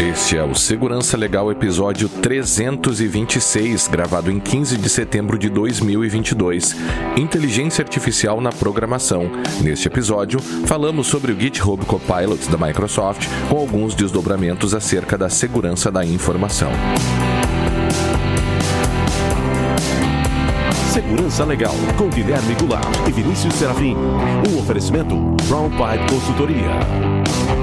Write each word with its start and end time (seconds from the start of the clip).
Este 0.00 0.36
é 0.36 0.42
o 0.42 0.56
Segurança 0.56 1.16
Legal 1.16 1.52
episódio 1.52 2.08
326, 2.08 3.86
gravado 3.86 4.28
em 4.28 4.40
15 4.40 4.76
de 4.76 4.88
setembro 4.88 5.38
de 5.38 5.48
2022. 5.48 6.74
Inteligência 7.16 7.82
Artificial 7.82 8.40
na 8.40 8.50
Programação. 8.50 9.30
Neste 9.62 9.86
episódio, 9.86 10.40
falamos 10.40 11.06
sobre 11.06 11.30
o 11.30 11.40
GitHub 11.40 11.86
Copilot 11.86 12.50
da 12.50 12.66
Microsoft, 12.66 13.28
com 13.48 13.56
alguns 13.56 13.94
desdobramentos 13.94 14.74
acerca 14.74 15.16
da 15.16 15.28
segurança 15.28 15.92
da 15.92 16.04
informação. 16.04 16.72
Segurança 20.92 21.44
Legal, 21.44 21.74
com 21.96 22.08
Guilherme 22.08 22.54
Goulart 22.56 23.08
e 23.08 23.12
Vinícius 23.12 23.54
Serafim. 23.54 23.96
Um 24.50 24.58
oferecimento 24.58 25.14
Brown 25.48 25.70
Pipe 25.70 26.12
Consultoria. 26.12 27.53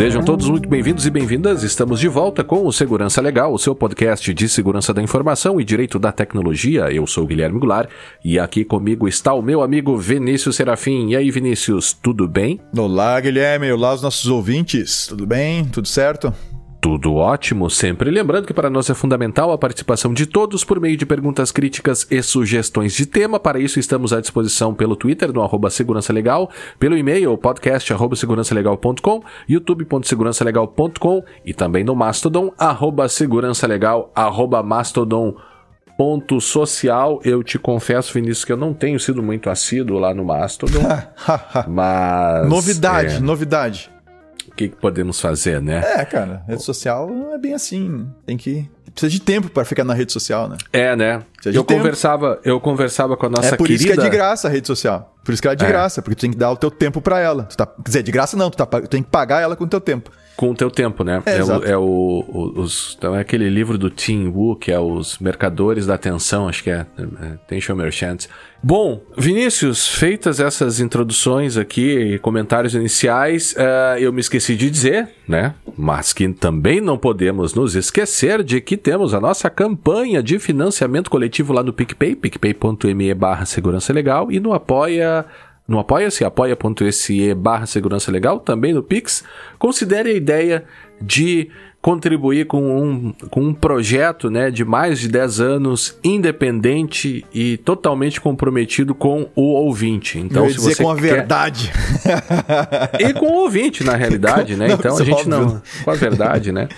Sejam 0.00 0.24
todos 0.24 0.48
muito 0.48 0.66
bem-vindos 0.66 1.04
e 1.04 1.10
bem-vindas. 1.10 1.62
Estamos 1.62 2.00
de 2.00 2.08
volta 2.08 2.42
com 2.42 2.66
o 2.66 2.72
Segurança 2.72 3.20
Legal, 3.20 3.52
o 3.52 3.58
seu 3.58 3.74
podcast 3.74 4.32
de 4.32 4.48
segurança 4.48 4.94
da 4.94 5.02
informação 5.02 5.60
e 5.60 5.64
direito 5.64 5.98
da 5.98 6.10
tecnologia. 6.10 6.90
Eu 6.90 7.06
sou 7.06 7.24
o 7.24 7.26
Guilherme 7.26 7.58
Goulart 7.58 7.90
e 8.24 8.38
aqui 8.38 8.64
comigo 8.64 9.06
está 9.06 9.34
o 9.34 9.42
meu 9.42 9.60
amigo 9.60 9.98
Vinícius 9.98 10.56
Serafim. 10.56 11.10
E 11.10 11.16
aí, 11.16 11.30
Vinícius, 11.30 11.92
tudo 11.92 12.26
bem? 12.26 12.58
Olá, 12.74 13.20
Guilherme. 13.20 13.70
Olá, 13.70 13.92
os 13.92 14.00
nossos 14.00 14.26
ouvintes. 14.30 15.06
Tudo 15.06 15.26
bem? 15.26 15.66
Tudo 15.66 15.86
certo? 15.86 16.32
Tudo 16.80 17.16
ótimo, 17.16 17.68
sempre 17.68 18.10
lembrando 18.10 18.46
que 18.46 18.54
para 18.54 18.70
nós 18.70 18.88
é 18.88 18.94
fundamental 18.94 19.52
a 19.52 19.58
participação 19.58 20.14
de 20.14 20.24
todos 20.24 20.64
por 20.64 20.80
meio 20.80 20.96
de 20.96 21.04
perguntas 21.04 21.52
críticas 21.52 22.06
e 22.10 22.22
sugestões 22.22 22.94
de 22.94 23.04
tema. 23.04 23.38
Para 23.38 23.58
isso 23.58 23.78
estamos 23.78 24.14
à 24.14 24.20
disposição 24.20 24.72
pelo 24.72 24.96
Twitter 24.96 25.30
no 25.30 25.42
arroba 25.42 25.68
Segurança 25.68 26.10
Legal, 26.10 26.50
pelo 26.78 26.96
e-mail 26.96 27.36
podcast 27.36 27.92
arroba 27.92 28.16
segurançalegal.com, 28.16 29.22
youtube.segurançalegal.com 29.46 31.22
e 31.44 31.52
também 31.52 31.84
no 31.84 31.94
Mastodon 31.94 32.50
arroba 32.58 33.10
segurança 33.10 33.66
legal 33.66 34.10
arroba 34.14 34.62
mastodon 34.62 35.36
ponto 35.98 36.40
social, 36.40 37.20
eu 37.22 37.42
te 37.42 37.58
confesso, 37.58 38.14
Vinícius, 38.14 38.46
que 38.46 38.52
eu 38.52 38.56
não 38.56 38.72
tenho 38.72 38.98
sido 38.98 39.22
muito 39.22 39.50
assíduo 39.50 39.98
lá 39.98 40.14
no 40.14 40.24
Mastodon, 40.24 40.80
mas... 41.68 42.48
Novidade, 42.48 43.16
é... 43.16 43.20
novidade 43.20 43.90
que, 44.60 44.68
que, 44.68 44.76
podemos 44.76 45.20
fazer, 45.20 45.62
né? 45.62 45.82
É, 45.96 46.04
cara, 46.04 46.42
rede 46.46 46.62
social 46.62 47.08
não 47.08 47.34
é 47.34 47.38
bem 47.38 47.54
assim. 47.54 48.06
Tem 48.26 48.36
que. 48.36 48.68
Precisa 48.92 49.10
de 49.10 49.20
tempo 49.20 49.48
para 49.48 49.64
ficar 49.64 49.84
na 49.84 49.94
rede 49.94 50.12
social, 50.12 50.48
né? 50.48 50.56
É, 50.72 50.94
né? 50.96 51.22
Eu 51.44 51.64
conversava, 51.64 52.40
eu 52.44 52.60
conversava 52.60 53.16
com 53.16 53.26
a 53.26 53.28
nossa 53.28 53.42
querida... 53.42 53.54
É 53.54 53.56
por 53.56 53.66
querida... 53.66 53.84
isso 53.84 53.94
que 53.94 54.00
é 54.00 54.10
de 54.10 54.10
graça 54.10 54.48
a 54.48 54.50
rede 54.50 54.66
social. 54.66 55.16
Por 55.24 55.32
isso 55.32 55.40
que 55.40 55.46
ela 55.46 55.54
é 55.54 55.56
de 55.56 55.64
é. 55.64 55.68
graça, 55.68 56.02
porque 56.02 56.16
tu 56.16 56.20
tem 56.22 56.30
que 56.32 56.36
dar 56.36 56.50
o 56.50 56.56
teu 56.56 56.70
tempo 56.70 57.00
para 57.00 57.20
ela. 57.20 57.44
Tu 57.44 57.56
tá... 57.56 57.66
Quer 57.66 57.82
dizer, 57.86 58.02
de 58.02 58.10
graça 58.10 58.36
não, 58.36 58.50
tu, 58.50 58.56
tá... 58.56 58.66
tu 58.66 58.88
tem 58.88 59.02
que 59.02 59.08
pagar 59.08 59.40
ela 59.40 59.54
com 59.54 59.64
o 59.64 59.68
teu 59.68 59.80
tempo 59.80 60.10
com 60.40 60.52
o 60.52 60.54
teu 60.54 60.70
tempo, 60.70 61.04
né? 61.04 61.22
É, 61.26 61.36
é, 61.36 61.44
o, 61.44 61.64
é 61.64 61.76
o, 61.76 62.24
o, 62.26 62.60
os, 62.62 62.96
então 62.96 63.14
é 63.14 63.20
aquele 63.20 63.50
livro 63.50 63.76
do 63.76 63.90
Tim 63.90 64.28
Wu, 64.28 64.56
que 64.56 64.72
é 64.72 64.80
os 64.80 65.18
mercadores 65.18 65.84
da 65.84 65.96
atenção, 65.96 66.48
acho 66.48 66.64
que 66.64 66.70
é, 66.70 66.86
é 66.96 67.26
Attention 67.34 67.76
Merchants. 67.76 68.26
Bom, 68.62 69.02
Vinícius, 69.18 69.86
feitas 69.86 70.40
essas 70.40 70.80
introduções 70.80 71.58
aqui 71.58 72.14
e 72.14 72.18
comentários 72.18 72.74
iniciais, 72.74 73.52
uh, 73.52 73.98
eu 73.98 74.14
me 74.14 74.20
esqueci 74.20 74.56
de 74.56 74.70
dizer, 74.70 75.10
né? 75.28 75.54
Mas 75.76 76.14
que 76.14 76.26
também 76.30 76.80
não 76.80 76.96
podemos 76.96 77.52
nos 77.52 77.74
esquecer 77.74 78.42
de 78.42 78.62
que 78.62 78.78
temos 78.78 79.12
a 79.12 79.20
nossa 79.20 79.50
campanha 79.50 80.22
de 80.22 80.38
financiamento 80.38 81.10
coletivo 81.10 81.52
lá 81.52 81.62
no 81.62 81.72
PicPay, 81.72 82.16
picpay.me 82.16 83.12
barra 83.12 83.44
segurança 83.44 83.92
legal 83.92 84.32
e 84.32 84.40
no 84.40 84.54
apoia 84.54 85.26
no 85.70 85.78
apoia-se, 85.78 86.24
apoia.se 86.24 87.32
barra 87.34 87.64
segurança 87.64 88.10
legal, 88.10 88.40
também 88.40 88.74
no 88.74 88.82
Pix, 88.82 89.22
considere 89.56 90.10
a 90.10 90.14
ideia 90.14 90.64
de 91.00 91.48
contribuir 91.80 92.46
com 92.46 92.82
um, 92.82 93.12
com 93.30 93.40
um 93.40 93.54
projeto 93.54 94.28
né, 94.28 94.50
de 94.50 94.64
mais 94.64 94.98
de 94.98 95.06
10 95.06 95.40
anos, 95.40 95.96
independente 96.02 97.24
e 97.32 97.56
totalmente 97.58 98.20
comprometido 98.20 98.96
com 98.96 99.30
o 99.36 99.52
ouvinte. 99.52 100.18
Então, 100.18 100.50
se 100.50 100.58
você 100.58 100.82
com 100.82 100.90
a 100.90 100.96
quer... 100.96 101.02
verdade. 101.02 101.72
e 102.98 103.12
com 103.14 103.26
o 103.26 103.42
ouvinte, 103.42 103.84
na 103.84 103.94
realidade, 103.94 104.56
né? 104.58 104.72
Então 104.72 104.98
a 104.98 105.04
gente 105.04 105.20
óbvio. 105.20 105.30
não. 105.30 105.62
Com 105.84 105.90
a 105.92 105.94
verdade, 105.94 106.50
né? 106.50 106.68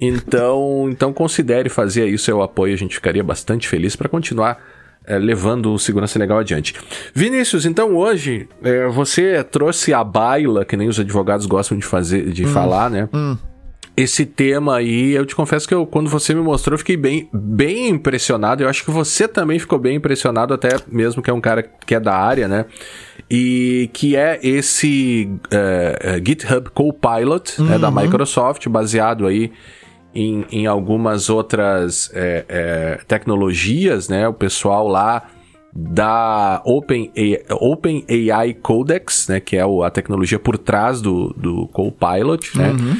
Então, 0.00 0.88
então 0.90 1.12
considere 1.12 1.68
fazer 1.68 2.04
aí 2.04 2.14
o 2.14 2.18
seu 2.18 2.40
apoio, 2.40 2.72
a 2.72 2.78
gente 2.78 2.94
ficaria 2.94 3.22
bastante 3.22 3.68
feliz 3.68 3.94
para 3.94 4.08
continuar 4.08 4.58
é, 5.06 5.18
levando 5.18 5.72
o 5.72 5.78
Segurança 5.78 6.18
Legal 6.18 6.38
adiante. 6.38 6.74
Vinícius, 7.14 7.66
então 7.66 7.96
hoje 7.96 8.48
é, 8.62 8.86
você 8.88 9.42
trouxe 9.42 9.92
a 9.92 10.02
baila, 10.04 10.64
que 10.64 10.76
nem 10.76 10.88
os 10.88 10.98
advogados 10.98 11.46
gostam 11.46 11.76
de 11.76 11.84
fazer, 11.84 12.30
de 12.30 12.44
hum, 12.44 12.48
falar, 12.48 12.90
né? 12.90 13.08
Hum. 13.12 13.36
Esse 13.94 14.24
tema 14.24 14.76
aí, 14.76 15.10
eu 15.10 15.26
te 15.26 15.36
confesso 15.36 15.68
que 15.68 15.74
eu, 15.74 15.84
quando 15.84 16.08
você 16.08 16.34
me 16.34 16.40
mostrou, 16.40 16.74
eu 16.74 16.78
fiquei 16.78 16.96
bem, 16.96 17.28
bem 17.30 17.90
impressionado. 17.90 18.62
Eu 18.62 18.68
acho 18.68 18.82
que 18.82 18.90
você 18.90 19.28
também 19.28 19.58
ficou 19.58 19.78
bem 19.78 19.96
impressionado, 19.96 20.54
até 20.54 20.70
mesmo 20.88 21.20
que 21.20 21.28
é 21.28 21.32
um 21.32 21.42
cara 21.42 21.62
que 21.62 21.94
é 21.94 22.00
da 22.00 22.14
área, 22.14 22.48
né? 22.48 22.64
E 23.30 23.90
que 23.92 24.16
é 24.16 24.40
esse 24.42 25.28
uh, 25.46 26.26
GitHub 26.26 26.70
Copilot 26.70 27.60
uhum. 27.60 27.66
né, 27.66 27.78
da 27.78 27.90
uhum. 27.90 28.00
Microsoft, 28.00 28.66
baseado 28.66 29.26
aí 29.26 29.52
em, 30.14 30.44
em 30.50 30.66
algumas 30.66 31.30
outras 31.30 32.10
é, 32.14 32.44
é, 32.48 33.00
tecnologias, 33.06 34.08
né? 34.08 34.28
O 34.28 34.34
pessoal 34.34 34.86
lá 34.88 35.28
da 35.74 36.60
Open, 36.66 37.10
Open 37.50 38.04
AI 38.08 38.54
Codex, 38.54 39.28
né? 39.28 39.40
Que 39.40 39.56
é 39.56 39.62
a 39.62 39.90
tecnologia 39.90 40.38
por 40.38 40.58
trás 40.58 41.00
do, 41.00 41.32
do 41.34 41.66
Copilot, 41.68 42.56
né? 42.56 42.70
Uhum. 42.70 42.96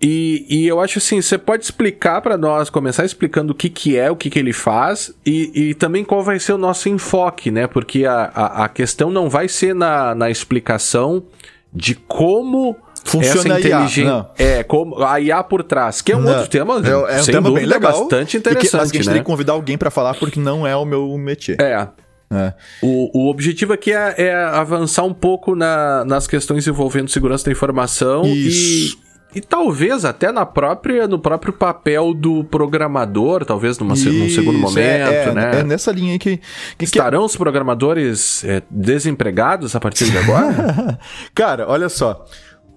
E, 0.00 0.46
e 0.48 0.66
eu 0.66 0.80
acho 0.80 0.98
assim, 0.98 1.20
você 1.20 1.36
pode 1.36 1.64
explicar 1.64 2.20
para 2.20 2.36
nós, 2.36 2.70
começar 2.70 3.04
explicando 3.04 3.52
o 3.52 3.54
que, 3.54 3.68
que 3.68 3.96
é, 3.96 4.08
o 4.10 4.14
que, 4.14 4.30
que 4.30 4.38
ele 4.38 4.52
faz 4.52 5.12
e, 5.26 5.70
e 5.70 5.74
também 5.74 6.04
qual 6.04 6.22
vai 6.22 6.38
ser 6.38 6.52
o 6.52 6.58
nosso 6.58 6.88
enfoque, 6.88 7.50
né? 7.50 7.66
Porque 7.66 8.04
a, 8.04 8.30
a, 8.32 8.64
a 8.64 8.68
questão 8.68 9.10
não 9.10 9.28
vai 9.28 9.48
ser 9.48 9.74
na, 9.74 10.14
na 10.14 10.30
explicação 10.30 11.24
de 11.72 11.94
como 11.96 12.76
Funciona 13.08 13.54
essa 13.56 13.60
inteligência. 13.60 14.26
É, 14.38 14.62
como 14.62 15.02
a 15.02 15.20
IA 15.20 15.42
por 15.42 15.62
trás, 15.62 16.02
que 16.02 16.12
é 16.12 16.16
um 16.16 16.20
não. 16.20 16.32
outro 16.32 16.48
tema, 16.48 16.74
é, 16.84 17.16
é 17.16 17.22
um 17.22 17.24
tema 17.24 17.50
bem 17.50 17.64
legal, 17.64 17.92
bastante 17.92 18.36
interessante, 18.36 18.82
a 18.82 18.84
gente 18.84 19.06
né? 19.06 19.12
tem 19.14 19.22
que 19.22 19.26
convidar 19.26 19.54
alguém 19.54 19.78
para 19.78 19.90
falar 19.90 20.14
porque 20.14 20.38
não 20.38 20.66
é 20.66 20.76
o 20.76 20.84
meu 20.84 21.16
métier. 21.16 21.56
É. 21.60 21.88
É. 22.30 22.52
O, 22.82 23.24
o 23.24 23.30
objetivo 23.30 23.72
aqui 23.72 23.90
é, 23.90 24.14
é 24.18 24.34
avançar 24.34 25.02
um 25.04 25.14
pouco 25.14 25.54
na, 25.54 26.04
nas 26.04 26.26
questões 26.26 26.66
envolvendo 26.66 27.08
segurança 27.08 27.46
da 27.46 27.52
informação 27.52 28.22
Isso. 28.26 28.98
e, 29.34 29.38
e 29.38 29.40
talvez 29.40 30.04
até 30.04 30.30
na 30.30 30.44
própria, 30.44 31.08
no 31.08 31.18
próprio 31.18 31.54
papel 31.54 32.12
do 32.12 32.44
programador, 32.44 33.46
talvez 33.46 33.78
numa, 33.78 33.94
Isso, 33.94 34.12
num 34.12 34.28
segundo 34.28 34.58
momento, 34.58 34.78
é, 34.78 35.24
é, 35.24 35.32
né? 35.32 35.60
É 35.60 35.62
nessa 35.62 35.90
linha 35.90 36.12
aí 36.12 36.18
que. 36.18 36.38
que 36.76 36.84
Estarão 36.84 37.20
que... 37.20 37.26
os 37.26 37.36
programadores 37.36 38.44
é, 38.44 38.62
desempregados 38.70 39.74
a 39.74 39.80
partir 39.80 40.10
de 40.10 40.18
agora? 40.18 40.98
Cara, 41.34 41.66
olha 41.66 41.88
só. 41.88 42.26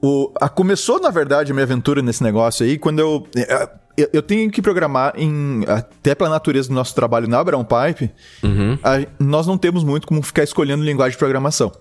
O, 0.02 0.32
a, 0.42 0.50
começou, 0.50 1.00
na 1.00 1.10
verdade, 1.10 1.52
a 1.52 1.54
minha 1.54 1.64
aventura 1.64 2.02
nesse 2.02 2.24
negócio 2.24 2.66
aí 2.66 2.78
quando 2.78 3.00
eu, 3.00 3.28
é, 3.36 3.70
eu. 3.98 4.10
Eu, 4.14 4.22
tenho 4.22 4.50
que 4.50 4.62
programar 4.62 5.14
em. 5.16 5.64
Até 5.68 6.16
pela 6.16 6.30
natureza 6.30 6.70
do 6.70 6.74
nosso 6.74 6.96
trabalho 6.96 7.28
na 7.28 7.44
Brown 7.44 7.64
Pipe, 7.64 8.10
uhum. 8.42 8.80
a, 8.84 9.06
nós 9.20 9.46
não 9.46 9.58
temos 9.58 9.84
muito 9.84 10.08
como 10.08 10.22
ficar 10.24 10.44
escolhendo 10.44 10.84
linguagem 10.84 11.12
de 11.12 11.18
programação. 11.18 11.72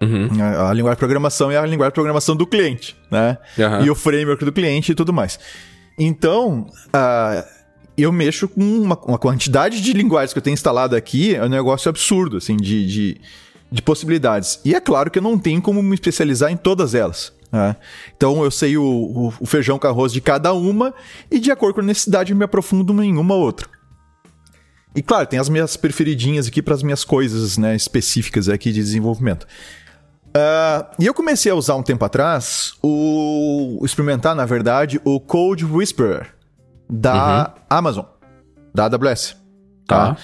Uhum. 0.00 0.28
A, 0.40 0.70
a, 0.70 0.72
linguagem 0.72 0.94
de 0.94 0.98
programação 0.98 1.50
é 1.50 1.56
a 1.56 1.66
linguagem 1.66 1.90
de 1.90 1.94
programação 1.94 2.36
do 2.36 2.46
cliente, 2.46 2.96
né? 3.10 3.36
Uhum. 3.58 3.84
E 3.84 3.90
o 3.90 3.94
framework 3.94 4.44
do 4.44 4.52
cliente 4.52 4.92
e 4.92 4.94
tudo 4.94 5.12
mais. 5.12 5.38
Então, 5.98 6.66
uh, 6.88 7.44
eu 7.96 8.12
mexo 8.12 8.48
com 8.48 8.60
uma, 8.60 8.96
uma, 9.04 9.18
quantidade 9.18 9.80
de 9.82 9.92
linguagens 9.92 10.32
que 10.32 10.38
eu 10.38 10.42
tenho 10.42 10.54
instalado 10.54 10.94
aqui, 10.94 11.34
é 11.34 11.44
um 11.44 11.48
negócio 11.48 11.88
absurdo, 11.88 12.36
assim, 12.36 12.56
de, 12.56 12.86
de, 12.86 13.20
de 13.70 13.82
possibilidades. 13.82 14.60
E 14.64 14.74
é 14.74 14.80
claro 14.80 15.10
que 15.10 15.18
eu 15.18 15.22
não 15.22 15.36
tenho 15.36 15.60
como 15.60 15.82
me 15.82 15.94
especializar 15.94 16.52
em 16.52 16.56
todas 16.56 16.94
elas. 16.94 17.36
É. 17.52 17.74
Então 18.14 18.44
eu 18.44 18.50
sei 18.50 18.76
o, 18.76 18.84
o, 18.84 19.32
o, 19.40 19.46
feijão 19.46 19.78
com 19.78 19.86
arroz 19.86 20.12
de 20.12 20.20
cada 20.20 20.52
uma 20.52 20.92
e 21.30 21.38
de 21.38 21.50
acordo 21.50 21.76
com 21.76 21.80
a 21.80 21.84
necessidade 21.84 22.30
eu 22.30 22.36
me 22.36 22.44
aprofundo 22.44 23.02
em 23.02 23.16
uma 23.16 23.34
ou 23.34 23.40
outra. 23.40 23.66
E 24.94 25.02
claro, 25.02 25.26
tem 25.26 25.38
as 25.38 25.48
minhas 25.48 25.76
preferidinhas 25.76 26.46
aqui 26.48 26.60
para 26.60 26.74
as 26.74 26.82
minhas 26.82 27.04
coisas 27.04 27.56
né, 27.56 27.74
específicas 27.74 28.48
aqui 28.48 28.70
de 28.70 28.80
desenvolvimento. 28.80 29.46
Uh, 30.28 30.84
e 30.98 31.06
eu 31.06 31.14
comecei 31.14 31.50
a 31.50 31.54
usar 31.54 31.74
um 31.74 31.82
tempo 31.82 32.04
atrás 32.04 32.74
o 32.82 33.80
experimentar, 33.82 34.34
na 34.34 34.44
verdade, 34.44 35.00
o 35.04 35.18
Code 35.18 35.64
Whisperer 35.64 36.34
da 36.88 37.54
uhum. 37.56 37.62
Amazon, 37.70 38.04
da 38.74 38.84
AWS. 38.84 39.36
Tá? 39.86 40.14
tá. 40.14 40.16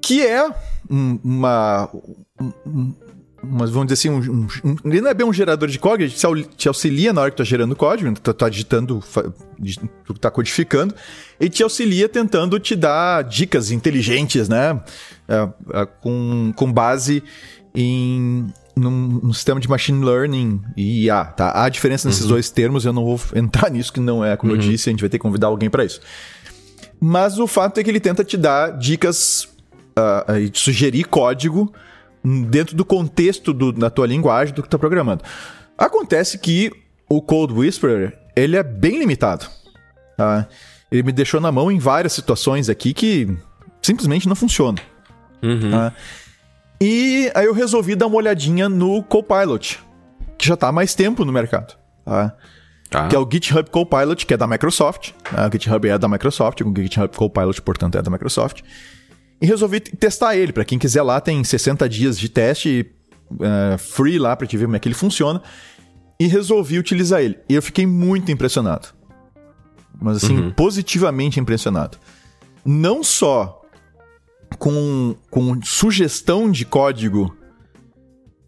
Que 0.00 0.26
é 0.26 0.50
uma, 0.90 1.88
mas 3.42 3.70
vamos 3.70 3.88
dizer 3.88 3.94
assim, 3.94 4.10
um, 4.10 4.46
um, 4.64 4.76
ele 4.84 5.00
não 5.00 5.10
é 5.10 5.14
bem 5.14 5.26
um 5.26 5.32
gerador 5.32 5.68
de 5.68 5.78
código, 5.78 6.04
ele 6.04 6.44
te 6.56 6.68
auxilia 6.68 7.12
na 7.12 7.22
hora 7.22 7.30
que 7.30 7.36
tu 7.36 7.38
tá 7.38 7.44
gerando 7.44 7.74
código, 7.74 8.12
tu 8.14 8.32
tá 8.32 8.48
digitando, 8.48 9.02
tu 10.04 10.14
tá 10.14 10.30
codificando, 10.30 10.94
ele 11.40 11.50
te 11.50 11.62
auxilia 11.62 12.08
tentando 12.08 12.58
te 12.60 12.76
dar 12.76 13.24
dicas 13.24 13.72
inteligentes, 13.72 14.48
né? 14.48 14.80
É, 15.28 15.48
é, 15.80 15.86
com, 16.00 16.52
com 16.54 16.72
base 16.72 17.22
em 17.74 18.46
num, 18.76 19.20
num, 19.22 19.32
sistema 19.32 19.60
de 19.60 19.68
machine 19.68 20.04
learning 20.04 20.62
e 20.76 21.04
IA, 21.04 21.24
tá? 21.24 21.52
Há 21.54 21.68
diferença 21.68 22.08
nesses 22.08 22.22
uhum. 22.22 22.30
dois 22.30 22.48
termos, 22.48 22.84
eu 22.84 22.92
não 22.92 23.04
vou 23.04 23.20
entrar 23.34 23.70
nisso, 23.70 23.92
que 23.92 24.00
não 24.00 24.24
é, 24.24 24.36
como 24.36 24.52
uhum. 24.52 24.58
eu 24.58 24.62
disse, 24.62 24.88
a 24.88 24.92
gente 24.92 25.00
vai 25.00 25.10
ter 25.10 25.18
que 25.18 25.22
convidar 25.22 25.48
alguém 25.48 25.68
para 25.68 25.84
isso. 25.84 26.00
Mas 27.00 27.38
o 27.38 27.46
fato 27.46 27.78
é 27.78 27.84
que 27.84 27.90
ele 27.90 28.00
tenta 28.00 28.22
te 28.22 28.36
dar 28.36 28.78
dicas 28.78 29.48
uh, 29.98 30.36
e 30.38 30.50
sugerir 30.54 31.04
código 31.04 31.72
dentro 32.24 32.76
do 32.76 32.84
contexto 32.84 33.52
do, 33.52 33.72
da 33.72 33.90
tua 33.90 34.06
linguagem, 34.06 34.54
do 34.54 34.62
que 34.62 34.68
tu 34.68 34.72
tá 34.72 34.78
programando. 34.78 35.24
Acontece 35.76 36.38
que 36.38 36.70
o 37.08 37.20
Code 37.20 37.52
Whisperer, 37.52 38.18
ele 38.36 38.56
é 38.56 38.62
bem 38.62 38.98
limitado. 38.98 39.46
Tá? 40.16 40.46
Ele 40.90 41.02
me 41.02 41.12
deixou 41.12 41.40
na 41.40 41.50
mão 41.50 41.70
em 41.70 41.78
várias 41.78 42.12
situações 42.12 42.68
aqui 42.68 42.94
que 42.94 43.36
simplesmente 43.80 44.28
não 44.28 44.36
funciona. 44.36 44.78
Uhum. 45.42 45.70
Tá? 45.70 45.92
E 46.80 47.30
aí 47.34 47.46
eu 47.46 47.54
resolvi 47.54 47.94
dar 47.94 48.06
uma 48.06 48.16
olhadinha 48.16 48.68
no 48.68 49.02
Copilot, 49.02 49.80
que 50.38 50.46
já 50.46 50.56
tá 50.56 50.68
há 50.68 50.72
mais 50.72 50.94
tempo 50.94 51.24
no 51.24 51.32
mercado. 51.32 51.76
Tá? 52.04 52.36
Tá. 52.90 53.08
Que 53.08 53.16
é 53.16 53.18
o 53.18 53.28
GitHub 53.30 53.70
Copilot, 53.70 54.26
que 54.26 54.34
é 54.34 54.36
da 54.36 54.46
Microsoft. 54.46 55.12
Né? 55.32 55.46
O 55.46 55.52
GitHub 55.52 55.88
é 55.88 55.98
da 55.98 56.08
Microsoft, 56.08 56.60
o 56.60 56.74
GitHub 56.76 57.16
Copilot, 57.16 57.62
portanto, 57.62 57.96
é 57.96 58.02
da 58.02 58.10
Microsoft 58.10 58.62
e 59.42 59.46
resolvi 59.46 59.80
testar 59.80 60.36
ele. 60.36 60.52
Para 60.52 60.64
quem 60.64 60.78
quiser 60.78 61.02
lá, 61.02 61.20
tem 61.20 61.42
60 61.42 61.88
dias 61.88 62.16
de 62.16 62.28
teste 62.28 62.88
uh, 63.32 63.76
free 63.76 64.16
lá 64.16 64.36
para 64.36 64.46
te 64.46 64.56
ver 64.56 64.66
como 64.66 64.76
é 64.76 64.78
que 64.78 64.86
ele 64.86 64.94
funciona. 64.94 65.42
E 66.20 66.28
resolvi 66.28 66.78
utilizar 66.78 67.20
ele. 67.20 67.36
E 67.48 67.54
eu 67.54 67.60
fiquei 67.60 67.84
muito 67.84 68.30
impressionado. 68.30 68.88
Mas 70.00 70.18
assim, 70.18 70.38
uhum. 70.38 70.50
positivamente 70.52 71.40
impressionado. 71.40 71.98
Não 72.64 73.02
só 73.02 73.62
com, 74.60 75.16
com 75.28 75.60
sugestão 75.62 76.48
de 76.48 76.64
código 76.64 77.36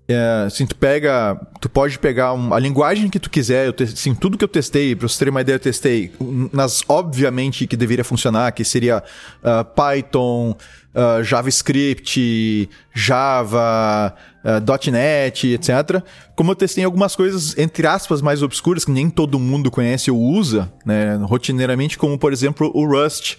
é, 0.07 0.45
assim, 0.47 0.67
tu 0.67 0.77
pega. 0.77 1.35
Tu 1.61 1.69
pode 1.69 1.99
pegar 1.99 2.35
um, 2.35 2.53
a 2.53 2.59
linguagem 2.59 3.09
que 3.09 3.19
tu 3.19 3.31
quiser. 3.31 3.67
Eu 3.67 3.73
te, 3.73 3.85
assim, 3.85 4.15
tudo 4.15 4.37
que 4.37 4.45
eu 4.45 4.49
testei, 4.49 4.95
pra 4.95 5.09
você 5.09 5.25
ter 5.25 5.31
uma 5.31 5.41
ideia, 5.41 5.57
eu 5.57 5.61
testei 5.61 6.13
nas 6.53 6.83
obviamente 6.89 7.67
que 7.67 7.77
deveria 7.77 8.05
funcionar, 8.05 8.53
que 8.53 8.65
seria 8.65 8.99
uh, 8.99 9.65
Python, 9.65 10.55
uh, 10.95 11.23
JavaScript, 11.23 12.71
Java, 12.93 14.15
uh, 14.45 14.91
.NET, 14.91 15.49
etc. 15.49 16.03
Como 16.37 16.53
eu 16.53 16.55
testei 16.55 16.85
algumas 16.85 17.17
coisas, 17.17 17.57
entre 17.59 17.87
aspas, 17.87 18.23
mais 18.23 18.43
obscuras, 18.43 18.85
que 18.85 18.91
nem 18.91 19.11
todo 19.11 19.39
mundo 19.39 19.71
conhece 19.71 20.11
ou 20.11 20.19
usa, 20.19 20.73
né, 20.85 21.17
rotineiramente, 21.23 21.99
como 21.99 22.19
por 22.19 22.33
exemplo 22.33 22.71
o 22.75 22.87
Rust. 22.87 23.37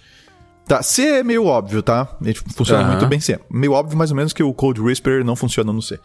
Tá, 0.68 0.81
C 0.81 1.19
é 1.19 1.24
meio 1.24 1.46
óbvio, 1.46 1.84
tá? 1.84 2.18
Ele 2.24 2.34
funciona 2.56 2.84
uhum. 2.84 2.90
muito 2.90 3.06
bem 3.06 3.19
C. 3.19 3.40
Meio 3.52 3.74
óbvio, 3.74 3.96
mais 3.96 4.10
ou 4.10 4.18
menos, 4.18 4.34
que 4.34 4.42
o 4.42 4.51
Code 4.51 4.81
Whisperer 4.81 5.24
não 5.24 5.36
funciona 5.36 5.72
no 5.72 5.81
C. 5.81 6.00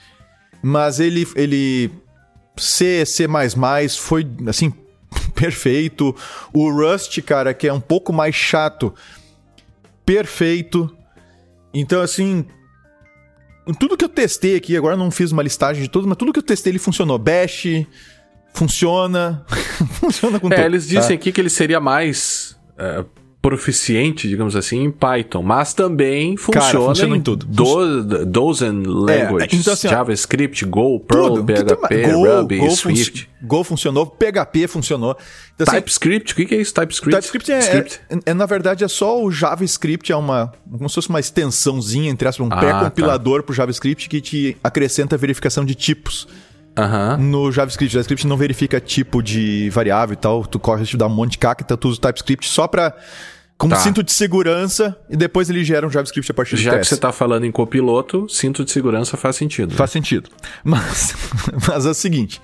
Mas 0.63 1.01
ele, 1.01 1.27
ele 1.35 1.91
C, 2.59 3.07
C++ 3.07 3.27
foi, 3.99 4.27
assim, 4.47 4.71
perfeito. 5.35 6.15
O 6.53 6.71
Rust, 6.71 7.23
cara, 7.23 7.55
que 7.55 7.67
é 7.67 7.73
um 7.73 7.81
pouco 7.81 8.13
mais 8.13 8.35
chato, 8.35 8.95
perfeito. 10.05 10.95
Então, 11.73 12.03
assim, 12.03 12.45
tudo 13.79 13.97
que 13.97 14.05
eu 14.05 14.09
testei 14.09 14.57
aqui, 14.57 14.77
agora 14.77 14.97
não 14.97 15.11
fiz 15.11 15.31
uma 15.33 15.43
listagem 15.43 15.83
de 15.83 15.89
tudo, 15.89 16.09
mas 16.09 16.17
tudo 16.17 16.33
que 16.33 16.39
eu 16.39 16.43
testei 16.43 16.73
ele 16.73 16.79
funcionou. 16.79 17.19
Bash 17.19 17.67
funciona. 18.53 19.45
funciona 20.01 20.41
com 20.41 20.49
é, 20.49 20.57
tudo. 20.57 20.65
Eles 20.65 20.89
dizem 20.89 21.09
tá? 21.09 21.15
aqui 21.15 21.33
que 21.33 21.41
ele 21.41 21.51
seria 21.51 21.81
mais. 21.81 22.59
Uh, 22.73 23.09
proficiente, 23.43 24.29
digamos 24.29 24.55
assim, 24.55 24.85
em 24.85 24.91
Python, 24.91 25.43
mas 25.43 25.73
também 25.73 26.37
funciona, 26.37 26.67
Cara, 26.67 26.79
funciona 26.79 27.17
em, 27.17 27.19
em 27.19 27.23
tudo. 27.23 27.47
Do, 27.47 28.27
dozen 28.27 28.83
languages, 28.83 29.53
é, 29.55 29.57
então, 29.57 29.73
assim, 29.73 29.89
JavaScript, 29.89 30.65
Go, 30.67 31.01
Perl, 31.01 31.37
tudo. 31.37 31.45
PHP, 31.45 32.13
Go, 32.13 32.27
Ruby, 32.27 32.59
Go 32.59 32.71
Swift. 32.71 33.23
Fun 33.23 33.31
Go 33.47 33.65
funcionou, 33.65 34.07
PHP 34.07 34.69
funcionou. 34.69 35.17
Então, 35.55 35.65
assim, 35.67 35.77
TypeScript, 35.77 36.33
o 36.35 36.37
que, 36.37 36.55
é 36.55 36.61
isso? 36.61 36.75
TypeScript? 36.75 37.17
TypeScript 37.17 37.51
é, 37.51 38.15
é, 38.15 38.21
é, 38.27 38.35
na 38.35 38.45
verdade, 38.45 38.85
é 38.85 38.89
só 38.89 39.23
o 39.23 39.31
JavaScript, 39.31 40.13
é 40.13 40.17
uma, 40.17 40.53
como 40.71 40.89
se 40.91 40.95
fosse 40.95 41.09
uma 41.09 41.21
extensãozinha, 41.21 42.11
entre 42.11 42.29
aspas, 42.29 42.47
um 42.47 42.53
ah, 42.53 42.59
pré-compilador 42.59 43.41
tá. 43.41 43.47
pro 43.47 43.55
JavaScript 43.55 44.09
que 44.09 44.21
te 44.21 44.57
acrescenta 44.63 45.17
a 45.17 45.19
verificação 45.19 45.65
de 45.65 45.75
tipos. 45.75 46.29
Uhum. 46.79 47.17
No 47.19 47.53
JavaScript, 47.53 47.93
o 47.93 47.95
JavaScript 47.95 48.27
não 48.27 48.37
verifica 48.37 48.81
tipo 48.81 49.23
de 49.23 49.69
variável 49.71 50.15
e 50.15 50.17
tal, 50.17 50.47
tu 50.47 50.59
corre 50.59 50.85
te 50.85 50.97
dá 50.97 51.07
um 51.07 51.11
monte 51.11 51.33
de 51.33 51.39
caca, 51.39 51.65
então 51.65 51.77
tu 51.77 51.89
usa 51.89 51.99
o 51.99 52.01
TypeScript 52.01 52.49
só 52.49 52.69
pra 52.69 52.95
como 53.59 53.75
tá. 53.75 53.81
cinto 53.81 54.03
de 54.03 54.11
segurança 54.11 54.97
e 55.11 55.17
depois 55.17 55.51
ele 55.51 55.63
gera 55.63 55.87
um 55.87 55.91
JavaScript 55.91 56.31
a 56.31 56.35
partir 56.35 56.57
Já 56.57 56.79
que 56.79 56.87
você 56.87 56.95
está 56.95 57.13
falando 57.13 57.45
em 57.45 57.53
copiloto, 57.53 58.27
cinto 58.27 58.65
de 58.65 58.71
segurança 58.71 59.19
faz 59.19 59.37
sentido. 59.37 59.73
Né? 59.73 59.77
Faz 59.77 59.91
sentido. 59.91 60.31
Mas, 60.65 61.15
mas 61.69 61.85
é 61.85 61.91
o 61.91 61.95
seguinte. 61.95 62.41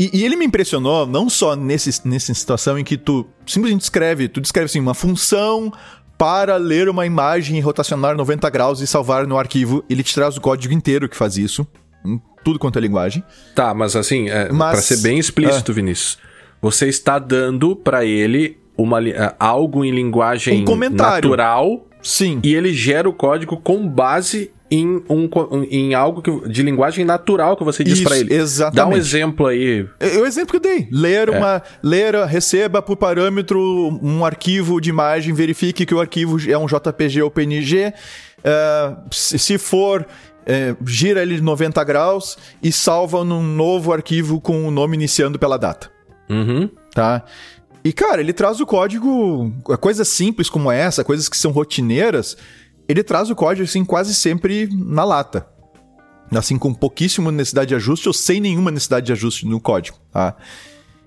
E, 0.00 0.10
e, 0.12 0.24
ele 0.24 0.34
me 0.34 0.46
impressionou 0.46 1.06
não 1.06 1.28
só 1.28 1.54
nesse, 1.54 2.08
nessa 2.08 2.32
situação 2.32 2.78
em 2.78 2.82
que 2.82 2.96
tu 2.96 3.26
simplesmente 3.46 3.82
escreve, 3.82 4.26
tu 4.26 4.40
descreve 4.40 4.66
assim, 4.66 4.80
uma 4.80 4.94
função 4.94 5.70
para 6.16 6.56
ler 6.56 6.88
uma 6.88 7.04
imagem 7.04 7.58
e 7.58 7.60
rotacionar 7.60 8.16
90 8.16 8.48
graus 8.48 8.80
e 8.80 8.86
salvar 8.86 9.26
no 9.26 9.38
arquivo. 9.38 9.84
Ele 9.88 10.02
te 10.02 10.14
traz 10.14 10.36
o 10.36 10.40
código 10.40 10.72
inteiro 10.72 11.08
que 11.08 11.16
faz 11.16 11.36
isso, 11.36 11.66
tudo 12.42 12.58
quanto 12.58 12.78
é 12.78 12.82
linguagem. 12.82 13.22
Tá, 13.54 13.74
mas 13.74 13.96
assim, 13.96 14.28
é, 14.28 14.50
mas, 14.52 14.72
para 14.72 14.82
ser 14.82 14.98
bem 14.98 15.18
explícito, 15.18 15.72
é, 15.72 15.74
Vinícius, 15.74 16.18
você 16.60 16.88
está 16.88 17.18
dando 17.18 17.74
para 17.74 18.04
ele 18.04 18.58
uma, 18.76 19.00
uh, 19.00 19.34
algo 19.38 19.84
em 19.84 19.90
linguagem 19.90 20.64
um 20.68 20.90
natural. 20.90 21.86
Sim. 22.02 22.40
E 22.42 22.54
ele 22.54 22.72
gera 22.72 23.08
o 23.08 23.12
código 23.12 23.56
com 23.56 23.86
base 23.86 24.50
em, 24.72 25.02
um, 25.08 25.28
em 25.70 25.94
algo 25.94 26.22
que, 26.22 26.48
de 26.48 26.62
linguagem 26.62 27.04
natural 27.04 27.56
que 27.56 27.62
você 27.62 27.84
diz 27.84 28.00
para 28.00 28.18
ele. 28.18 28.34
Exatamente. 28.34 28.76
Dá 28.76 28.86
um 28.86 28.96
exemplo 28.96 29.46
aí. 29.46 29.86
É, 30.00 30.16
é 30.16 30.18
o 30.18 30.26
exemplo 30.26 30.50
que 30.50 30.56
eu 30.56 30.72
dei. 30.72 30.88
Ler 30.90 31.28
é. 31.28 31.38
uma. 31.38 31.62
Ler, 31.82 32.14
receba 32.24 32.80
por 32.80 32.96
parâmetro 32.96 33.60
um 34.02 34.24
arquivo 34.24 34.80
de 34.80 34.88
imagem, 34.88 35.34
verifique 35.34 35.84
que 35.84 35.94
o 35.94 36.00
arquivo 36.00 36.38
é 36.50 36.56
um 36.56 36.66
JPG 36.66 37.22
ou 37.22 37.30
PNG. 37.30 37.92
Uh, 38.38 38.96
se 39.12 39.58
for 39.58 40.06
é, 40.46 40.74
gira 40.86 41.22
ele 41.22 41.40
90 41.40 41.82
graus 41.84 42.36
e 42.62 42.72
salva 42.72 43.24
num 43.24 43.42
novo 43.42 43.92
arquivo 43.92 44.40
com 44.40 44.66
o 44.66 44.70
nome 44.70 44.96
iniciando 44.96 45.38
pela 45.38 45.56
data. 45.56 45.90
Uhum. 46.28 46.70
Tá? 46.94 47.24
E, 47.84 47.92
cara, 47.92 48.20
ele 48.20 48.32
traz 48.32 48.60
o 48.60 48.66
código. 48.66 49.52
Coisas 49.80 50.08
simples 50.08 50.48
como 50.48 50.70
essa, 50.70 51.02
coisas 51.02 51.28
que 51.28 51.36
são 51.36 51.50
rotineiras, 51.50 52.36
ele 52.88 53.02
traz 53.02 53.30
o 53.30 53.34
código, 53.34 53.64
assim, 53.64 53.84
quase 53.84 54.14
sempre 54.14 54.68
na 54.72 55.04
lata. 55.04 55.46
Assim, 56.30 56.56
com 56.56 56.72
pouquíssima 56.72 57.30
necessidade 57.30 57.68
de 57.68 57.74
ajuste 57.74 58.08
ou 58.08 58.14
sem 58.14 58.40
nenhuma 58.40 58.70
necessidade 58.70 59.06
de 59.06 59.12
ajuste 59.12 59.46
no 59.46 59.60
código, 59.60 59.98
tá? 60.10 60.34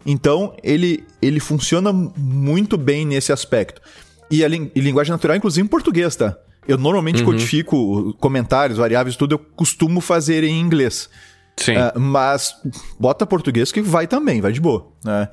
Então, 0.06 0.56
ele, 0.62 1.04
ele 1.20 1.40
funciona 1.40 1.92
muito 1.92 2.78
bem 2.78 3.06
nesse 3.06 3.34
aspecto. 3.34 3.82
E 4.30 4.46
a 4.46 4.48
li 4.48 4.72
e 4.76 4.80
linguagem 4.80 5.12
natural, 5.12 5.36
inclusive 5.36 5.66
em 5.66 5.70
português, 5.70 6.16
tá? 6.16 6.38
Eu 6.68 6.78
normalmente 6.78 7.20
uhum. 7.20 7.26
codifico 7.26 8.14
comentários, 8.20 8.78
variáveis, 8.78 9.16
tudo, 9.16 9.36
eu 9.36 9.40
costumo 9.40 10.02
fazer 10.02 10.44
em 10.44 10.60
inglês. 10.60 11.10
Sim. 11.58 11.74
Uh, 11.78 12.00
mas 12.00 12.56
bota 13.00 13.26
português 13.26 13.72
que 13.72 13.82
vai 13.82 14.08
também, 14.08 14.42
vai 14.42 14.52
de 14.52 14.60
boa, 14.60 14.92
né? 15.04 15.30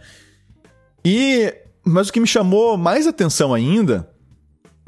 E 1.04 1.52
mas 1.84 2.08
o 2.08 2.12
que 2.12 2.20
me 2.20 2.26
chamou 2.26 2.76
mais 2.76 3.06
atenção 3.06 3.52
ainda, 3.52 4.08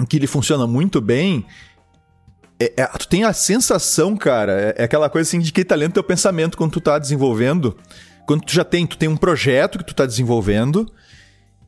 que 0.09 0.17
ele 0.17 0.27
funciona 0.27 0.67
muito 0.67 1.01
bem, 1.01 1.45
é, 2.59 2.73
é, 2.77 2.87
tu 2.87 3.09
tem 3.09 3.25
a 3.25 3.33
sensação, 3.33 4.17
cara, 4.17 4.53
é, 4.53 4.75
é, 4.79 4.85
aquela 4.85 5.11
coisa 5.11 5.29
assim 5.29 5.41
de 5.41 5.53
que 5.53 5.65
tá 5.65 5.75
lendo 5.75 5.95
teu 5.95 6.05
pensamento 6.05 6.57
quando 6.57 6.73
tu 6.73 6.81
tá 6.81 6.99
desenvolvendo. 6.99 7.77
Quando 8.27 8.43
tu 8.43 8.53
já 8.55 8.65
tem, 8.65 8.87
tu 8.87 8.97
tem 8.97 9.09
um 9.09 9.17
projeto 9.17 9.79
que 9.79 9.85
tu 9.85 9.95
tá 9.95 10.07
desenvolvendo 10.07 10.91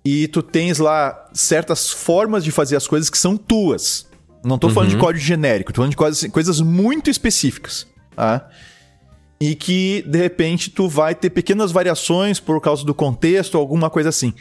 e 0.04 0.28
tu 0.28 0.42
tens 0.42 0.78
lá 0.78 1.28
certas 1.34 1.90
formas 1.90 2.44
de 2.44 2.50
fazer 2.50 2.76
as 2.76 2.86
coisas 2.86 3.10
que 3.10 3.18
são 3.18 3.36
tuas. 3.36 4.08
Não 4.46 4.58
tô 4.58 4.68
uhum. 4.68 4.74
falando 4.74 4.90
de 4.90 4.96
uhum. 4.96 5.02
código 5.02 5.24
genérico, 5.24 5.72
tô 5.72 5.76
falando 5.76 5.90
de 5.90 5.96
coisas, 5.96 6.30
coisas 6.30 6.60
muito 6.60 7.10
específicas, 7.10 7.86
tá? 8.14 8.48
e 9.40 9.54
que 9.54 10.02
de 10.06 10.18
repente 10.18 10.70
tu 10.70 10.88
vai 10.88 11.14
ter 11.14 11.30
pequenas 11.30 11.70
variações 11.70 12.40
por 12.40 12.60
causa 12.60 12.84
do 12.84 12.94
contexto, 12.94 13.58
alguma 13.58 13.90
coisa 13.90 14.08
assim. 14.08 14.32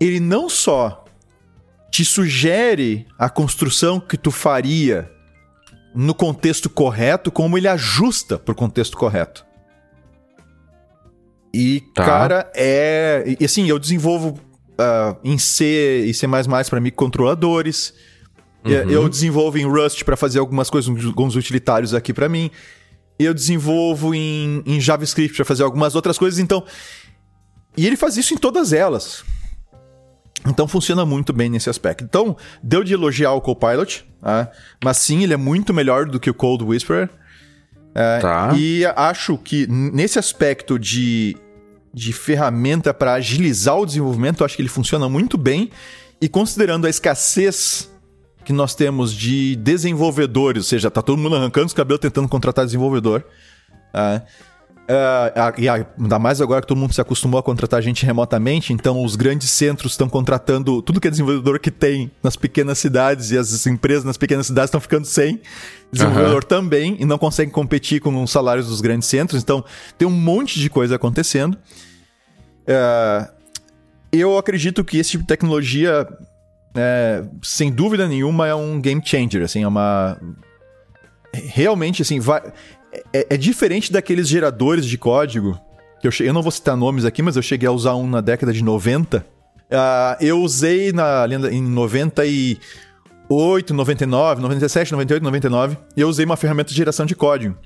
Ele 0.00 0.18
não 0.18 0.48
só 0.48 1.04
te 1.90 2.04
sugere 2.04 3.06
a 3.18 3.28
construção 3.28 4.00
que 4.00 4.16
tu 4.16 4.30
faria 4.30 5.10
no 5.94 6.14
contexto 6.14 6.70
correto, 6.70 7.30
como 7.30 7.58
ele 7.58 7.68
ajusta 7.68 8.38
pro 8.38 8.54
contexto 8.54 8.96
correto. 8.96 9.44
E, 11.52 11.82
tá. 11.94 12.04
cara, 12.04 12.50
é. 12.54 13.36
E 13.38 13.44
assim, 13.44 13.68
eu 13.68 13.78
desenvolvo 13.78 14.40
uh, 14.70 15.18
em 15.22 15.36
C 15.36 16.06
e 16.06 16.14
C 16.14 16.26
para 16.70 16.80
microcontroladores. 16.80 17.92
Uhum. 18.64 18.90
Eu 18.90 19.08
desenvolvo 19.08 19.58
em 19.58 19.64
Rust 19.64 20.04
para 20.04 20.16
fazer 20.16 20.38
algumas 20.38 20.70
coisas, 20.70 21.04
alguns 21.04 21.34
utilitários 21.34 21.94
aqui 21.94 22.12
para 22.12 22.28
mim. 22.28 22.50
eu 23.18 23.34
desenvolvo 23.34 24.14
em, 24.14 24.62
em 24.66 24.80
JavaScript 24.80 25.36
para 25.36 25.44
fazer 25.44 25.62
algumas 25.62 25.94
outras 25.94 26.18
coisas, 26.18 26.38
então. 26.38 26.64
E 27.76 27.86
ele 27.86 27.96
faz 27.96 28.16
isso 28.16 28.34
em 28.34 28.36
todas 28.36 28.72
elas. 28.72 29.24
Então 30.46 30.66
funciona 30.66 31.06
muito 31.06 31.32
bem 31.32 31.48
nesse 31.48 31.70
aspecto. 31.70 32.04
Então, 32.04 32.36
deu 32.62 32.82
de 32.82 32.92
elogiar 32.92 33.32
o 33.32 33.40
Copilot, 33.40 34.04
tá? 34.20 34.50
mas 34.82 34.96
sim, 34.96 35.22
ele 35.22 35.32
é 35.32 35.36
muito 35.36 35.72
melhor 35.72 36.06
do 36.06 36.18
que 36.18 36.28
o 36.28 36.34
Code 36.34 36.64
Whisperer. 36.64 37.08
É, 37.94 38.18
tá. 38.18 38.52
E 38.56 38.84
acho 38.96 39.36
que 39.38 39.66
nesse 39.68 40.18
aspecto 40.18 40.78
de, 40.78 41.36
de 41.92 42.12
ferramenta 42.12 42.92
para 42.92 43.14
agilizar 43.14 43.78
o 43.78 43.86
desenvolvimento, 43.86 44.44
acho 44.44 44.56
que 44.56 44.62
ele 44.62 44.68
funciona 44.68 45.08
muito 45.08 45.38
bem. 45.38 45.70
E 46.20 46.28
considerando 46.28 46.86
a 46.86 46.90
escassez 46.90 47.91
que 48.44 48.52
nós 48.52 48.74
temos 48.74 49.12
de 49.12 49.56
desenvolvedores, 49.56 50.64
ou 50.64 50.68
seja, 50.68 50.90
tá 50.90 51.02
todo 51.02 51.18
mundo 51.18 51.36
arrancando 51.36 51.66
os 51.66 51.72
cabelos 51.72 52.00
tentando 52.00 52.28
contratar 52.28 52.64
desenvolvedor. 52.64 53.24
Uh, 53.94 54.18
uh, 54.18 55.60
e 55.60 55.68
ainda 55.68 56.18
mais 56.18 56.40
agora 56.40 56.60
que 56.60 56.66
todo 56.66 56.78
mundo 56.78 56.92
se 56.92 57.00
acostumou 57.00 57.38
a 57.38 57.42
contratar 57.42 57.80
gente 57.82 58.04
remotamente, 58.04 58.72
então 58.72 59.04
os 59.04 59.16
grandes 59.16 59.50
centros 59.50 59.92
estão 59.92 60.08
contratando 60.08 60.82
tudo 60.82 61.00
que 61.00 61.08
é 61.08 61.10
desenvolvedor 61.10 61.58
que 61.60 61.70
tem 61.70 62.10
nas 62.22 62.36
pequenas 62.36 62.78
cidades 62.78 63.30
e 63.30 63.38
as 63.38 63.66
empresas 63.66 64.04
nas 64.04 64.16
pequenas 64.16 64.46
cidades 64.46 64.68
estão 64.68 64.80
ficando 64.80 65.04
sem 65.04 65.40
desenvolvedor 65.92 66.42
uhum. 66.42 66.48
também 66.48 66.96
e 66.98 67.04
não 67.04 67.18
conseguem 67.18 67.52
competir 67.52 68.00
com 68.00 68.22
os 68.22 68.30
salários 68.30 68.68
dos 68.68 68.80
grandes 68.80 69.08
centros. 69.08 69.42
Então 69.42 69.64
tem 69.96 70.08
um 70.08 70.12
monte 70.12 70.58
de 70.58 70.68
coisa 70.68 70.96
acontecendo. 70.96 71.56
Uh, 72.62 73.42
eu 74.12 74.36
acredito 74.36 74.84
que 74.84 74.98
esse 74.98 75.12
tipo 75.12 75.22
de 75.22 75.28
tecnologia 75.28 76.06
é, 76.74 77.22
sem 77.42 77.70
dúvida 77.70 78.08
nenhuma, 78.08 78.46
é 78.46 78.54
um 78.54 78.80
game 78.80 79.02
changer, 79.04 79.42
assim, 79.42 79.62
é 79.62 79.68
uma... 79.68 80.18
Realmente, 81.34 82.00
assim, 82.02 82.20
vai... 82.20 82.42
É, 83.12 83.34
é 83.34 83.36
diferente 83.36 83.92
daqueles 83.92 84.28
geradores 84.28 84.86
de 84.86 84.96
código, 84.98 85.58
que 86.00 86.08
eu, 86.08 86.12
eu 86.20 86.32
não 86.32 86.42
vou 86.42 86.50
citar 86.50 86.76
nomes 86.76 87.04
aqui, 87.04 87.22
mas 87.22 87.36
eu 87.36 87.42
cheguei 87.42 87.68
a 87.68 87.72
usar 87.72 87.94
um 87.94 88.06
na 88.06 88.20
década 88.20 88.52
de 88.52 88.62
90. 88.62 89.18
Uh, 89.18 89.24
eu 90.20 90.40
usei 90.40 90.92
na, 90.92 91.26
em 91.50 91.62
98, 91.62 93.72
99, 93.72 94.42
97, 94.42 94.92
98, 94.92 95.22
99, 95.22 95.78
eu 95.96 96.08
usei 96.08 96.26
uma 96.26 96.36
ferramenta 96.36 96.70
de 96.70 96.76
geração 96.76 97.06
de 97.06 97.14
código. 97.14 97.56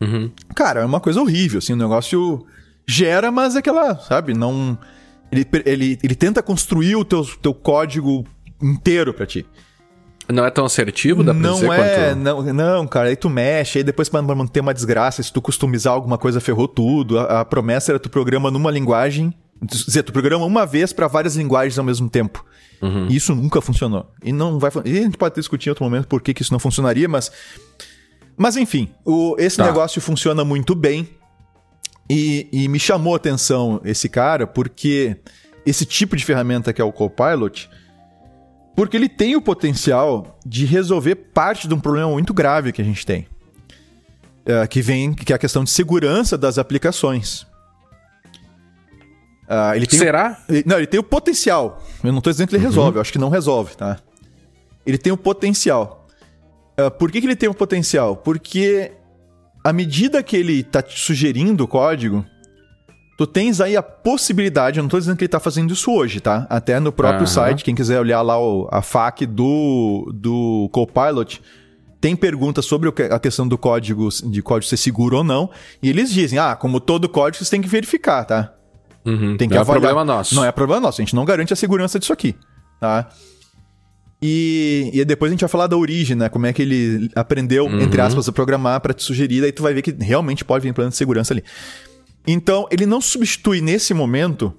Uhum. 0.00 0.30
Cara, 0.54 0.80
é 0.80 0.84
uma 0.84 1.00
coisa 1.00 1.20
horrível, 1.20 1.58
assim, 1.58 1.72
o 1.72 1.76
negócio 1.76 2.44
gera, 2.86 3.30
mas 3.30 3.56
é 3.56 3.60
aquela, 3.60 3.96
sabe, 3.96 4.34
não... 4.34 4.78
Ele, 5.32 5.44
ele, 5.64 5.98
ele 6.02 6.14
tenta 6.14 6.40
construir 6.40 6.94
o 6.94 7.04
teu, 7.04 7.24
teu 7.42 7.52
código 7.52 8.24
inteiro 8.60 9.12
para 9.12 9.26
ti. 9.26 9.46
Não 10.28 10.44
é 10.44 10.50
tão 10.50 10.64
assertivo, 10.64 11.22
dá 11.22 11.32
pra 11.32 11.40
não 11.40 11.54
dizer 11.54 11.70
é, 11.70 12.08
quanto... 12.08 12.18
Não, 12.18 12.42
não, 12.52 12.86
cara, 12.86 13.08
aí 13.08 13.16
tu 13.16 13.30
mexe, 13.30 13.78
aí 13.78 13.84
depois 13.84 14.08
pra 14.08 14.20
manter 14.22 14.60
uma 14.60 14.74
desgraça, 14.74 15.22
se 15.22 15.32
tu 15.32 15.40
customizar 15.40 15.92
alguma 15.92 16.18
coisa, 16.18 16.40
ferrou 16.40 16.66
tudo. 16.66 17.18
A, 17.18 17.40
a 17.40 17.44
promessa 17.44 17.92
era 17.92 17.98
tu 17.98 18.10
programa 18.10 18.50
numa 18.50 18.70
linguagem, 18.70 19.32
dizer, 19.62 20.02
tu 20.02 20.12
programa 20.12 20.44
uma 20.44 20.66
vez 20.66 20.92
para 20.92 21.06
várias 21.06 21.36
linguagens 21.36 21.78
ao 21.78 21.84
mesmo 21.84 22.10
tempo. 22.10 22.44
Uhum. 22.82 23.06
E 23.08 23.16
isso 23.16 23.34
nunca 23.34 23.60
funcionou. 23.60 24.10
E 24.22 24.32
não 24.32 24.58
vai 24.58 24.70
E 24.84 24.98
a 24.98 25.02
gente 25.02 25.16
pode 25.16 25.34
discutir 25.36 25.68
em 25.68 25.70
outro 25.70 25.84
momento 25.84 26.08
por 26.08 26.20
que, 26.20 26.34
que 26.34 26.42
isso 26.42 26.52
não 26.52 26.58
funcionaria, 26.58 27.08
mas. 27.08 27.30
Mas 28.36 28.56
enfim, 28.56 28.90
o, 29.04 29.34
esse 29.38 29.56
tá. 29.56 29.64
negócio 29.64 30.00
funciona 30.00 30.44
muito 30.44 30.74
bem. 30.74 31.08
E, 32.08 32.48
e 32.52 32.68
me 32.68 32.78
chamou 32.78 33.14
a 33.14 33.16
atenção 33.16 33.80
esse 33.84 34.08
cara, 34.08 34.46
porque 34.46 35.16
esse 35.64 35.84
tipo 35.84 36.16
de 36.16 36.24
ferramenta 36.24 36.72
que 36.72 36.80
é 36.80 36.84
o 36.84 36.92
Copilot 36.92 37.68
porque 38.76 38.96
ele 38.96 39.08
tem 39.08 39.34
o 39.34 39.40
potencial 39.40 40.38
de 40.44 40.66
resolver 40.66 41.14
parte 41.14 41.66
de 41.66 41.72
um 41.72 41.80
problema 41.80 42.10
muito 42.10 42.34
grave 42.34 42.72
que 42.72 42.82
a 42.82 42.84
gente 42.84 43.06
tem. 43.06 43.26
É, 44.44 44.66
que 44.66 44.82
vem, 44.82 45.14
que 45.14 45.32
é 45.32 45.36
a 45.36 45.38
questão 45.38 45.64
de 45.64 45.70
segurança 45.70 46.36
das 46.36 46.58
aplicações. 46.58 47.46
Uh, 49.48 49.74
ele 49.74 49.86
Será? 49.90 50.38
O, 50.48 50.52
ele, 50.52 50.64
não, 50.66 50.76
ele 50.76 50.86
tem 50.86 51.00
o 51.00 51.02
potencial. 51.02 51.82
Eu 52.04 52.12
não 52.12 52.18
estou 52.18 52.32
dizendo 52.32 52.48
que 52.48 52.54
ele 52.54 52.64
uhum. 52.64 52.70
resolve, 52.70 52.98
eu 52.98 53.00
acho 53.00 53.12
que 53.12 53.18
não 53.18 53.30
resolve, 53.30 53.76
tá? 53.76 53.98
Ele 54.84 54.98
tem 54.98 55.12
o 55.12 55.16
potencial. 55.16 56.06
Uh, 56.78 56.90
por 56.90 57.10
que, 57.10 57.20
que 57.20 57.26
ele 57.26 57.36
tem 57.36 57.48
o 57.48 57.54
potencial? 57.54 58.16
Porque 58.16 58.92
à 59.64 59.72
medida 59.72 60.22
que 60.22 60.36
ele 60.36 60.60
está 60.60 60.82
te 60.82 61.00
sugerindo 61.00 61.64
o 61.64 61.68
código, 61.68 62.24
tu 63.16 63.26
tens 63.26 63.60
aí 63.60 63.76
a 63.76 63.82
possibilidade, 63.82 64.78
eu 64.78 64.82
não 64.82 64.90
tô 64.90 64.98
dizendo 64.98 65.16
que 65.16 65.24
ele 65.24 65.28
tá 65.28 65.40
fazendo 65.40 65.72
isso 65.72 65.90
hoje, 65.90 66.20
tá? 66.20 66.46
Até 66.50 66.78
no 66.78 66.92
próprio 66.92 67.22
uhum. 67.22 67.26
site, 67.26 67.64
quem 67.64 67.74
quiser 67.74 67.98
olhar 67.98 68.20
lá 68.20 68.38
o, 68.38 68.68
a 68.70 68.82
FAQ 68.82 69.26
do, 69.26 70.12
do 70.14 70.68
Copilot, 70.72 71.40
tem 72.00 72.14
perguntas 72.14 72.66
sobre 72.66 72.92
a 73.10 73.18
questão 73.18 73.48
do 73.48 73.56
código, 73.56 74.08
de 74.26 74.42
código 74.42 74.68
ser 74.68 74.76
seguro 74.76 75.16
ou 75.16 75.24
não, 75.24 75.50
e 75.82 75.88
eles 75.88 76.12
dizem, 76.12 76.38
ah, 76.38 76.54
como 76.54 76.78
todo 76.78 77.08
código, 77.08 77.42
você 77.42 77.50
tem 77.50 77.62
que 77.62 77.68
verificar, 77.68 78.24
tá? 78.24 78.52
Uhum. 79.04 79.36
Tem 79.36 79.48
que 79.48 79.54
não 79.54 79.62
avaliar. 79.62 79.84
é 79.84 79.86
problema 79.86 80.04
nosso. 80.04 80.34
Não 80.34 80.44
é 80.44 80.52
problema 80.52 80.80
nosso, 80.80 81.00
a 81.00 81.04
gente 81.04 81.16
não 81.16 81.24
garante 81.24 81.52
a 81.52 81.56
segurança 81.56 81.98
disso 81.98 82.12
aqui, 82.12 82.34
tá? 82.78 83.08
E, 84.20 84.90
e 84.92 85.04
depois 85.04 85.30
a 85.30 85.32
gente 85.32 85.40
vai 85.40 85.48
falar 85.48 85.66
da 85.66 85.76
origem, 85.76 86.16
né? 86.16 86.28
Como 86.28 86.46
é 86.46 86.52
que 86.52 86.60
ele 86.60 87.10
aprendeu, 87.14 87.64
uhum. 87.64 87.80
entre 87.80 88.00
aspas, 88.00 88.28
a 88.28 88.32
programar 88.32 88.80
para 88.80 88.92
te 88.92 89.02
sugerir, 89.02 89.42
aí 89.42 89.52
tu 89.52 89.62
vai 89.62 89.72
ver 89.72 89.82
que 89.82 89.92
realmente 89.92 90.44
pode 90.44 90.62
vir 90.62 90.74
plano 90.74 90.90
de 90.90 90.96
segurança 90.96 91.32
ali. 91.32 91.42
Então, 92.26 92.66
ele 92.70 92.86
não 92.86 93.00
substitui 93.00 93.60
nesse 93.60 93.94
momento 93.94 94.52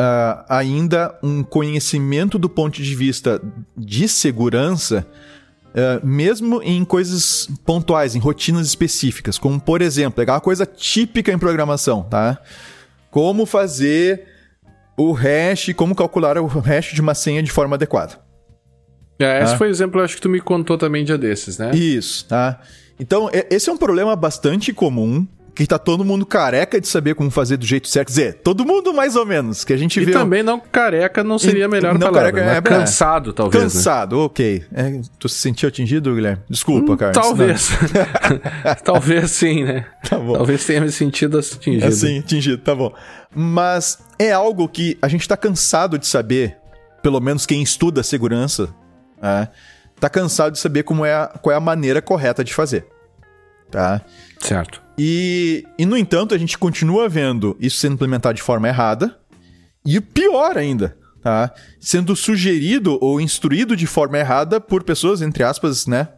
uh, 0.00 0.44
ainda 0.48 1.18
um 1.22 1.42
conhecimento 1.42 2.38
do 2.38 2.48
ponto 2.48 2.80
de 2.80 2.94
vista 2.94 3.40
de 3.76 4.08
segurança, 4.08 5.06
uh, 5.68 6.06
mesmo 6.06 6.62
em 6.62 6.84
coisas 6.84 7.48
pontuais, 7.64 8.14
em 8.14 8.18
rotinas 8.18 8.66
específicas, 8.66 9.36
como 9.36 9.60
por 9.60 9.82
exemplo, 9.82 10.22
é 10.22 10.30
uma 10.30 10.40
coisa 10.40 10.64
típica 10.64 11.32
em 11.32 11.38
programação, 11.38 12.04
tá? 12.04 12.38
Como 13.10 13.44
fazer 13.44 14.26
o 14.96 15.12
hash, 15.12 15.72
como 15.74 15.94
calcular 15.94 16.38
o 16.38 16.46
hash 16.46 16.92
de 16.92 17.00
uma 17.00 17.14
senha 17.14 17.42
de 17.42 17.50
forma 17.50 17.74
adequada. 17.74 18.18
É, 19.18 19.42
esse 19.42 19.52
tá? 19.52 19.58
foi 19.58 19.68
o 19.68 19.70
exemplo, 19.70 20.00
acho 20.00 20.16
que 20.16 20.22
tu 20.22 20.30
me 20.30 20.40
contou 20.40 20.78
também 20.78 21.04
dia 21.04 21.18
desses, 21.18 21.58
né? 21.58 21.72
Isso, 21.74 22.24
tá? 22.26 22.60
Então, 22.98 23.30
esse 23.50 23.68
é 23.68 23.72
um 23.72 23.76
problema 23.76 24.14
bastante 24.14 24.72
comum 24.72 25.26
que 25.64 25.68
tá 25.68 25.78
todo 25.78 26.04
mundo 26.04 26.24
careca 26.24 26.80
de 26.80 26.88
saber 26.88 27.14
como 27.14 27.30
fazer 27.30 27.56
do 27.56 27.66
jeito 27.66 27.88
certo. 27.88 28.08
Quer 28.08 28.12
dizer, 28.12 28.34
todo 28.42 28.64
mundo 28.64 28.94
mais 28.94 29.16
ou 29.16 29.26
menos, 29.26 29.64
que 29.64 29.72
a 29.72 29.76
gente 29.76 30.00
e 30.00 30.04
vê... 30.04 30.10
E 30.10 30.14
também 30.14 30.42
não 30.42 30.58
careca 30.58 31.22
não 31.22 31.38
seria 31.38 31.66
a 31.66 31.68
melhor 31.68 31.92
não 31.94 32.00
palavra, 32.00 32.32
careca, 32.32 32.56
é, 32.56 32.60
cansado, 32.62 33.32
talvez. 33.32 33.62
Né? 33.62 33.70
Cansado, 33.70 34.16
né? 34.16 34.22
ok. 34.22 34.64
É, 34.72 35.00
tu 35.18 35.28
se 35.28 35.38
sentiu 35.38 35.68
atingido, 35.68 36.14
Guilherme? 36.14 36.42
Desculpa, 36.48 36.92
hum, 36.92 36.96
Carlos. 36.96 37.16
Talvez. 37.16 37.70
talvez 38.84 39.30
sim, 39.30 39.64
né? 39.64 39.86
Tá 40.08 40.18
bom. 40.18 40.34
Talvez 40.34 40.64
tenha 40.64 40.80
me 40.80 40.90
sentido 40.90 41.38
atingido. 41.38 41.86
Assim, 41.86 42.18
atingido, 42.20 42.58
tá 42.58 42.74
bom. 42.74 42.94
Mas 43.34 43.98
é 44.18 44.32
algo 44.32 44.68
que 44.68 44.96
a 45.02 45.08
gente 45.08 45.28
tá 45.28 45.36
cansado 45.36 45.98
de 45.98 46.06
saber, 46.06 46.56
pelo 47.02 47.20
menos 47.20 47.44
quem 47.44 47.62
estuda 47.62 48.02
segurança, 48.02 48.74
é, 49.22 49.48
tá 50.00 50.08
cansado 50.08 50.52
de 50.52 50.58
saber 50.58 50.84
como 50.84 51.04
é 51.04 51.12
a, 51.12 51.26
qual 51.26 51.52
é 51.52 51.56
a 51.56 51.60
maneira 51.60 52.00
correta 52.00 52.42
de 52.42 52.54
fazer. 52.54 52.86
Tá? 53.70 54.00
Certo. 54.40 54.82
E, 55.02 55.64
e, 55.78 55.86
no 55.86 55.96
entanto, 55.96 56.34
a 56.34 56.38
gente 56.38 56.58
continua 56.58 57.08
vendo 57.08 57.56
isso 57.58 57.78
sendo 57.78 57.94
implementado 57.94 58.34
de 58.34 58.42
forma 58.42 58.68
errada. 58.68 59.18
E 59.82 59.98
pior 59.98 60.58
ainda, 60.58 60.94
tá? 61.22 61.54
Sendo 61.80 62.14
sugerido 62.14 62.98
ou 63.00 63.18
instruído 63.18 63.74
de 63.74 63.86
forma 63.86 64.18
errada 64.18 64.60
por 64.60 64.84
pessoas, 64.84 65.22
entre 65.22 65.42
aspas, 65.42 65.86
né? 65.86 66.08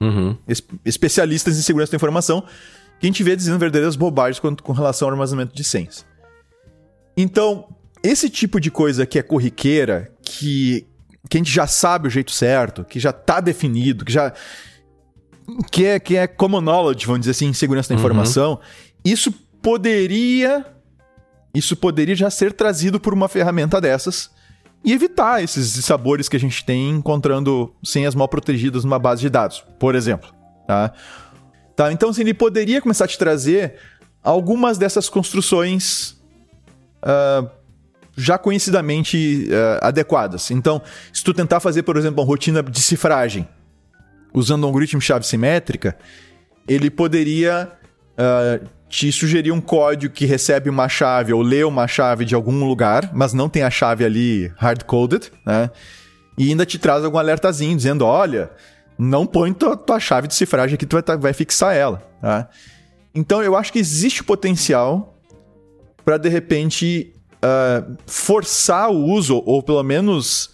Uhum. 0.00 0.36
Es 0.48 0.60
especialistas 0.84 1.56
em 1.56 1.62
segurança 1.62 1.92
da 1.92 1.96
informação, 1.96 2.40
que 2.98 3.06
a 3.06 3.08
gente 3.08 3.22
vê 3.22 3.36
dizendo 3.36 3.56
verdadeiras 3.56 3.94
bobagens 3.94 4.40
com, 4.40 4.56
com 4.56 4.72
relação 4.72 5.06
ao 5.06 5.12
armazenamento 5.12 5.54
de 5.54 5.62
senhas. 5.62 6.04
Então, 7.16 7.68
esse 8.02 8.28
tipo 8.28 8.58
de 8.58 8.68
coisa 8.68 9.06
que 9.06 9.16
é 9.16 9.22
corriqueira, 9.22 10.10
que, 10.20 10.84
que 11.30 11.36
a 11.36 11.38
gente 11.38 11.52
já 11.52 11.68
sabe 11.68 12.08
o 12.08 12.10
jeito 12.10 12.32
certo, 12.32 12.84
que 12.84 12.98
já 12.98 13.10
está 13.10 13.38
definido, 13.40 14.04
que 14.04 14.12
já 14.12 14.32
que 15.70 15.84
é, 15.84 16.00
que 16.00 16.16
é 16.16 16.26
common 16.26 16.60
knowledge, 16.60 17.06
vamos 17.06 17.20
dizer 17.20 17.32
assim, 17.32 17.52
segurança 17.52 17.88
da 17.88 17.94
uhum. 17.94 18.00
informação, 18.00 18.52
uhum. 18.52 18.58
isso 19.04 19.32
poderia 19.62 20.66
isso 21.54 21.76
poderia 21.76 22.16
já 22.16 22.30
ser 22.30 22.52
trazido 22.52 22.98
por 22.98 23.14
uma 23.14 23.28
ferramenta 23.28 23.80
dessas 23.80 24.30
e 24.84 24.92
evitar 24.92 25.42
esses 25.42 25.84
sabores 25.84 26.28
que 26.28 26.36
a 26.36 26.40
gente 26.40 26.64
tem 26.64 26.90
encontrando 26.90 27.72
senhas 27.82 28.14
mal 28.14 28.28
protegidas 28.28 28.84
numa 28.84 28.98
base 28.98 29.22
de 29.22 29.30
dados, 29.30 29.64
por 29.78 29.94
exemplo. 29.94 30.34
Tá? 30.66 30.92
Tá, 31.76 31.92
então 31.92 32.10
assim, 32.10 32.22
ele 32.22 32.34
poderia 32.34 32.82
começar 32.82 33.04
a 33.04 33.08
te 33.08 33.16
trazer 33.16 33.76
algumas 34.22 34.76
dessas 34.76 35.08
construções 35.08 36.20
uh, 37.02 37.48
já 38.16 38.36
conhecidamente 38.36 39.48
uh, 39.48 39.84
adequadas. 39.86 40.50
Então, 40.50 40.82
se 41.12 41.22
tu 41.22 41.32
tentar 41.32 41.60
fazer, 41.60 41.82
por 41.82 41.96
exemplo, 41.96 42.22
uma 42.22 42.26
rotina 42.26 42.62
de 42.62 42.80
cifragem, 42.80 43.48
usando 44.34 44.64
um 44.64 44.66
algoritmo 44.66 44.98
de 44.98 45.06
chave 45.06 45.24
simétrica, 45.24 45.96
ele 46.68 46.90
poderia 46.90 47.70
uh, 48.18 48.68
te 48.88 49.10
sugerir 49.10 49.52
um 49.52 49.60
código 49.60 50.12
que 50.12 50.26
recebe 50.26 50.68
uma 50.68 50.88
chave 50.88 51.32
ou 51.32 51.40
lê 51.40 51.64
uma 51.64 51.86
chave 51.86 52.24
de 52.24 52.34
algum 52.34 52.64
lugar, 52.64 53.10
mas 53.14 53.32
não 53.32 53.48
tem 53.48 53.62
a 53.62 53.70
chave 53.70 54.04
ali 54.04 54.52
hard-coded, 54.56 55.30
né? 55.46 55.70
E 56.36 56.50
ainda 56.50 56.66
te 56.66 56.78
traz 56.78 57.04
algum 57.04 57.18
alertazinho 57.18 57.76
dizendo: 57.76 58.04
olha, 58.04 58.50
não 58.98 59.26
põe 59.26 59.52
tua, 59.52 59.76
tua 59.76 60.00
chave 60.00 60.26
de 60.26 60.34
cifragem 60.34 60.74
aqui, 60.74 60.86
tu 60.86 61.00
vai, 61.00 61.16
vai 61.16 61.32
fixar 61.32 61.74
ela, 61.74 62.02
tá? 62.20 62.48
Então 63.14 63.42
eu 63.42 63.56
acho 63.56 63.72
que 63.72 63.78
existe 63.78 64.24
potencial 64.24 65.16
para 66.04 66.18
de 66.18 66.28
repente 66.28 67.12
uh, 67.36 67.96
forçar 68.06 68.90
o 68.90 69.04
uso, 69.04 69.42
ou 69.46 69.62
pelo 69.62 69.82
menos 69.82 70.53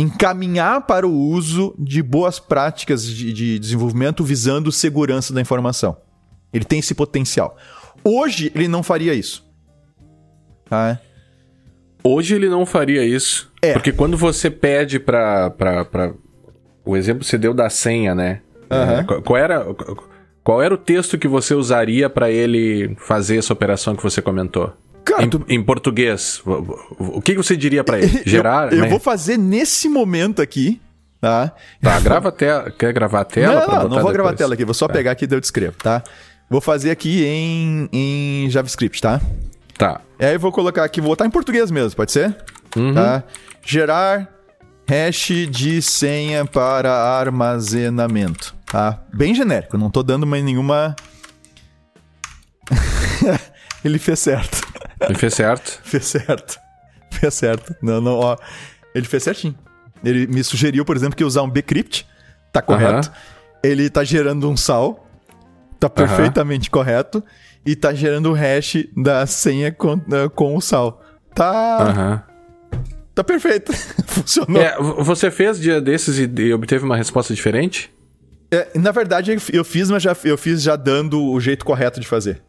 encaminhar 0.00 0.86
para 0.86 1.06
o 1.06 1.12
uso 1.12 1.74
de 1.78 2.02
boas 2.02 2.38
práticas 2.38 3.04
de, 3.04 3.32
de 3.32 3.58
desenvolvimento 3.58 4.22
visando 4.22 4.70
segurança 4.70 5.32
da 5.32 5.40
informação. 5.40 5.96
Ele 6.52 6.64
tem 6.64 6.78
esse 6.78 6.94
potencial. 6.94 7.56
Hoje 8.04 8.52
ele 8.54 8.68
não 8.68 8.82
faria 8.82 9.12
isso. 9.12 9.46
Tá? 10.68 11.00
Hoje 12.02 12.34
ele 12.34 12.48
não 12.48 12.64
faria 12.64 13.04
isso. 13.04 13.50
É. 13.60 13.72
Porque 13.72 13.92
quando 13.92 14.16
você 14.16 14.50
pede 14.50 15.00
para 15.00 15.50
pra... 15.50 16.12
O 16.84 16.96
exemplo 16.96 17.24
você 17.24 17.36
deu 17.36 17.52
da 17.52 17.68
senha, 17.68 18.14
né? 18.14 18.40
Uhum. 18.70 19.22
Qual, 19.22 19.36
era, 19.36 19.66
qual 20.42 20.62
era 20.62 20.72
o 20.72 20.78
texto 20.78 21.18
que 21.18 21.28
você 21.28 21.54
usaria 21.54 22.08
para 22.08 22.30
ele 22.30 22.94
fazer 22.98 23.38
essa 23.38 23.52
operação 23.52 23.94
que 23.94 24.02
você 24.02 24.22
comentou? 24.22 24.72
Cara, 25.08 25.24
em, 25.24 25.30
tu... 25.30 25.42
em, 25.48 25.62
português, 25.62 26.42
o 26.44 27.22
que 27.22 27.34
você 27.34 27.56
diria 27.56 27.82
para 27.82 27.98
ele? 27.98 28.22
Gerar? 28.26 28.70
Eu, 28.70 28.78
eu 28.78 28.84
né? 28.84 28.88
vou 28.88 29.00
fazer 29.00 29.38
nesse 29.38 29.88
momento 29.88 30.42
aqui, 30.42 30.80
tá? 31.18 31.52
Tá, 31.80 31.98
grava 32.00 32.28
a 32.28 32.32
tela. 32.32 32.70
Quer 32.70 32.92
gravar 32.92 33.20
a 33.20 33.24
tela? 33.26 33.60
Não, 33.60 33.66
não, 33.66 33.66
não 33.66 33.88
vou 33.88 33.88
depois? 33.88 34.12
gravar 34.12 34.30
a 34.30 34.34
tela 34.34 34.54
aqui, 34.54 34.64
vou 34.64 34.74
só 34.74 34.86
tá. 34.86 34.92
pegar 34.92 35.12
aqui 35.12 35.24
e 35.24 35.34
eu 35.34 35.40
descrevo, 35.40 35.76
tá? 35.78 36.02
Vou 36.50 36.60
fazer 36.60 36.90
aqui 36.90 37.24
em, 37.24 37.88
em 37.92 38.50
JavaScript, 38.50 39.00
tá? 39.00 39.20
Tá. 39.78 40.00
E 40.18 40.24
aí 40.26 40.34
eu 40.34 40.40
vou 40.40 40.52
colocar 40.52 40.84
aqui, 40.84 41.00
vou 41.00 41.10
botar 41.10 41.24
em 41.24 41.30
português 41.30 41.70
mesmo, 41.70 41.96
pode 41.96 42.12
ser? 42.12 42.36
Uhum. 42.76 42.92
Tá? 42.94 43.22
Gerar 43.64 44.28
hash 44.86 45.48
de 45.50 45.80
senha 45.80 46.44
para 46.44 46.92
armazenamento, 46.92 48.54
tá? 48.66 49.00
Bem 49.12 49.34
genérico, 49.34 49.78
não 49.78 49.90
tô 49.90 50.02
dando 50.02 50.26
mais 50.26 50.44
nenhuma... 50.44 50.94
Ele 53.84 53.98
fez 53.98 54.18
certo. 54.18 54.67
Ele 55.00 55.14
fez 55.14 55.34
certo? 55.34 55.80
fez 55.84 56.04
certo. 56.04 56.58
Fez 57.10 57.34
certo. 57.34 57.74
Não, 57.82 58.00
não, 58.00 58.14
ó. 58.14 58.36
Ele 58.94 59.06
fez 59.06 59.22
certinho. 59.22 59.56
Ele 60.04 60.26
me 60.26 60.42
sugeriu, 60.44 60.84
por 60.84 60.96
exemplo, 60.96 61.16
que 61.16 61.24
usar 61.24 61.42
um 61.42 61.50
bcrypt 61.50 62.06
tá 62.52 62.62
correto. 62.62 63.08
Uhum. 63.08 63.14
Ele 63.62 63.90
tá 63.90 64.04
gerando 64.04 64.48
um 64.48 64.56
sal, 64.56 65.06
tá 65.78 65.88
perfeitamente 65.88 66.68
uhum. 66.68 66.72
correto. 66.72 67.22
E 67.66 67.76
tá 67.76 67.92
gerando 67.92 68.30
o 68.30 68.32
hash 68.32 68.86
da 68.96 69.26
senha 69.26 69.70
com, 69.70 69.94
uh, 69.94 70.30
com 70.34 70.56
o 70.56 70.60
sal. 70.60 71.02
Tá. 71.34 72.24
Uhum. 72.72 72.80
Tá 73.14 73.24
perfeito. 73.24 73.72
Funcionou. 74.06 74.62
É, 74.62 74.76
você 74.78 75.30
fez 75.30 75.60
dia 75.60 75.80
desses 75.80 76.18
e, 76.18 76.30
e 76.40 76.54
obteve 76.54 76.84
uma 76.84 76.96
resposta 76.96 77.34
diferente? 77.34 77.92
É, 78.50 78.68
na 78.78 78.90
verdade, 78.90 79.36
eu 79.52 79.64
fiz, 79.64 79.90
mas 79.90 80.02
já, 80.02 80.16
eu 80.24 80.38
fiz 80.38 80.62
já 80.62 80.76
dando 80.76 81.22
o 81.22 81.40
jeito 81.40 81.64
correto 81.64 82.00
de 82.00 82.06
fazer. 82.06 82.42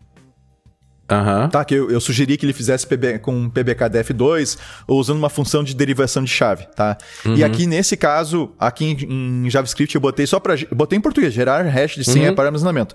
Uhum. 1.12 1.50
Tá, 1.50 1.66
que 1.66 1.74
eu, 1.74 1.90
eu, 1.90 2.00
sugeri 2.00 2.38
que 2.38 2.46
ele 2.46 2.54
fizesse 2.54 2.86
PB, 2.86 3.20
com 3.20 3.50
PBKDF2 3.50 4.58
ou 4.88 5.00
usando 5.00 5.18
uma 5.18 5.30
função 5.30 5.64
de 5.64 5.76
derivação 5.76 6.24
de 6.24 6.30
chave, 6.30 6.68
tá? 6.76 6.98
Uhum. 7.26 7.36
E 7.36 7.44
aqui 7.44 7.66
nesse 7.66 7.98
caso, 7.98 8.52
aqui 8.60 8.86
em, 8.86 9.46
em, 9.46 9.50
JavaScript 9.50 9.96
eu 9.96 10.02
botei 10.02 10.28
só 10.28 10.40
para 10.40 10.56
botei 10.72 10.98
em 10.98 11.02
português, 11.02 11.34
gerar 11.34 11.64
hash 11.64 11.96
de 11.96 12.04
senha 12.04 12.30
uhum. 12.30 12.36
para 12.36 12.46
armazenamento. 12.46 12.94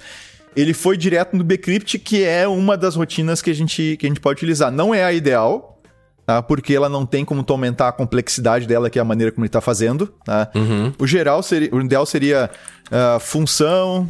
Ele 0.56 0.72
foi 0.72 0.96
direto 0.96 1.36
no 1.36 1.42
bcrypt, 1.42 1.98
que 1.98 2.22
é 2.22 2.46
uma 2.46 2.76
das 2.76 2.94
rotinas 2.94 3.42
que 3.42 3.50
a 3.50 3.54
gente 3.54 3.96
que 3.98 4.06
a 4.06 4.08
gente 4.08 4.20
pode 4.20 4.38
utilizar. 4.38 4.70
Não 4.70 4.94
é 4.94 5.04
a 5.04 5.12
ideal, 5.12 5.82
tá? 6.24 6.40
Porque 6.40 6.72
ela 6.72 6.88
não 6.88 7.04
tem 7.04 7.24
como 7.24 7.42
tu 7.42 7.52
aumentar 7.52 7.88
a 7.88 7.92
complexidade 7.92 8.66
dela, 8.66 8.88
que 8.88 8.98
é 8.98 9.02
a 9.02 9.04
maneira 9.04 9.32
como 9.32 9.44
ele 9.44 9.48
está 9.48 9.60
fazendo, 9.60 10.06
tá? 10.24 10.48
Uhum. 10.54 10.92
O 10.98 11.06
geral 11.06 11.42
seria, 11.42 11.68
o 11.72 11.80
ideal 11.80 12.06
seria 12.06 12.48
uh, 12.86 13.18
função 13.18 14.06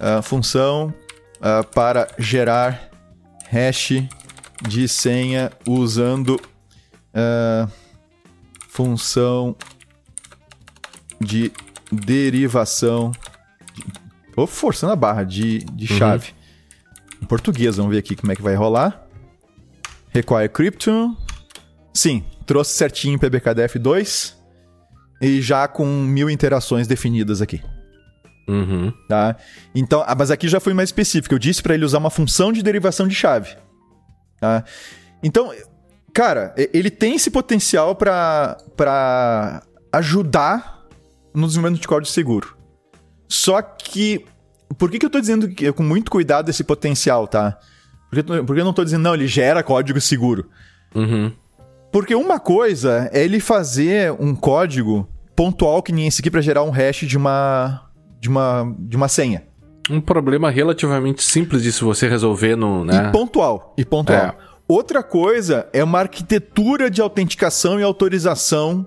uh, 0.00 0.22
função 0.22 0.92
uh, 1.36 1.64
para 1.74 2.08
gerar 2.18 2.89
hash 3.50 4.04
de 4.62 4.86
senha 4.86 5.50
usando 5.66 6.40
uh, 7.14 7.70
função 8.68 9.56
de 11.20 11.52
derivação. 11.90 13.10
Vou 14.36 14.46
forçando 14.46 14.92
a 14.92 14.96
barra 14.96 15.24
de, 15.24 15.58
de 15.58 15.92
uhum. 15.92 15.98
chave. 15.98 16.32
Em 17.20 17.26
português, 17.26 17.76
vamos 17.76 17.92
ver 17.92 17.98
aqui 17.98 18.14
como 18.14 18.30
é 18.32 18.36
que 18.36 18.42
vai 18.42 18.54
rolar. 18.54 19.04
Require 20.10 20.48
crypto. 20.48 21.16
Sim, 21.92 22.24
trouxe 22.46 22.76
certinho 22.76 23.18
PBKDF2 23.18 24.34
e 25.20 25.42
já 25.42 25.66
com 25.66 25.84
mil 25.86 26.30
interações 26.30 26.86
definidas 26.86 27.42
aqui. 27.42 27.60
Uhum. 28.50 28.92
Tá? 29.08 29.36
Então, 29.72 30.02
ah, 30.04 30.14
mas 30.14 30.30
aqui 30.30 30.48
já 30.48 30.58
foi 30.58 30.74
mais 30.74 30.88
específico. 30.88 31.34
Eu 31.34 31.38
disse 31.38 31.62
para 31.62 31.74
ele 31.74 31.84
usar 31.84 31.98
uma 31.98 32.10
função 32.10 32.52
de 32.52 32.62
derivação 32.62 33.06
de 33.06 33.14
chave. 33.14 33.56
Tá? 34.40 34.64
Então, 35.22 35.52
cara, 36.12 36.52
ele 36.56 36.90
tem 36.90 37.14
esse 37.14 37.30
potencial 37.30 37.94
para 37.94 39.62
ajudar 39.92 40.80
no 41.32 41.46
desenvolvimento 41.46 41.80
de 41.80 41.88
código 41.88 42.12
seguro. 42.12 42.56
Só 43.28 43.62
que, 43.62 44.24
por 44.76 44.90
que, 44.90 44.98
que 44.98 45.06
eu 45.06 45.10
tô 45.10 45.20
dizendo 45.20 45.48
que, 45.48 45.70
com 45.72 45.84
muito 45.84 46.10
cuidado 46.10 46.50
esse 46.50 46.64
potencial, 46.64 47.28
tá? 47.28 47.56
Porque, 48.10 48.42
porque 48.42 48.60
eu 48.60 48.64
não 48.64 48.72
tô 48.72 48.82
dizendo, 48.82 49.02
não, 49.02 49.14
ele 49.14 49.28
gera 49.28 49.62
código 49.62 50.00
seguro. 50.00 50.50
Uhum. 50.92 51.32
Porque 51.92 52.14
uma 52.16 52.40
coisa 52.40 53.08
é 53.12 53.24
ele 53.24 53.38
fazer 53.38 54.12
um 54.18 54.34
código 54.34 55.08
pontual 55.36 55.82
que 55.82 55.92
nem 55.92 56.08
esse 56.08 56.20
aqui 56.20 56.30
para 56.30 56.40
gerar 56.40 56.64
um 56.64 56.70
hash 56.70 57.06
de 57.06 57.16
uma 57.16 57.89
de 58.20 58.28
uma, 58.28 58.74
de 58.78 58.96
uma 58.96 59.08
senha. 59.08 59.44
Um 59.90 60.00
problema 60.00 60.50
relativamente 60.50 61.22
simples 61.22 61.62
de 61.62 61.72
se 61.72 61.82
você 61.82 62.08
resolver 62.08 62.54
no. 62.54 62.84
Né? 62.84 63.08
E 63.08 63.12
pontual. 63.12 63.74
E 63.76 63.84
pontual. 63.84 64.18
É. 64.18 64.34
Outra 64.68 65.02
coisa 65.02 65.66
é 65.72 65.82
uma 65.82 65.98
arquitetura 65.98 66.88
de 66.88 67.00
autenticação 67.00 67.80
e 67.80 67.82
autorização 67.82 68.86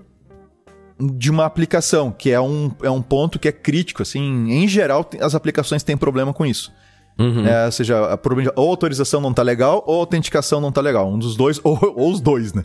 de 0.98 1.30
uma 1.30 1.44
aplicação, 1.44 2.10
que 2.10 2.30
é 2.30 2.40
um, 2.40 2.70
é 2.82 2.88
um 2.88 3.02
ponto 3.02 3.38
que 3.38 3.48
é 3.48 3.52
crítico. 3.52 4.00
Assim, 4.00 4.50
em 4.50 4.66
geral, 4.66 5.08
as 5.20 5.34
aplicações 5.34 5.82
têm 5.82 5.96
problema 5.96 6.32
com 6.32 6.46
isso. 6.46 6.72
Uhum. 7.18 7.46
É, 7.46 7.66
ou 7.66 7.72
seja, 7.72 7.98
a, 7.98 8.18
ou 8.56 8.68
a 8.68 8.70
autorização 8.70 9.20
não 9.20 9.32
tá 9.32 9.42
legal, 9.42 9.84
ou 9.86 9.96
a 9.96 9.98
autenticação 9.98 10.60
não 10.60 10.72
tá 10.72 10.80
legal. 10.80 11.12
Um 11.12 11.18
dos 11.18 11.36
dois, 11.36 11.60
ou, 11.64 11.78
ou 11.96 12.10
os 12.10 12.20
dois, 12.20 12.54
né? 12.54 12.64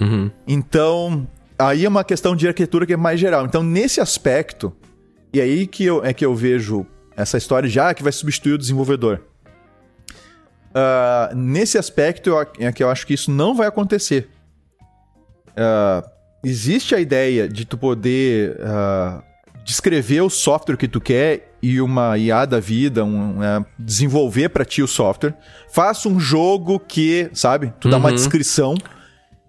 Uhum. 0.00 0.30
Então, 0.46 1.26
aí 1.58 1.84
é 1.84 1.88
uma 1.88 2.02
questão 2.04 2.34
de 2.34 2.48
arquitetura 2.48 2.84
que 2.84 2.94
é 2.94 2.96
mais 2.96 3.20
geral. 3.20 3.46
Então, 3.46 3.62
nesse 3.62 4.00
aspecto, 4.00 4.72
e 5.36 5.40
aí 5.40 5.66
que 5.66 5.84
eu, 5.84 6.02
é 6.02 6.14
que 6.14 6.24
eu 6.24 6.34
vejo 6.34 6.86
essa 7.14 7.36
história 7.36 7.68
já 7.68 7.92
que 7.92 8.02
vai 8.02 8.10
substituir 8.10 8.54
o 8.54 8.58
desenvolvedor. 8.58 9.20
Uh, 10.70 11.36
nesse 11.36 11.76
aspecto 11.76 12.32
é 12.58 12.72
que 12.72 12.82
eu 12.82 12.88
acho 12.88 13.06
que 13.06 13.12
isso 13.12 13.30
não 13.30 13.54
vai 13.54 13.66
acontecer. 13.66 14.30
Uh, 15.50 16.08
existe 16.42 16.94
a 16.94 17.00
ideia 17.00 17.46
de 17.46 17.66
tu 17.66 17.76
poder 17.76 18.52
uh, 18.60 19.22
descrever 19.62 20.22
o 20.22 20.30
software 20.30 20.78
que 20.78 20.88
tu 20.88 21.02
quer 21.02 21.54
e 21.60 21.82
uma 21.82 22.16
IA 22.16 22.46
da 22.46 22.58
vida, 22.58 23.04
um, 23.04 23.36
desenvolver 23.78 24.48
para 24.48 24.64
ti 24.64 24.82
o 24.82 24.88
software. 24.88 25.34
Faça 25.70 26.08
um 26.08 26.18
jogo 26.18 26.80
que, 26.80 27.28
sabe, 27.34 27.74
tu 27.78 27.86
uhum. 27.86 27.90
dá 27.90 27.96
uma 27.98 28.08
uhum. 28.08 28.14
descrição 28.14 28.74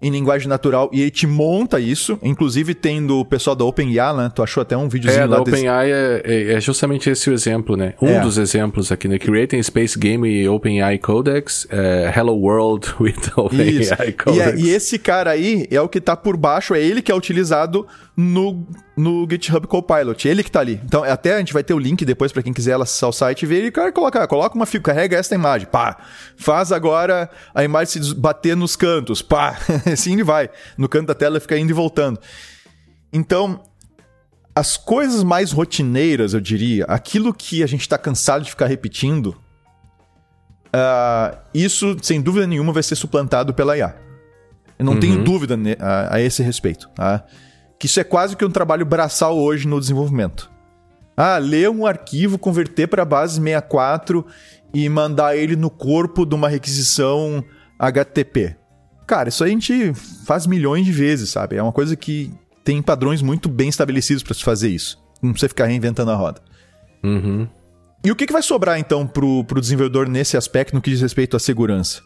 em 0.00 0.10
linguagem 0.10 0.48
natural 0.48 0.88
e 0.92 1.00
ele 1.00 1.10
te 1.10 1.26
monta 1.26 1.80
isso, 1.80 2.18
inclusive 2.22 2.74
tendo 2.74 3.18
o 3.18 3.24
pessoal 3.24 3.56
da 3.56 3.64
OpenAI, 3.64 4.16
né? 4.16 4.32
Tu 4.32 4.42
achou 4.42 4.60
até 4.60 4.76
um 4.76 4.88
videozinho 4.88 5.24
é, 5.24 5.26
lá 5.26 5.36
da 5.36 5.42
OpenAI 5.42 5.90
é, 5.90 6.22
é, 6.24 6.52
é, 6.52 6.60
justamente 6.60 7.10
esse 7.10 7.28
o 7.28 7.32
exemplo, 7.32 7.76
né? 7.76 7.94
Um 8.00 8.08
é. 8.08 8.20
dos 8.20 8.38
exemplos 8.38 8.92
aqui, 8.92 9.08
né? 9.08 9.18
Creating 9.18 9.62
Space 9.62 9.98
Game 9.98 10.28
e 10.28 10.48
OpenAI 10.48 10.98
Codex, 10.98 11.66
é, 11.70 12.12
Hello 12.16 12.34
World 12.34 12.86
with 13.00 13.16
OpenAI 13.36 14.12
Codex. 14.12 14.60
E, 14.60 14.66
e, 14.66 14.70
esse 14.70 14.98
cara 14.98 15.30
aí 15.32 15.66
é 15.70 15.80
o 15.80 15.88
que 15.88 16.00
tá 16.00 16.16
por 16.16 16.36
baixo, 16.36 16.74
é 16.74 16.80
ele 16.80 17.02
que 17.02 17.10
é 17.10 17.14
utilizado 17.14 17.86
no, 18.18 18.66
no 18.96 19.24
GitHub 19.30 19.64
Copilot. 19.68 20.26
Ele 20.26 20.42
que 20.42 20.50
tá 20.50 20.58
ali. 20.58 20.80
Então, 20.84 21.04
até 21.04 21.36
a 21.36 21.38
gente 21.38 21.52
vai 21.52 21.62
ter 21.62 21.72
o 21.72 21.78
link 21.78 22.04
depois 22.04 22.32
para 22.32 22.42
quem 22.42 22.52
quiser 22.52 22.74
acessar 22.74 23.08
o 23.08 23.12
site 23.12 23.42
e 23.42 23.46
ver. 23.46 23.64
E, 23.64 23.70
cara, 23.70 23.92
coloca, 23.92 24.26
coloca 24.26 24.56
uma 24.56 24.66
fio, 24.66 24.82
carrega 24.82 25.16
esta 25.16 25.36
imagem, 25.36 25.68
pá. 25.68 25.96
Faz 26.36 26.72
agora 26.72 27.30
a 27.54 27.62
imagem 27.62 28.02
se 28.02 28.14
bater 28.14 28.56
nos 28.56 28.74
cantos, 28.74 29.22
pá. 29.22 29.56
assim 29.94 30.12
ele 30.12 30.24
vai. 30.24 30.50
No 30.76 30.88
canto 30.88 31.08
da 31.08 31.14
tela 31.14 31.40
fica 31.40 31.58
indo 31.58 31.70
e 31.70 31.74
voltando. 31.74 32.20
Então, 33.12 33.62
as 34.54 34.76
coisas 34.76 35.22
mais 35.22 35.52
rotineiras, 35.52 36.34
eu 36.34 36.40
diria, 36.40 36.84
aquilo 36.84 37.32
que 37.32 37.62
a 37.62 37.66
gente 37.66 37.82
está 37.82 37.96
cansado 37.96 38.44
de 38.44 38.50
ficar 38.50 38.66
repetindo, 38.66 39.36
uh, 40.68 41.38
isso, 41.54 41.96
sem 42.02 42.20
dúvida 42.20 42.46
nenhuma, 42.46 42.72
vai 42.72 42.82
ser 42.82 42.96
suplantado 42.96 43.54
pela 43.54 43.76
IA. 43.76 43.96
Eu 44.78 44.84
não 44.84 44.94
uhum. 44.94 45.00
tenho 45.00 45.24
dúvida 45.24 45.56
a, 45.80 46.16
a, 46.16 46.20
esse 46.20 46.42
respeito. 46.42 46.88
Tá? 46.90 47.24
que 47.78 47.86
isso 47.86 48.00
é 48.00 48.04
quase 48.04 48.36
que 48.36 48.44
um 48.44 48.50
trabalho 48.50 48.84
braçal 48.84 49.38
hoje 49.38 49.68
no 49.68 49.78
desenvolvimento. 49.78 50.50
Ah, 51.16 51.38
ler 51.38 51.70
um 51.70 51.86
arquivo, 51.86 52.38
converter 52.38 52.88
para 52.88 53.04
base 53.04 53.40
64 53.40 54.26
e 54.74 54.88
mandar 54.88 55.36
ele 55.36 55.56
no 55.56 55.70
corpo 55.70 56.26
de 56.26 56.34
uma 56.34 56.48
requisição 56.48 57.44
HTTP. 57.78 58.56
Cara, 59.08 59.30
isso 59.30 59.42
a 59.42 59.48
gente 59.48 59.94
faz 60.26 60.46
milhões 60.46 60.84
de 60.84 60.92
vezes, 60.92 61.30
sabe? 61.30 61.56
É 61.56 61.62
uma 61.62 61.72
coisa 61.72 61.96
que 61.96 62.30
tem 62.62 62.82
padrões 62.82 63.22
muito 63.22 63.48
bem 63.48 63.70
estabelecidos 63.70 64.22
para 64.22 64.34
se 64.34 64.44
fazer 64.44 64.68
isso. 64.68 65.02
Não 65.22 65.32
precisa 65.32 65.48
ficar 65.48 65.64
reinventando 65.64 66.10
a 66.10 66.14
roda. 66.14 66.42
Uhum. 67.02 67.48
e 68.04 68.10
o 68.10 68.16
que, 68.16 68.26
que 68.26 68.32
vai 68.32 68.42
sobrar, 68.42 68.78
então, 68.78 69.06
pro, 69.06 69.44
pro 69.44 69.60
desenvolvedor 69.60 70.08
nesse 70.08 70.36
aspecto, 70.36 70.74
no 70.74 70.82
que 70.82 70.90
diz 70.90 71.00
respeito 71.00 71.36
à 71.36 71.40
segurança? 71.40 72.02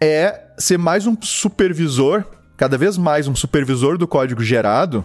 É 0.00 0.46
ser 0.56 0.78
mais 0.78 1.06
um 1.06 1.14
supervisor, 1.20 2.24
cada 2.56 2.78
vez 2.78 2.96
mais 2.96 3.28
um 3.28 3.34
supervisor 3.34 3.98
do 3.98 4.08
código 4.08 4.42
gerado 4.42 5.04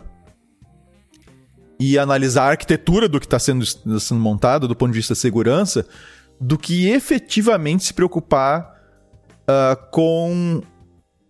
e 1.77 1.99
analisar 1.99 2.45
a 2.45 2.51
arquitetura 2.51 3.09
do 3.09 3.19
que 3.19 3.25
está 3.25 3.39
sendo, 3.39 3.65
sendo 3.99 4.21
montado 4.21 4.69
do 4.69 4.75
ponto 4.75 4.91
de 4.91 4.99
vista 4.99 5.15
de 5.15 5.19
segurança, 5.19 5.85
do 6.39 6.57
que 6.57 6.87
efetivamente 6.87 7.83
se 7.83 7.93
preocupar 7.93 8.73
uh, 9.43 9.89
com. 9.91 10.61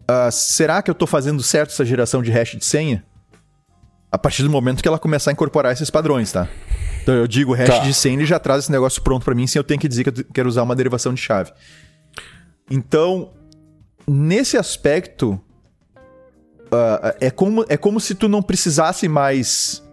Uh, 0.03 0.31
será 0.31 0.81
que 0.81 0.89
eu 0.89 0.93
estou 0.93 1.07
fazendo 1.07 1.41
certo 1.41 1.71
essa 1.71 1.85
geração 1.85 2.21
de 2.21 2.31
hash 2.31 2.57
de 2.57 2.65
senha? 2.65 3.05
A 4.11 4.17
partir 4.17 4.43
do 4.43 4.49
momento 4.49 4.81
que 4.81 4.87
ela 4.87 4.99
começar 4.99 5.31
a 5.31 5.33
incorporar 5.33 5.71
esses 5.71 5.89
padrões, 5.89 6.31
tá? 6.31 6.47
Então 7.01 7.15
eu 7.15 7.27
digo 7.27 7.53
hash 7.53 7.69
tá. 7.69 7.79
de 7.79 7.93
senha 7.93 8.21
e 8.21 8.25
já 8.25 8.39
traz 8.39 8.63
esse 8.63 8.71
negócio 8.71 9.01
pronto 9.01 9.23
para 9.23 9.33
mim 9.33 9.47
sem 9.47 9.59
eu 9.59 9.63
ter 9.63 9.77
que 9.77 9.87
dizer 9.87 10.03
que 10.03 10.21
eu 10.21 10.25
quero 10.33 10.49
usar 10.49 10.63
uma 10.63 10.75
derivação 10.75 11.13
de 11.13 11.21
chave. 11.21 11.51
Então, 12.69 13.31
nesse 14.07 14.57
aspecto, 14.57 15.39
uh, 16.73 17.15
é, 17.19 17.31
como, 17.31 17.65
é 17.69 17.77
como 17.77 17.99
se 17.99 18.15
tu 18.15 18.27
não 18.27 18.41
precisasse 18.41 19.07
mais. 19.07 19.83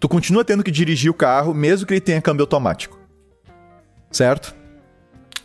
Tu 0.00 0.08
continua 0.08 0.44
tendo 0.44 0.62
que 0.62 0.70
dirigir 0.70 1.10
o 1.10 1.14
carro, 1.14 1.52
mesmo 1.52 1.86
que 1.86 1.94
ele 1.94 2.00
tenha 2.00 2.22
câmbio 2.22 2.42
automático. 2.42 2.98
Certo? 4.10 4.54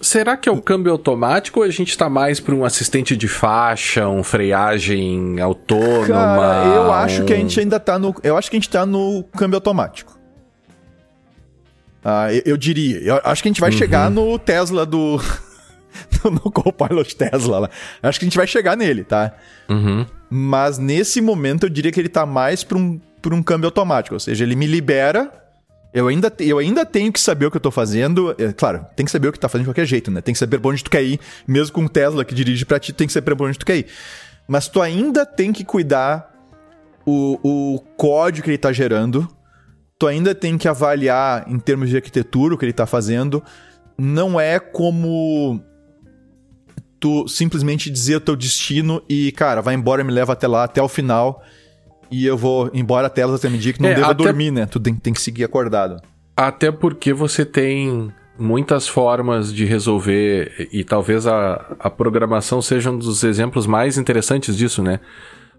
Será 0.04 0.36
que 0.36 0.50
é 0.50 0.52
o 0.52 0.62
câmbio 0.62 0.92
automático 0.92 1.62
ou 1.62 1.66
a 1.66 1.70
gente 1.70 1.98
tá 1.98 2.10
mais 2.10 2.40
para 2.40 2.54
um 2.54 2.66
assistente 2.66 3.16
de 3.16 3.28
faixa, 3.28 4.08
um 4.08 4.22
freagem 4.22 5.40
autônoma? 5.40 6.06
Cara, 6.08 6.76
eu 6.76 6.92
acho 6.92 7.24
que 7.24 7.32
a 7.32 7.38
gente 7.38 7.58
ainda 7.58 7.80
tá 7.80 7.98
no. 7.98 8.14
Eu 8.22 8.38
acho 8.38 8.52
que 8.52 8.58
a 8.58 8.60
gente 8.60 8.70
tá 8.70 8.86
no 8.86 9.24
câmbio 9.36 9.56
automático. 9.56 10.20
Ah, 12.04 12.34
eu, 12.34 12.42
eu, 12.46 12.58
diria. 12.58 13.00
Eu 13.00 13.22
acho 13.24 13.42
que 13.42 13.48
a 13.48 13.52
gente 13.52 13.62
vai 13.62 13.72
uhum. 13.72 13.78
chegar 13.78 14.12
no 14.12 14.38
Tesla 14.38 14.86
do. 14.86 15.22
no 16.26 16.52
Copilot 16.52 17.16
Tesla 17.16 17.60
lá. 17.60 17.70
Acho 18.02 18.20
que 18.20 18.26
a 18.26 18.28
gente 18.28 18.38
vai 18.38 18.46
chegar 18.46 18.76
nele, 18.76 19.06
tá? 19.06 19.32
Uhum. 19.70 20.06
Mas 20.30 20.78
nesse 20.78 21.22
momento 21.22 21.66
eu 21.66 21.70
diria 21.70 21.94
que 21.94 22.00
ele 22.00 22.10
tá 22.10 22.26
mais 22.26 22.62
para 22.62 22.78
um, 22.78 23.00
pra 23.22 23.34
um 23.34 23.42
câmbio 23.42 23.68
automático. 23.68 24.16
Ou 24.16 24.20
seja, 24.20 24.44
ele 24.44 24.56
me 24.56 24.68
libera. 24.68 25.32
Eu 25.94 26.08
ainda, 26.08 26.34
eu 26.40 26.58
ainda 26.58 26.86
tenho 26.86 27.14
que 27.14 27.20
saber 27.20 27.46
o 27.46 27.52
que 27.52 27.58
eu 27.58 27.62
tô 27.62 27.70
fazendo. 27.70 28.36
É, 28.40 28.52
claro, 28.52 28.86
tem 28.96 29.06
que 29.06 29.12
saber 29.12 29.28
o 29.28 29.32
que 29.32 29.40
tá 29.40 29.48
fazendo 29.48 29.66
de 29.66 29.70
qualquer 29.70 29.86
jeito, 29.86 30.10
né? 30.10 30.22
Tem 30.22 30.34
que 30.34 30.40
saber 30.40 30.60
pra 30.60 30.72
onde 30.72 30.84
tu 30.84 30.90
quer 30.90 31.04
ir. 31.04 31.20
Mesmo 31.48 31.74
com 31.74 31.86
o 31.86 31.90
Tesla 31.90 32.26
que 32.26 32.34
dirige 32.34 32.66
pra 32.66 32.80
ti, 32.80 32.92
tem 32.92 33.06
que 33.06 33.14
saber 33.14 33.36
pra 33.36 33.46
onde 33.46 33.60
tu 33.60 33.66
quer 33.66 33.78
ir. 33.78 33.88
Mas 34.48 34.68
tu 34.68 34.82
ainda 34.82 35.26
tem 35.26 35.54
que 35.54 35.64
cuidar 35.64 36.32
o, 37.06 37.40
o 37.44 37.80
código 37.96 38.46
que 38.46 38.50
ele 38.50 38.58
tá 38.58 38.72
gerando 38.72 39.28
tu 40.04 40.08
ainda 40.08 40.36
tem 40.36 40.58
que 40.58 40.68
avaliar 40.68 41.46
em 41.48 41.58
termos 41.58 41.90
de 41.90 41.96
arquitetura 41.96 42.54
o 42.54 42.58
que 42.58 42.66
ele 42.66 42.72
está 42.72 42.86
fazendo. 42.86 43.42
Não 43.98 44.38
é 44.38 44.60
como 44.60 45.64
tu 47.00 47.26
simplesmente 47.26 47.90
dizer 47.90 48.18
o 48.18 48.20
teu 48.20 48.36
destino 48.36 49.02
e, 49.08 49.32
cara, 49.32 49.62
vai 49.62 49.76
embora, 49.76 50.04
me 50.04 50.12
leva 50.12 50.34
até 50.34 50.46
lá, 50.46 50.66
até 50.66 50.82
o 50.82 50.90
final. 50.90 51.42
E 52.12 52.26
eu 52.26 52.38
vou 52.38 52.70
embora 52.74 53.08
até 53.08 53.22
elas 53.22 53.36
até 53.36 53.50
me 53.50 53.58
dizer 53.58 53.74
que 53.74 53.82
não 53.82 53.90
é, 53.90 53.96
deva 53.96 54.12
até... 54.12 54.24
dormir, 54.24 54.52
né? 54.52 54.66
Tu 54.66 54.80
tem, 54.80 54.96
tem 54.96 55.14
que 55.14 55.22
seguir 55.22 55.44
acordado. 55.44 56.02
Até 56.36 56.72
porque 56.72 57.14
você 57.14 57.46
tem 57.46 58.12
muitas 58.38 58.88
formas 58.88 59.54
de 59.54 59.66
resolver, 59.66 60.70
e 60.72 60.84
talvez 60.84 61.28
a, 61.28 61.76
a 61.80 61.90
programação 61.90 62.62
seja 62.62 62.90
um 62.90 62.98
dos 62.98 63.24
exemplos 63.24 63.68
mais 63.68 63.98
interessantes 63.98 64.58
disso, 64.58 64.82
né? 64.82 65.00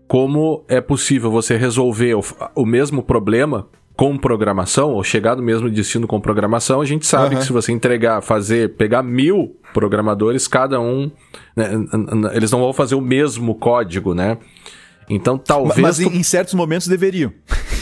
Como 0.09 0.65
é 0.69 0.81
possível 0.81 1.31
você 1.31 1.57
resolver 1.57 2.15
o, 2.15 2.23
o 2.55 2.67
mesmo 2.67 3.03
problema 3.03 3.69
com 3.97 4.19
programação, 4.19 4.93
ou 4.93 5.05
chegar 5.05 5.37
no 5.37 5.43
mesmo 5.43 5.71
destino 5.71 6.07
com 6.07 6.21
programação, 6.21 6.81
a 6.81 6.85
gente 6.85 7.07
sabe 7.07 7.35
uhum. 7.35 7.41
que 7.41 7.47
se 7.47 7.53
você 7.53 7.71
entregar, 7.71 8.21
fazer, 8.21 8.75
pegar 8.75 9.05
mil 9.05 9.57
programadores, 9.73 10.49
cada 10.49 10.81
um, 10.81 11.11
né, 11.55 11.71
eles 12.33 12.51
não 12.51 12.59
vão 12.59 12.73
fazer 12.73 12.97
o 12.97 13.01
mesmo 13.01 13.55
código, 13.55 14.13
né? 14.13 14.37
Então 15.09 15.39
talvez. 15.39 15.79
Mas 15.79 15.97
tu... 15.99 16.05
em, 16.05 16.23
certos 16.23 16.55
momentos 16.55 16.87
deveriam. 16.89 17.33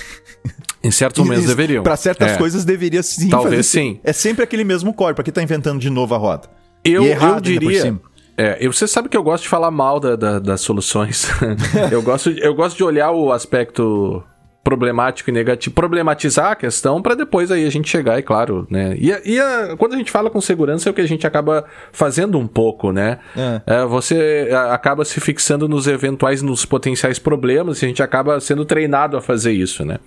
Em 0.84 0.90
certos 0.90 1.24
momentos 1.24 1.46
deveriam. 1.46 1.84
Para 1.84 1.96
certas 1.96 2.32
é. 2.32 2.36
coisas 2.36 2.64
deveria 2.64 3.04
sim. 3.04 3.28
Talvez 3.28 3.66
sim. 3.66 4.00
É 4.02 4.12
sempre 4.12 4.42
aquele 4.42 4.64
mesmo. 4.64 4.92
Para 4.92 5.22
que 5.22 5.30
tá 5.30 5.40
inventando 5.40 5.78
de 5.78 5.88
novo 5.88 6.12
a 6.12 6.18
roda? 6.18 6.48
Eu, 6.84 7.04
eu 7.04 7.40
diria. 7.40 8.00
É, 8.36 8.66
você 8.66 8.88
sabe 8.88 9.08
que 9.08 9.16
eu 9.16 9.22
gosto 9.22 9.44
de 9.44 9.48
falar 9.48 9.70
mal 9.70 10.00
da, 10.00 10.16
da, 10.16 10.38
das 10.40 10.60
soluções. 10.60 11.28
eu, 11.92 12.02
gosto, 12.02 12.30
eu 12.30 12.52
gosto 12.52 12.76
de 12.76 12.82
olhar 12.82 13.12
o 13.12 13.30
aspecto 13.30 14.24
problemático 14.62 15.28
e 15.28 15.32
negativo, 15.32 15.74
problematizar 15.74 16.52
a 16.52 16.56
questão 16.56 17.02
para 17.02 17.14
depois 17.14 17.50
aí 17.50 17.66
a 17.66 17.70
gente 17.70 17.88
chegar, 17.88 18.18
é 18.18 18.22
claro, 18.22 18.66
né? 18.70 18.96
E, 18.98 19.10
e 19.24 19.40
a, 19.40 19.74
quando 19.76 19.94
a 19.94 19.96
gente 19.96 20.10
fala 20.10 20.30
com 20.30 20.40
segurança 20.40 20.88
é 20.88 20.90
o 20.90 20.94
que 20.94 21.00
a 21.00 21.06
gente 21.06 21.26
acaba 21.26 21.64
fazendo 21.90 22.38
um 22.38 22.46
pouco, 22.46 22.92
né? 22.92 23.18
É. 23.36 23.60
É, 23.66 23.84
você 23.84 24.48
acaba 24.70 25.04
se 25.04 25.20
fixando 25.20 25.68
nos 25.68 25.86
eventuais, 25.86 26.42
nos 26.42 26.64
potenciais 26.64 27.18
problemas 27.18 27.82
e 27.82 27.84
a 27.84 27.88
gente 27.88 28.02
acaba 28.02 28.38
sendo 28.40 28.64
treinado 28.64 29.16
a 29.16 29.20
fazer 29.20 29.52
isso, 29.52 29.84
né? 29.84 29.98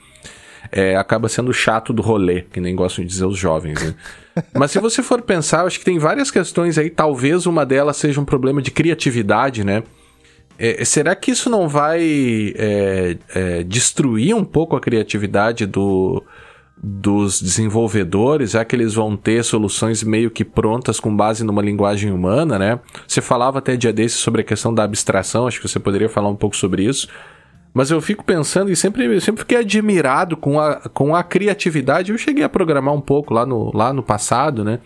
É, 0.72 0.96
acaba 0.96 1.30
sendo 1.30 1.54
chato 1.54 1.94
do 1.94 2.02
rolê, 2.02 2.42
que 2.42 2.60
nem 2.60 2.76
gostam 2.76 3.04
de 3.04 3.12
dizer 3.12 3.26
os 3.26 3.38
jovens, 3.38 3.82
né? 3.84 3.94
Mas 4.54 4.72
se 4.72 4.80
você 4.80 5.04
for 5.04 5.22
pensar, 5.22 5.62
eu 5.62 5.68
acho 5.68 5.80
que 5.80 5.86
tem 5.86 6.00
várias 6.00 6.32
questões 6.32 6.78
aí, 6.78 6.90
talvez 6.90 7.46
uma 7.46 7.66
delas 7.66 7.98
seja 7.98 8.20
um 8.20 8.26
problema 8.26 8.62
de 8.62 8.72
criatividade, 8.72 9.64
né? 9.64 9.84
É, 10.58 10.84
será 10.86 11.16
que 11.16 11.32
isso 11.32 11.50
não 11.50 11.68
vai 11.68 12.54
é, 12.56 13.18
é, 13.34 13.64
destruir 13.64 14.34
um 14.36 14.44
pouco 14.44 14.76
a 14.76 14.80
criatividade 14.80 15.66
do, 15.66 16.24
dos 16.82 17.42
desenvolvedores, 17.42 18.52
já 18.52 18.64
que 18.64 18.76
eles 18.76 18.94
vão 18.94 19.18
ter 19.18 19.44
soluções 19.44 20.04
meio 20.04 20.32
que 20.32 20.46
prontas 20.46 21.00
com 21.00 21.16
base 21.16 21.44
numa 21.44 21.62
linguagem 21.62 22.12
humana, 22.12 22.58
né? 22.60 22.80
Você 23.08 23.22
falava 23.22 23.60
até 23.60 23.76
dia 23.76 23.92
desses 23.92 24.20
sobre 24.20 24.42
a 24.42 24.44
questão 24.44 24.74
da 24.74 24.84
abstração, 24.84 25.48
acho 25.48 25.60
que 25.60 25.68
você 25.68 25.80
poderia 25.80 26.10
falar 26.10 26.30
um 26.30 26.36
pouco 26.36 26.56
sobre 26.56 26.84
isso. 26.84 27.08
Mas 27.74 27.92
eu 27.92 28.00
fico 28.00 28.24
pensando 28.24 28.72
e 28.72 28.76
sempre, 28.76 29.20
sempre 29.20 29.42
fiquei 29.42 29.58
admirado 29.58 30.38
com 30.38 30.58
a, 30.58 30.76
com 30.94 31.14
a 31.14 31.22
criatividade. 31.22 32.10
Eu 32.10 32.18
cheguei 32.18 32.42
a 32.42 32.48
programar 32.48 32.94
um 32.94 33.02
pouco 33.02 33.34
lá 33.34 33.46
no, 33.46 33.76
lá 33.76 33.92
no 33.92 34.02
passado, 34.02 34.64
né? 34.64 34.80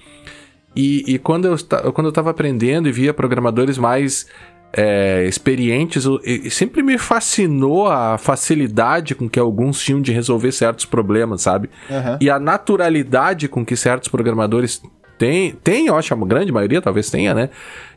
E, 0.75 1.03
e 1.07 1.19
quando, 1.19 1.45
eu, 1.45 1.57
quando 1.93 2.07
eu 2.07 2.09
estava 2.09 2.29
aprendendo 2.31 2.87
e 2.87 2.91
via 2.91 3.13
programadores 3.13 3.77
mais 3.77 4.27
é, 4.71 5.25
experientes, 5.25 6.05
sempre 6.51 6.83
me 6.83 6.97
fascinou 6.97 7.87
a 7.87 8.17
facilidade 8.17 9.15
com 9.15 9.27
que 9.27 9.39
alguns 9.39 9.81
tinham 9.81 10.01
de 10.01 10.11
resolver 10.11 10.51
certos 10.51 10.85
problemas, 10.85 11.41
sabe? 11.41 11.69
Uhum. 11.89 12.17
E 12.21 12.29
a 12.29 12.39
naturalidade 12.39 13.47
com 13.47 13.65
que 13.65 13.75
certos 13.75 14.09
programadores 14.09 14.81
têm, 15.17 15.53
tem, 15.63 15.87
eu 15.87 15.95
acho, 15.95 16.13
a 16.13 16.17
grande 16.17 16.51
maioria 16.51 16.81
talvez 16.81 17.09
tenha, 17.09 17.33
né? 17.33 17.49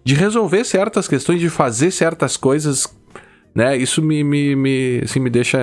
De 0.03 0.15
resolver 0.15 0.65
certas 0.65 1.07
questões, 1.07 1.41
de 1.41 1.51
fazer 1.51 1.91
certas 1.91 2.37
coisas, 2.37 2.87
né? 3.55 3.77
Isso 3.77 4.03
me, 4.03 4.25
me, 4.25 4.57
me, 4.57 5.01
assim, 5.05 5.21
me 5.21 5.31
deixa 5.31 5.59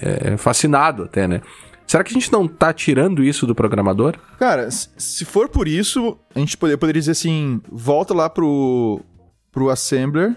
é, 0.00 0.36
fascinado 0.36 1.04
até, 1.04 1.26
né? 1.26 1.40
Será 1.86 2.04
que 2.04 2.10
a 2.10 2.14
gente 2.14 2.32
não 2.32 2.46
tá 2.46 2.72
tirando 2.72 3.22
isso 3.22 3.46
do 3.46 3.54
programador? 3.54 4.16
Cara, 4.38 4.70
se 4.70 5.24
for 5.24 5.48
por 5.48 5.66
isso, 5.66 6.16
a 6.34 6.38
gente 6.38 6.56
poderia, 6.56 6.78
poderia 6.78 7.00
dizer 7.00 7.12
assim, 7.12 7.60
volta 7.70 8.14
lá 8.14 8.30
pro, 8.30 9.00
pro 9.50 9.68
Assembler 9.68 10.36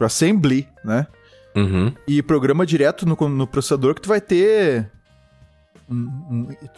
pro 0.00 0.06
assembly, 0.06 0.66
né? 0.82 1.06
Uhum. 1.54 1.92
E 2.08 2.22
programa 2.22 2.64
direto 2.64 3.04
no, 3.04 3.28
no 3.28 3.46
processador 3.46 3.94
que 3.94 4.00
tu 4.00 4.08
vai 4.08 4.20
ter. 4.20 4.90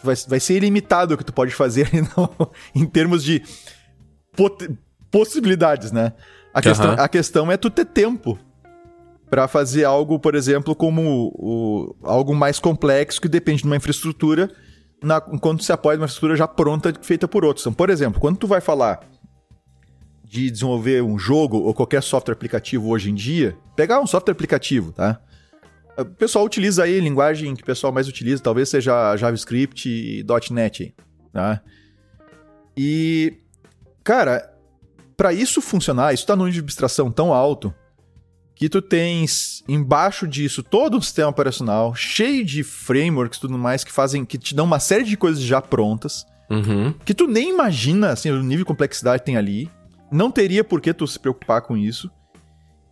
vai, 0.03 0.15
vai 0.27 0.39
ser 0.41 0.57
ilimitado 0.57 1.13
o 1.13 1.17
que 1.17 1.23
tu 1.23 1.31
pode 1.31 1.55
fazer 1.55 1.89
em 2.75 2.85
termos 2.85 3.23
de 3.23 3.41
possibilidades, 5.09 5.93
né? 5.93 6.11
A 6.53 6.61
questão, 6.61 6.89
uhum. 6.89 6.99
a 6.99 7.07
questão 7.07 7.51
é 7.51 7.55
tu 7.55 7.69
ter 7.69 7.85
tempo 7.85 8.37
para 9.29 9.47
fazer 9.47 9.85
algo, 9.85 10.19
por 10.19 10.35
exemplo, 10.35 10.75
como 10.75 11.31
o, 11.33 11.95
algo 12.03 12.35
mais 12.35 12.59
complexo 12.59 13.21
que 13.21 13.29
depende 13.29 13.61
de 13.61 13.67
uma 13.67 13.77
infraestrutura, 13.77 14.51
na, 15.01 15.23
enquanto 15.31 15.63
se 15.63 15.71
apoia 15.71 15.95
numa 15.95 16.05
infraestrutura 16.05 16.35
já 16.35 16.47
pronta 16.47 16.93
feita 17.01 17.25
por 17.25 17.45
outros. 17.45 17.63
Então, 17.63 17.73
por 17.73 17.89
exemplo, 17.89 18.19
quando 18.19 18.37
tu 18.37 18.47
vai 18.47 18.59
falar 18.59 18.99
de 20.33 20.49
desenvolver 20.49 21.03
um 21.03 21.15
jogo 21.19 21.59
ou 21.59 21.75
qualquer 21.75 22.01
software 22.01 22.33
aplicativo 22.33 22.89
hoje 22.89 23.11
em 23.11 23.13
dia, 23.13 23.55
pegar 23.75 24.01
um 24.01 24.07
software 24.07 24.31
aplicativo, 24.31 24.91
tá? 24.91 25.21
O 25.95 26.05
pessoal 26.05 26.43
utiliza 26.43 26.85
aí, 26.85 26.99
linguagem 26.99 27.55
que 27.55 27.61
o 27.61 27.65
pessoal 27.65 27.93
mais 27.93 28.07
utiliza, 28.07 28.41
talvez 28.41 28.67
seja 28.67 29.15
JavaScript 29.15 29.87
e 29.87 30.25
.NET, 30.49 30.95
tá? 31.31 31.61
E, 32.75 33.41
cara, 34.03 34.51
para 35.15 35.31
isso 35.31 35.61
funcionar, 35.61 36.15
isso 36.15 36.25
tá 36.25 36.35
num 36.35 36.45
nível 36.45 36.61
de 36.61 36.65
abstração 36.65 37.11
tão 37.11 37.31
alto 37.31 37.71
que 38.55 38.67
tu 38.67 38.81
tens 38.81 39.63
embaixo 39.67 40.27
disso 40.27 40.63
todo 40.63 40.97
um 40.97 41.01
sistema 41.01 41.29
operacional 41.29 41.93
cheio 41.93 42.43
de 42.43 42.63
frameworks 42.63 43.37
e 43.37 43.41
tudo 43.41 43.55
mais 43.55 43.83
que 43.83 43.91
fazem, 43.91 44.25
que 44.25 44.39
te 44.39 44.55
dão 44.55 44.65
uma 44.65 44.79
série 44.79 45.03
de 45.03 45.15
coisas 45.15 45.43
já 45.43 45.61
prontas, 45.61 46.25
uhum. 46.49 46.91
que 47.05 47.13
tu 47.13 47.27
nem 47.27 47.51
imagina, 47.51 48.09
assim, 48.09 48.31
o 48.31 48.41
nível 48.41 48.63
de 48.63 48.65
complexidade 48.65 49.19
que 49.19 49.27
tem 49.27 49.37
ali. 49.37 49.69
Não 50.13 50.29
teria 50.29 50.63
por 50.63 50.79
que 50.79 50.93
tu 50.93 51.07
se 51.07 51.19
preocupar 51.19 51.61
com 51.63 51.75
isso. 51.75 52.09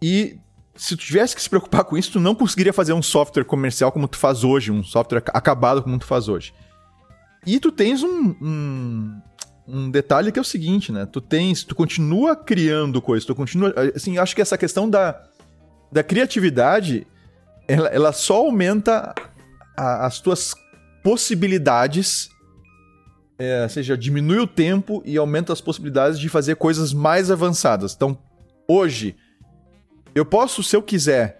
E 0.02 0.40
se 0.76 0.96
tu 0.96 1.06
tivesse 1.06 1.36
que 1.36 1.42
se 1.42 1.50
preocupar 1.50 1.84
com 1.84 1.96
isso, 1.96 2.14
tu 2.14 2.20
não 2.20 2.34
conseguiria 2.34 2.74
fazer 2.74 2.94
um 2.94 3.02
software 3.04 3.44
comercial 3.44 3.92
como 3.92 4.08
tu 4.08 4.18
faz 4.18 4.44
hoje, 4.44 4.72
um 4.72 4.84
software 4.84 5.22
acabado 5.28 5.84
como 5.84 6.00
tu 6.00 6.06
faz 6.06 6.28
hoje. 6.28 6.52
E 7.46 7.60
tu 7.60 7.72
tens 7.72 8.02
um, 8.02 8.36
um, 8.42 9.22
um, 9.68 9.92
detalhe 9.92 10.32
que 10.32 10.40
é 10.40 10.42
o 10.42 10.46
seguinte, 10.46 10.92
né? 10.92 11.06
Tu 11.06 11.22
tens, 11.22 11.64
tu 11.64 11.76
continua 11.76 12.36
criando 12.36 13.00
coisas, 13.00 13.26
tu 13.26 13.36
continua, 13.36 13.72
assim, 13.96 14.18
acho 14.18 14.36
que 14.36 14.42
essa 14.42 14.58
questão 14.58 14.90
da, 14.90 15.22
da 15.92 16.04
criatividade, 16.04 17.06
ela, 17.68 17.90
ela 17.90 18.12
só 18.12 18.38
aumenta 18.38 19.14
a, 19.78 20.08
as 20.08 20.20
tuas 20.20 20.56
possibilidades, 21.04 22.31
é, 23.42 23.64
ou 23.64 23.70
seja, 23.70 23.98
diminui 23.98 24.38
o 24.38 24.46
tempo 24.46 25.02
e 25.04 25.18
aumenta 25.18 25.52
as 25.52 25.60
possibilidades 25.60 26.20
de 26.20 26.30
fazer 26.30 26.56
coisas 26.58 26.94
mais 26.94 27.32
avançadas. 27.32 27.96
Então, 27.96 28.16
hoje, 28.68 29.16
eu 30.14 30.24
posso, 30.24 30.62
se 30.62 30.76
eu 30.76 30.82
quiser, 30.84 31.40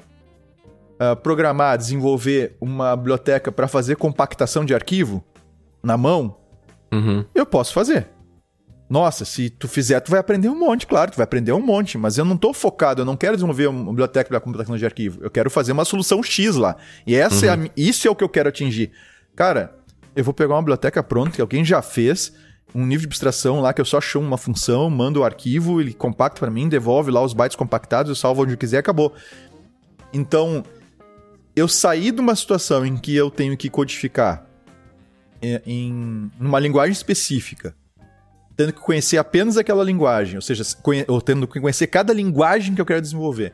uh, 1.00 1.16
programar, 1.16 1.78
desenvolver 1.78 2.58
uma 2.60 2.96
biblioteca 2.96 3.52
para 3.52 3.68
fazer 3.68 3.98
compactação 3.98 4.66
de 4.66 4.74
arquivo 4.74 5.24
na 5.84 5.96
mão, 5.96 6.36
uhum. 6.92 7.24
eu 7.36 7.46
posso 7.46 7.72
fazer. 7.72 8.08
Nossa, 8.90 9.24
se 9.24 9.52
tu 9.52 9.68
fizer, 9.68 10.00
tu 10.00 10.10
vai 10.10 10.20
aprender 10.20 10.50
um 10.50 10.58
monte, 10.58 10.88
claro, 10.88 11.12
tu 11.12 11.18
vai 11.18 11.24
aprender 11.24 11.52
um 11.52 11.62
monte, 11.62 12.00
mas 12.00 12.18
eu 12.18 12.26
não 12.26 12.34
estou 12.34 12.52
focado, 12.52 13.02
eu 13.02 13.06
não 13.06 13.16
quero 13.16 13.36
desenvolver 13.36 13.68
uma 13.68 13.92
biblioteca 13.92 14.28
para 14.28 14.40
compactação 14.40 14.76
de 14.76 14.86
arquivo. 14.86 15.20
Eu 15.22 15.30
quero 15.30 15.52
fazer 15.52 15.72
uma 15.72 15.86
solução 15.86 16.24
X 16.24 16.56
lá. 16.56 16.76
E 17.06 17.14
essa 17.14 17.46
uhum. 17.46 17.64
é 17.64 17.68
a, 17.68 17.70
isso 17.78 18.08
é 18.08 18.12
o 18.12 18.16
que 18.16 18.24
eu 18.24 18.30
quero 18.30 18.50
atingir. 18.50 18.92
Cara, 19.36 19.76
eu 20.16 20.24
vou 20.24 20.34
pegar 20.34 20.56
uma 20.56 20.62
biblioteca 20.62 21.02
pronta 21.02 21.32
que 21.32 21.42
alguém 21.42 21.64
já 21.64 21.82
fez, 21.82 22.34
um 22.74 22.86
nível 22.86 23.02
de 23.02 23.08
abstração 23.08 23.62
lá 23.62 23.74
que 23.74 23.82
eu 23.82 23.86
só 23.86 24.00
chamo 24.00 24.26
uma 24.26 24.38
função, 24.38 24.90
mando 24.90 25.22
o 25.22 25.24
arquivo, 25.24 25.82
ele 25.82 25.94
compacta 25.94 26.40
para 26.40 26.50
mim, 26.50 26.70
devolve 26.70 27.12
lá 27.12 27.22
os 27.22 27.34
bytes 27.34 27.56
compactados, 27.56 28.10
eu 28.10 28.16
salvo 28.16 28.44
onde 28.44 28.54
eu 28.54 28.58
quiser, 28.58 28.78
acabou. 28.78 29.14
Então, 30.14 30.64
eu 31.56 31.68
saí 31.68 32.12
de 32.12 32.22
uma 32.22 32.36
situação 32.36 32.86
em 32.86 32.98
que 32.98 33.16
eu 33.16 33.30
tenho 33.30 33.56
que 33.58 33.70
codificar 33.70 34.46
é, 35.42 35.62
em 35.66 36.32
uma 36.40 36.60
linguagem 36.60 36.94
específica, 36.94 37.76
tendo 38.56 38.74
que 38.74 38.80
conhecer 38.80 39.18
apenas 39.18 39.58
aquela 39.58 39.84
linguagem, 39.84 40.36
ou 40.36 40.42
seja, 40.42 40.64
ou 41.08 41.22
tendo 41.22 41.48
que 41.48 41.60
conhecer 41.60 41.88
cada 41.88 42.14
linguagem 42.14 42.76
que 42.76 42.82
eu 42.82 42.86
quero 42.86 43.02
desenvolver, 43.02 43.54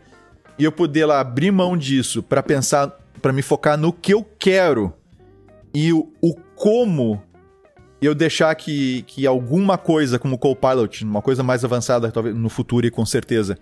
e 0.59 0.63
eu 0.63 0.71
poder 0.71 1.05
lá 1.05 1.19
abrir 1.19 1.51
mão 1.51 1.77
disso 1.77 2.21
para 2.21 2.41
pensar, 2.41 2.87
para 3.21 3.31
me 3.31 3.41
focar 3.41 3.77
no 3.77 3.93
que 3.93 4.13
eu 4.13 4.23
quero 4.23 4.93
e 5.73 5.93
o, 5.93 6.11
o 6.21 6.33
como 6.57 7.21
eu 8.01 8.13
deixar 8.13 8.53
que, 8.55 9.03
que 9.03 9.25
alguma 9.25 9.77
coisa 9.77 10.19
como 10.19 10.35
o 10.35 10.37
Copilot, 10.37 11.03
uma 11.05 11.21
coisa 11.21 11.41
mais 11.41 11.63
avançada 11.63 12.11
talvez 12.11 12.35
no 12.35 12.49
futuro 12.49 12.85
e 12.85 12.91
com 12.91 13.05
certeza, 13.05 13.57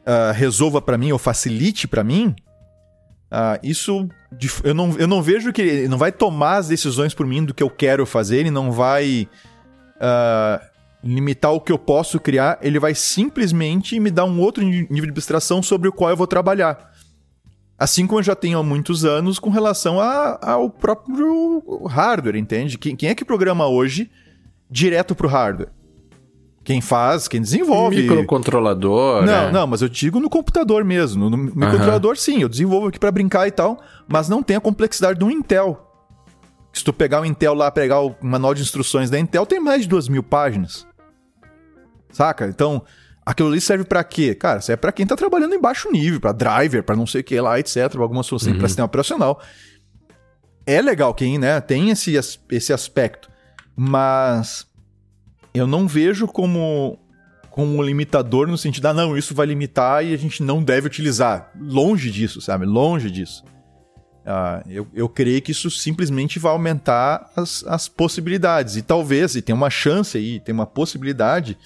uh, 0.00 0.32
resolva 0.32 0.80
para 0.80 0.96
mim 0.96 1.12
ou 1.12 1.18
facilite 1.18 1.86
para 1.86 2.02
mim, 2.02 2.34
Uh, 3.32 3.56
isso 3.62 4.06
eu 4.62 4.74
não, 4.74 4.94
eu 4.98 5.08
não 5.08 5.22
vejo 5.22 5.54
que 5.54 5.62
ele 5.62 5.88
não 5.88 5.96
vai 5.96 6.12
tomar 6.12 6.58
as 6.58 6.68
decisões 6.68 7.14
por 7.14 7.26
mim 7.26 7.42
do 7.42 7.54
que 7.54 7.62
eu 7.62 7.70
quero 7.70 8.04
fazer, 8.04 8.36
ele 8.36 8.50
não 8.50 8.70
vai 8.70 9.26
uh, 9.96 10.62
limitar 11.02 11.50
o 11.50 11.60
que 11.60 11.72
eu 11.72 11.78
posso 11.78 12.20
criar, 12.20 12.58
ele 12.60 12.78
vai 12.78 12.94
simplesmente 12.94 13.98
me 13.98 14.10
dar 14.10 14.26
um 14.26 14.38
outro 14.38 14.62
nível 14.62 15.06
de 15.06 15.12
abstração 15.12 15.62
sobre 15.62 15.88
o 15.88 15.92
qual 15.92 16.10
eu 16.10 16.16
vou 16.16 16.26
trabalhar. 16.26 16.91
Assim 17.82 18.06
como 18.06 18.20
eu 18.20 18.22
já 18.22 18.36
tenho 18.36 18.60
há 18.60 18.62
muitos 18.62 19.04
anos 19.04 19.40
com 19.40 19.50
relação 19.50 20.00
a, 20.00 20.38
ao 20.40 20.70
próprio 20.70 21.84
hardware, 21.88 22.36
entende? 22.36 22.78
Quem, 22.78 22.94
quem 22.94 23.08
é 23.08 23.14
que 23.14 23.24
programa 23.24 23.66
hoje 23.66 24.08
direto 24.70 25.16
para 25.16 25.26
o 25.26 25.28
hardware? 25.28 25.68
Quem 26.62 26.80
faz, 26.80 27.26
quem 27.26 27.40
desenvolve. 27.40 28.02
Microcontrolador. 28.02 29.24
Não, 29.24 29.32
é. 29.32 29.50
não, 29.50 29.66
mas 29.66 29.82
eu 29.82 29.88
digo 29.88 30.20
no 30.20 30.30
computador 30.30 30.84
mesmo. 30.84 31.28
No 31.28 31.36
microcontrolador, 31.36 32.10
uhum. 32.12 32.16
sim, 32.16 32.40
eu 32.42 32.48
desenvolvo 32.48 32.86
aqui 32.86 33.00
para 33.00 33.10
brincar 33.10 33.48
e 33.48 33.50
tal, 33.50 33.82
mas 34.06 34.28
não 34.28 34.44
tem 34.44 34.54
a 34.54 34.60
complexidade 34.60 35.18
do 35.18 35.28
Intel. 35.28 35.84
Se 36.72 36.84
tu 36.84 36.92
pegar 36.92 37.20
o 37.20 37.24
Intel 37.24 37.52
lá, 37.52 37.68
pegar 37.68 38.00
o 38.00 38.14
manual 38.22 38.54
de 38.54 38.62
instruções 38.62 39.10
da 39.10 39.18
Intel, 39.18 39.44
tem 39.44 39.58
mais 39.58 39.82
de 39.82 39.88
duas 39.88 40.08
mil 40.08 40.22
páginas. 40.22 40.86
Saca? 42.12 42.46
Então, 42.46 42.84
aquilo 43.24 43.48
ali 43.48 43.60
serve 43.60 43.84
para 43.84 44.02
quê? 44.04 44.34
Cara, 44.34 44.60
serve 44.60 44.80
para 44.80 44.92
quem 44.92 45.06
tá 45.06 45.16
trabalhando 45.16 45.54
em 45.54 45.60
baixo 45.60 45.90
nível, 45.90 46.20
para 46.20 46.32
driver, 46.32 46.82
para 46.82 46.96
não 46.96 47.06
sei 47.06 47.20
o 47.20 47.24
que 47.24 47.40
lá, 47.40 47.58
etc, 47.58 47.90
pra 47.90 48.02
alguma 48.02 48.22
solução 48.22 48.52
uhum. 48.52 48.58
para 48.58 48.68
sistema 48.68 48.86
operacional. 48.86 49.40
É 50.66 50.80
legal 50.80 51.12
quem, 51.14 51.38
né, 51.38 51.60
tem 51.60 51.90
esse, 51.90 52.14
esse 52.50 52.72
aspecto, 52.72 53.30
mas 53.76 54.66
eu 55.54 55.66
não 55.66 55.86
vejo 55.86 56.26
como 56.26 56.98
como 57.50 57.76
um 57.76 57.82
limitador 57.82 58.48
no 58.48 58.56
sentido, 58.56 58.86
ah, 58.86 58.94
não, 58.94 59.14
isso 59.14 59.34
vai 59.34 59.46
limitar 59.46 60.02
e 60.02 60.14
a 60.14 60.16
gente 60.16 60.42
não 60.42 60.64
deve 60.64 60.86
utilizar. 60.86 61.52
Longe 61.60 62.10
disso, 62.10 62.40
sabe? 62.40 62.64
Longe 62.64 63.10
disso. 63.10 63.44
Ah, 64.24 64.62
eu, 64.66 64.88
eu 64.94 65.06
creio 65.06 65.42
que 65.42 65.52
isso 65.52 65.70
simplesmente 65.70 66.38
vai 66.38 66.50
aumentar 66.50 67.30
as, 67.36 67.62
as 67.64 67.88
possibilidades. 67.88 68.76
E 68.76 68.82
talvez, 68.82 69.36
e 69.36 69.42
tem 69.42 69.54
uma 69.54 69.68
chance 69.68 70.16
aí, 70.16 70.40
tem 70.40 70.54
uma 70.54 70.64
possibilidade 70.64 71.58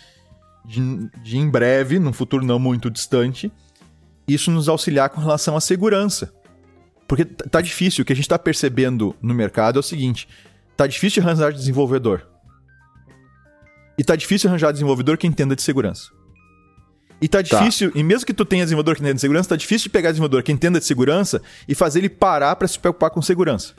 de, 0.67 1.09
de 1.23 1.39
em 1.39 1.49
breve, 1.49 1.99
num 1.99 2.13
futuro 2.13 2.45
não 2.45 2.59
muito 2.59 2.91
distante, 2.91 3.51
isso 4.27 4.51
nos 4.51 4.69
auxiliar 4.69 5.09
com 5.11 5.21
relação 5.21 5.57
à 5.57 5.61
segurança. 5.61 6.33
Porque 7.07 7.25
tá 7.25 7.61
difícil, 7.61 8.03
o 8.03 8.05
que 8.05 8.13
a 8.13 8.17
gente 8.17 8.25
está 8.25 8.39
percebendo 8.39 9.15
no 9.23 9.33
mercado 9.33 9.79
é 9.79 9.81
o 9.81 9.83
seguinte: 9.83 10.29
tá 10.77 10.87
difícil 10.87 11.23
arranjar 11.23 11.53
desenvolvedor. 11.53 12.27
E 13.99 14.05
tá 14.05 14.17
difícil 14.17 14.51
arranjar 14.51 14.73
desenvolvedor 14.73 15.17
que 15.17 15.27
entenda 15.27 15.55
de 15.55 15.63
segurança. 15.63 16.11
E 17.21 17.29
tá, 17.29 17.43
tá. 17.43 17.43
difícil, 17.43 17.93
tá. 17.93 17.99
e 17.99 18.03
mesmo 18.03 18.27
que 18.27 18.35
tu 18.35 18.45
tenha 18.45 18.65
desenvolvedor 18.65 18.97
que 18.97 19.01
entenda 19.01 19.15
de 19.15 19.21
segurança, 19.21 19.49
tá 19.49 19.57
difícil 19.57 19.85
de 19.85 19.91
pegar 19.91 20.11
desenvolvedor 20.11 20.43
que 20.43 20.53
entenda 20.53 20.79
de 20.79 20.85
segurança 20.85 21.41
e 21.67 21.75
fazer 21.75 22.01
ele 22.01 22.11
parar 22.11 22.57
para 22.57 22.69
se 22.69 22.79
preocupar 22.79 23.11
com 23.11 23.23
segurança. 23.23 23.73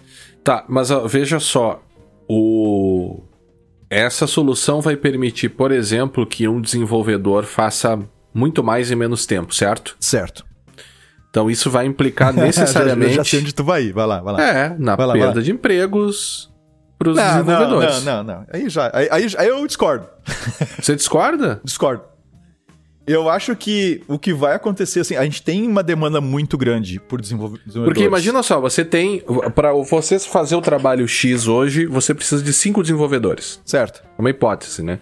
Tá, 0.43 0.65
mas 0.67 0.89
ó, 0.89 1.07
veja 1.07 1.39
só, 1.39 1.83
o 2.27 3.26
essa 3.89 4.27
solução 4.27 4.81
vai 4.81 4.95
permitir, 4.95 5.49
por 5.49 5.71
exemplo, 5.71 6.25
que 6.25 6.47
um 6.47 6.61
desenvolvedor 6.61 7.43
faça 7.43 7.99
muito 8.33 8.63
mais 8.63 8.91
em 8.91 8.95
menos 8.95 9.25
tempo, 9.25 9.53
certo? 9.53 9.95
Certo. 9.99 10.45
Então 11.29 11.49
isso 11.49 11.69
vai 11.69 11.85
implicar 11.85 12.33
necessariamente. 12.33 13.11
já, 13.15 13.23
já 13.23 13.23
sei 13.23 13.39
onde 13.39 13.53
tu 13.53 13.63
vai 13.63 13.83
ir, 13.83 13.93
vai 13.93 14.05
lá, 14.05 14.21
vai 14.21 14.33
lá. 14.33 14.43
É, 14.43 14.75
na 14.77 14.95
vai 14.95 15.07
perda 15.11 15.35
lá, 15.35 15.41
de 15.41 15.51
empregos, 15.51 16.49
para 16.97 17.09
os 17.09 17.15
desenvolvedores. 17.15 18.03
Não, 18.03 18.23
não, 18.23 18.35
não. 18.39 18.45
Aí 18.51 18.69
já. 18.69 18.89
Aí, 18.93 19.07
aí, 19.11 19.27
aí 19.37 19.47
eu 19.47 19.65
discordo. 19.65 20.07
Você 20.81 20.95
discorda? 20.95 21.61
discordo. 21.65 22.03
Eu 23.07 23.29
acho 23.29 23.55
que 23.55 24.03
o 24.05 24.19
que 24.19 24.33
vai 24.33 24.53
acontecer, 24.53 24.99
assim, 24.99 25.15
a 25.15 25.23
gente 25.23 25.41
tem 25.41 25.65
uma 25.65 25.81
demanda 25.81 26.19
muito 26.19 26.57
grande 26.57 26.99
por 26.99 27.21
desenvolvedores. 27.21 27.73
Porque 27.73 28.03
imagina 28.03 28.43
só, 28.43 28.59
você 28.59 28.83
tem. 28.83 29.23
Para 29.55 29.71
você 29.71 30.19
fazer 30.19 30.57
o 30.57 30.61
trabalho 30.61 31.07
X 31.07 31.47
hoje, 31.47 31.85
você 31.85 32.13
precisa 32.13 32.43
de 32.43 32.51
cinco 32.51 32.81
desenvolvedores. 32.81 33.61
Certo. 33.63 34.03
É 34.03 34.21
uma 34.21 34.29
hipótese, 34.29 34.83
né? 34.83 34.99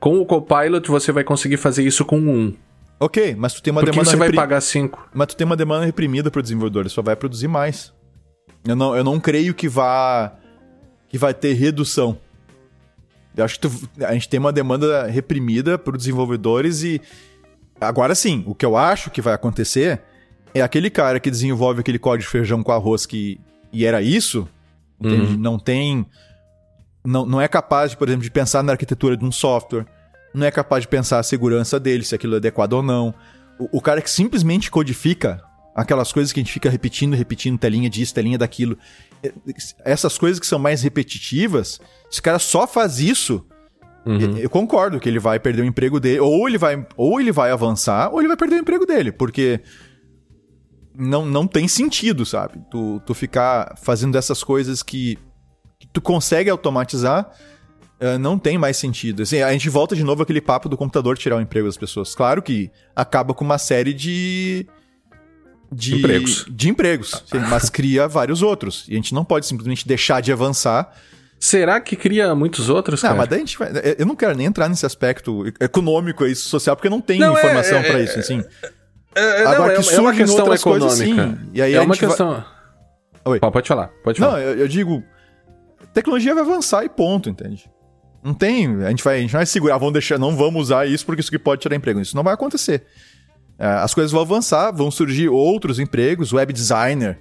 Com 0.00 0.18
o 0.18 0.24
Copilot, 0.24 0.88
você 0.88 1.12
vai 1.12 1.24
conseguir 1.24 1.58
fazer 1.58 1.84
isso 1.84 2.06
com 2.06 2.18
um. 2.18 2.54
Ok, 2.98 3.34
mas 3.36 3.52
tu 3.52 3.62
tem 3.62 3.70
uma 3.70 3.82
Porque 3.82 3.90
demanda. 3.90 4.10
você 4.10 4.16
vai 4.16 4.32
pagar 4.32 4.60
cinco. 4.62 5.06
Mas 5.12 5.26
tu 5.26 5.36
tem 5.36 5.44
uma 5.44 5.56
demanda 5.56 5.84
reprimida 5.84 6.30
para 6.30 6.40
o 6.40 6.42
desenvolvedor, 6.42 6.88
só 6.88 7.02
vai 7.02 7.14
produzir 7.14 7.48
mais. 7.48 7.92
Eu 8.64 8.74
não, 8.74 8.96
eu 8.96 9.04
não 9.04 9.20
creio 9.20 9.52
que 9.52 9.68
vá 9.68 10.32
que 11.08 11.18
vai 11.18 11.34
ter 11.34 11.52
redução. 11.52 12.16
Eu 13.36 13.44
acho 13.44 13.60
que 13.60 13.68
tu, 13.68 13.88
a 14.04 14.14
gente 14.14 14.28
tem 14.28 14.40
uma 14.40 14.52
demanda 14.52 15.06
reprimida 15.06 15.78
para 15.78 15.92
os 15.92 15.98
desenvolvedores 15.98 16.82
e 16.82 17.00
agora 17.82 18.14
sim, 18.14 18.42
o 18.46 18.54
que 18.54 18.64
eu 18.64 18.76
acho 18.76 19.10
que 19.10 19.20
vai 19.20 19.34
acontecer 19.34 20.00
é 20.54 20.60
aquele 20.60 20.90
cara 20.90 21.18
que 21.18 21.30
desenvolve 21.30 21.80
aquele 21.80 21.98
código 21.98 22.24
de 22.24 22.30
feijão 22.30 22.62
com 22.62 22.72
arroz 22.72 23.06
que 23.06 23.40
e 23.72 23.86
era 23.86 24.02
isso, 24.02 24.46
uhum. 25.00 25.36
não 25.38 25.58
tem 25.58 26.06
não, 27.04 27.26
não 27.26 27.40
é 27.40 27.48
capaz, 27.48 27.90
de, 27.90 27.96
por 27.96 28.08
exemplo, 28.08 28.22
de 28.22 28.30
pensar 28.30 28.62
na 28.62 28.72
arquitetura 28.72 29.16
de 29.16 29.24
um 29.24 29.32
software, 29.32 29.86
não 30.32 30.46
é 30.46 30.50
capaz 30.50 30.82
de 30.82 30.88
pensar 30.88 31.18
a 31.18 31.22
segurança 31.22 31.78
dele, 31.78 32.04
se 32.04 32.14
aquilo 32.14 32.34
é 32.34 32.36
adequado 32.36 32.74
ou 32.74 32.82
não. 32.82 33.14
O, 33.58 33.78
o 33.78 33.80
cara 33.80 34.00
que 34.00 34.10
simplesmente 34.10 34.70
codifica 34.70 35.42
aquelas 35.74 36.12
coisas 36.12 36.32
que 36.32 36.40
a 36.40 36.42
gente 36.42 36.52
fica 36.52 36.70
repetindo, 36.70 37.14
repetindo, 37.14 37.58
telinha 37.58 37.90
disso, 37.90 38.14
telinha 38.14 38.38
daquilo. 38.38 38.78
Essas 39.84 40.16
coisas 40.16 40.38
que 40.38 40.46
são 40.46 40.58
mais 40.58 40.82
repetitivas, 40.82 41.80
se 42.10 42.20
o 42.20 42.22
cara 42.22 42.38
só 42.38 42.66
faz 42.66 43.00
isso, 43.00 43.44
uhum. 44.06 44.38
eu 44.38 44.50
concordo 44.50 44.98
que 45.00 45.08
ele 45.08 45.18
vai 45.18 45.38
perder 45.38 45.62
o 45.62 45.64
emprego 45.64 45.98
dele, 45.98 46.20
ou 46.20 46.48
ele 46.48 46.58
vai, 46.58 46.86
ou 46.96 47.20
ele 47.20 47.32
vai 47.32 47.50
avançar, 47.50 48.10
ou 48.12 48.20
ele 48.20 48.28
vai 48.28 48.36
perder 48.36 48.56
o 48.56 48.60
emprego 48.60 48.86
dele, 48.86 49.12
porque 49.12 49.60
não, 50.96 51.24
não 51.24 51.46
tem 51.46 51.66
sentido, 51.68 52.24
sabe? 52.26 52.60
Tu, 52.70 53.00
tu 53.06 53.14
ficar 53.14 53.74
fazendo 53.80 54.16
essas 54.16 54.42
coisas 54.44 54.82
que, 54.82 55.18
que 55.78 55.86
tu 55.88 56.00
consegue 56.00 56.50
automatizar, 56.50 57.30
uh, 58.00 58.18
não 58.18 58.38
tem 58.38 58.58
mais 58.58 58.76
sentido. 58.76 59.22
Assim, 59.22 59.40
a 59.40 59.52
gente 59.52 59.68
volta 59.68 59.96
de 59.96 60.04
novo 60.04 60.22
aquele 60.22 60.40
papo 60.40 60.68
do 60.68 60.76
computador 60.76 61.16
tirar 61.16 61.36
o 61.36 61.40
emprego 61.40 61.66
das 61.66 61.76
pessoas. 61.76 62.14
Claro 62.14 62.42
que 62.42 62.70
acaba 62.94 63.34
com 63.34 63.44
uma 63.44 63.58
série 63.58 63.94
de 63.94 64.66
de 65.74 65.94
empregos, 65.96 66.44
de 66.50 66.68
empregos 66.68 67.24
mas 67.48 67.70
cria 67.70 68.06
vários 68.06 68.42
outros. 68.42 68.84
E 68.88 68.92
a 68.92 68.96
gente 68.96 69.14
não 69.14 69.24
pode 69.24 69.46
simplesmente 69.46 69.88
deixar 69.88 70.20
de 70.20 70.30
avançar. 70.30 70.94
Será 71.42 71.80
que 71.80 71.96
cria 71.96 72.36
muitos 72.36 72.68
outros? 72.68 73.02
Não, 73.02 73.08
cara? 73.08 73.18
mas 73.18 73.28
daí 73.28 73.38
a 73.38 73.40
gente 73.40 73.58
vai. 73.58 73.72
Eu 73.98 74.06
não 74.06 74.14
quero 74.14 74.32
nem 74.36 74.46
entrar 74.46 74.68
nesse 74.68 74.86
aspecto 74.86 75.44
econômico 75.58 76.24
e 76.24 76.36
social, 76.36 76.76
porque 76.76 76.88
não 76.88 77.00
tem 77.00 77.18
não, 77.18 77.36
é, 77.36 77.40
informação 77.40 77.78
é, 77.78 77.82
para 77.82 77.98
é, 77.98 78.04
isso, 78.04 78.16
assim. 78.20 78.44
É, 79.12 79.44
Agora 79.44 79.74
não, 79.74 79.82
que 79.82 79.90
é, 79.90 79.96
é 79.96 80.00
uma 80.00 80.14
questão 80.14 80.54
econômica. 80.54 80.86
Coisas, 80.86 80.98
sim. 80.98 81.38
E 81.52 81.60
aí 81.60 81.74
é 81.74 81.80
uma 81.80 81.96
questão. 81.96 82.44
Vai... 83.24 83.32
Oi. 83.32 83.40
Pode 83.40 83.66
falar, 83.66 83.90
pode 84.04 84.20
falar. 84.20 84.34
Não, 84.34 84.38
eu, 84.38 84.58
eu 84.58 84.68
digo. 84.68 85.02
tecnologia 85.92 86.32
vai 86.32 86.44
avançar 86.44 86.84
e 86.84 86.88
ponto, 86.88 87.28
entende? 87.28 87.68
Não 88.22 88.34
tem. 88.34 88.76
A 88.84 88.90
gente 88.90 89.02
vai, 89.02 89.18
a 89.18 89.20
gente 89.20 89.32
vai 89.32 89.44
segurar, 89.44 89.78
vamos 89.78 89.94
deixar, 89.94 90.20
não 90.20 90.36
vamos 90.36 90.62
usar 90.62 90.86
isso 90.86 91.04
porque 91.04 91.22
isso 91.22 91.30
que 91.30 91.40
pode 91.40 91.60
tirar 91.60 91.74
emprego. 91.74 92.00
Isso 92.00 92.14
não 92.14 92.22
vai 92.22 92.34
acontecer. 92.34 92.86
É, 93.58 93.66
as 93.66 93.92
coisas 93.92 94.12
vão 94.12 94.20
avançar, 94.20 94.70
vão 94.70 94.92
surgir 94.92 95.28
outros 95.28 95.80
empregos, 95.80 96.32
web 96.32 96.52
designer, 96.52 97.18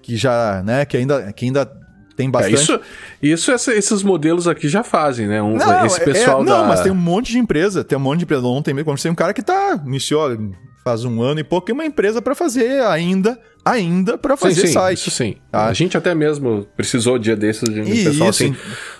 que 0.00 0.16
já, 0.16 0.62
né, 0.62 0.84
que 0.84 0.96
ainda, 0.96 1.32
que 1.32 1.46
ainda 1.46 1.80
tem 2.20 2.28
é, 2.28 2.30
bastante. 2.30 2.72
É, 2.72 2.76
isso, 3.22 3.52
isso 3.52 3.70
esses 3.70 4.02
modelos 4.02 4.46
aqui 4.46 4.68
já 4.68 4.84
fazem, 4.84 5.26
né? 5.26 5.42
Um, 5.42 5.56
não, 5.56 5.86
esse 5.86 6.00
é, 6.02 6.04
pessoal 6.04 6.42
é, 6.42 6.44
da... 6.44 6.58
Não, 6.58 6.66
mas 6.66 6.80
tem 6.80 6.92
um 6.92 6.96
monte 6.96 7.32
de 7.32 7.38
empresa, 7.38 7.82
tem 7.82 7.96
um 7.96 8.00
monte 8.00 8.18
de 8.18 8.24
empresa. 8.24 8.46
Ontem 8.46 8.74
mesmo, 8.74 8.94
tem 8.96 9.10
um 9.10 9.14
cara 9.14 9.32
que 9.32 9.42
tá, 9.42 9.80
iniciou 9.86 10.36
faz 10.82 11.04
um 11.04 11.22
ano 11.22 11.40
e 11.40 11.44
pouco, 11.44 11.70
e 11.70 11.72
uma 11.72 11.84
empresa 11.84 12.22
para 12.22 12.34
fazer 12.34 12.82
ainda, 12.82 13.38
ainda 13.62 14.16
para 14.16 14.34
fazer 14.34 14.62
sim, 14.62 14.66
sim, 14.68 14.72
site. 14.72 14.98
Isso 14.98 15.10
sim. 15.10 15.36
Tá? 15.50 15.66
A 15.66 15.72
gente 15.74 15.96
até 15.96 16.14
mesmo 16.14 16.66
precisou 16.74 17.18
dia 17.18 17.36
desses 17.36 17.68
de 17.68 17.80
um 17.82 17.84
e 17.84 18.04
pessoal 18.04 18.30
isso, 18.30 18.44
assim. 18.44 18.56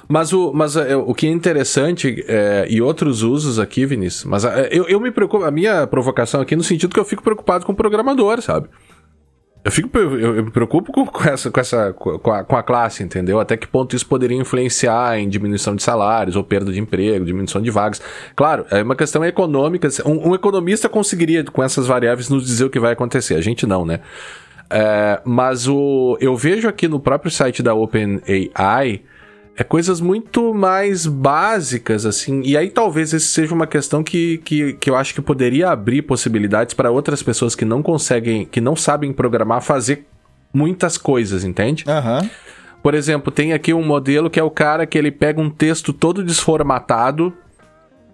Mas 0.06 0.32
o, 0.32 0.52
mas 0.52 0.76
é, 0.76 0.94
o 0.94 1.14
que 1.14 1.26
é 1.26 1.30
interessante, 1.30 2.22
é, 2.28 2.66
e 2.68 2.82
outros 2.82 3.22
usos 3.22 3.58
aqui, 3.58 3.86
Vinícius, 3.86 4.24
mas 4.24 4.44
eu, 4.70 4.86
eu 4.88 5.00
me 5.00 5.10
preocupo, 5.10 5.44
a 5.44 5.50
minha 5.50 5.86
provocação 5.86 6.40
aqui 6.40 6.54
no 6.54 6.62
sentido 6.62 6.92
que 6.92 7.00
eu 7.00 7.04
fico 7.04 7.22
preocupado 7.22 7.64
com 7.64 7.72
o 7.72 7.76
programador, 7.76 8.42
sabe? 8.42 8.68
Eu, 9.62 9.70
fico, 9.70 9.96
eu, 9.98 10.36
eu 10.36 10.44
me 10.44 10.50
preocupo 10.50 10.90
com, 10.90 11.06
com, 11.06 11.28
essa, 11.28 11.50
com, 11.50 11.60
essa 11.60 11.92
com 11.92 12.32
a, 12.32 12.42
com, 12.42 12.56
a, 12.56 12.62
classe, 12.62 13.02
entendeu? 13.02 13.38
Até 13.38 13.56
que 13.56 13.66
ponto 13.66 13.94
isso 13.94 14.06
poderia 14.06 14.36
influenciar 14.36 15.18
em 15.18 15.28
diminuição 15.28 15.76
de 15.76 15.82
salários, 15.82 16.34
ou 16.34 16.42
perda 16.42 16.72
de 16.72 16.80
emprego, 16.80 17.24
diminuição 17.24 17.60
de 17.60 17.70
vagas. 17.70 18.00
Claro, 18.34 18.64
é 18.70 18.82
uma 18.82 18.96
questão 18.96 19.22
econômica. 19.24 19.88
Um, 20.06 20.30
um 20.30 20.34
economista 20.34 20.88
conseguiria, 20.88 21.44
com 21.44 21.62
essas 21.62 21.86
variáveis, 21.86 22.30
nos 22.30 22.46
dizer 22.46 22.64
o 22.64 22.70
que 22.70 22.80
vai 22.80 22.92
acontecer. 22.92 23.34
A 23.34 23.42
gente 23.42 23.66
não, 23.66 23.84
né? 23.84 24.00
É, 24.70 25.20
mas 25.24 25.68
o, 25.68 26.16
eu 26.20 26.36
vejo 26.36 26.68
aqui 26.68 26.88
no 26.88 27.00
próprio 27.00 27.30
site 27.30 27.62
da 27.62 27.74
OpenAI 27.74 29.02
é 29.60 29.64
coisas 29.64 30.00
muito 30.00 30.54
mais 30.54 31.04
básicas, 31.06 32.06
assim. 32.06 32.40
E 32.46 32.56
aí 32.56 32.70
talvez 32.70 33.12
esse 33.12 33.26
seja 33.26 33.54
uma 33.54 33.66
questão 33.66 34.02
que, 34.02 34.38
que, 34.38 34.72
que 34.72 34.88
eu 34.88 34.96
acho 34.96 35.12
que 35.12 35.20
poderia 35.20 35.68
abrir 35.68 36.00
possibilidades 36.00 36.72
para 36.72 36.90
outras 36.90 37.22
pessoas 37.22 37.54
que 37.54 37.66
não 37.66 37.82
conseguem, 37.82 38.46
que 38.46 38.58
não 38.58 38.74
sabem 38.74 39.12
programar, 39.12 39.60
fazer 39.60 40.06
muitas 40.50 40.96
coisas, 40.96 41.44
entende? 41.44 41.84
Aham. 41.86 42.22
Uhum. 42.22 42.30
Por 42.82 42.94
exemplo, 42.94 43.30
tem 43.30 43.52
aqui 43.52 43.74
um 43.74 43.84
modelo 43.84 44.30
que 44.30 44.40
é 44.40 44.42
o 44.42 44.50
cara 44.50 44.86
que 44.86 44.96
ele 44.96 45.10
pega 45.10 45.38
um 45.38 45.50
texto 45.50 45.92
todo 45.92 46.24
desformatado 46.24 47.30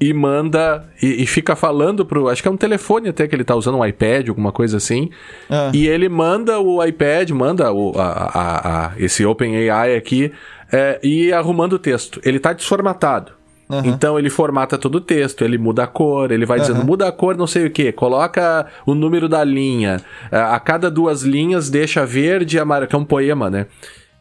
e 0.01 0.13
manda 0.13 0.85
e, 1.01 1.23
e, 1.23 1.27
fica 1.27 1.55
falando 1.55 2.05
pro. 2.05 2.29
Acho 2.29 2.43
que 2.43 2.49
é 2.49 2.51
um 2.51 2.57
telefone 2.57 3.09
até 3.09 3.29
que 3.29 3.37
ele 3.37 3.45
tá 3.45 3.55
usando, 3.55 3.79
um 3.79 3.87
iPad, 3.87 4.29
alguma 4.29 4.51
coisa 4.51 4.79
assim. 4.79 5.11
Ah. 5.49 5.71
E 5.73 5.87
ele 5.87 6.09
manda 6.09 6.59
o 6.59 6.85
iPad, 6.85 7.31
manda 7.31 7.73
o, 7.73 7.93
a, 7.97 8.03
a, 8.03 8.87
a, 8.87 8.93
esse 8.99 9.25
OpenAI 9.25 9.95
aqui 9.95 10.33
é, 10.73 10.99
e 11.03 11.33
arrumando 11.33 11.75
o 11.75 11.79
texto. 11.79 12.21
Ele 12.25 12.39
tá 12.39 12.53
desformatado. 12.53 13.33
Uhum. 13.69 13.83
Então 13.85 14.19
ele 14.19 14.31
formata 14.31 14.79
todo 14.79 14.97
o 14.97 15.01
texto, 15.01 15.43
ele 15.43 15.59
muda 15.59 15.85
a 15.85 15.87
cor, 15.87 16.31
ele 16.31 16.47
vai 16.47 16.59
uhum. 16.59 16.65
dizendo 16.65 16.85
muda 16.85 17.09
a 17.09 17.13
cor, 17.13 17.37
não 17.37 17.47
sei 17.47 17.67
o 17.67 17.71
que, 17.71 17.91
coloca 17.91 18.67
o 18.87 18.95
número 18.95 19.29
da 19.29 19.43
linha, 19.43 20.01
é, 20.31 20.39
a 20.39 20.59
cada 20.61 20.89
duas 20.89 21.23
linhas 21.23 21.69
deixa 21.69 22.07
verde 22.07 22.57
e 22.57 22.61
amarelo, 22.61 22.89
que 22.89 22.95
é 22.95 22.99
um 22.99 23.05
poema, 23.05 23.51
né? 23.51 23.67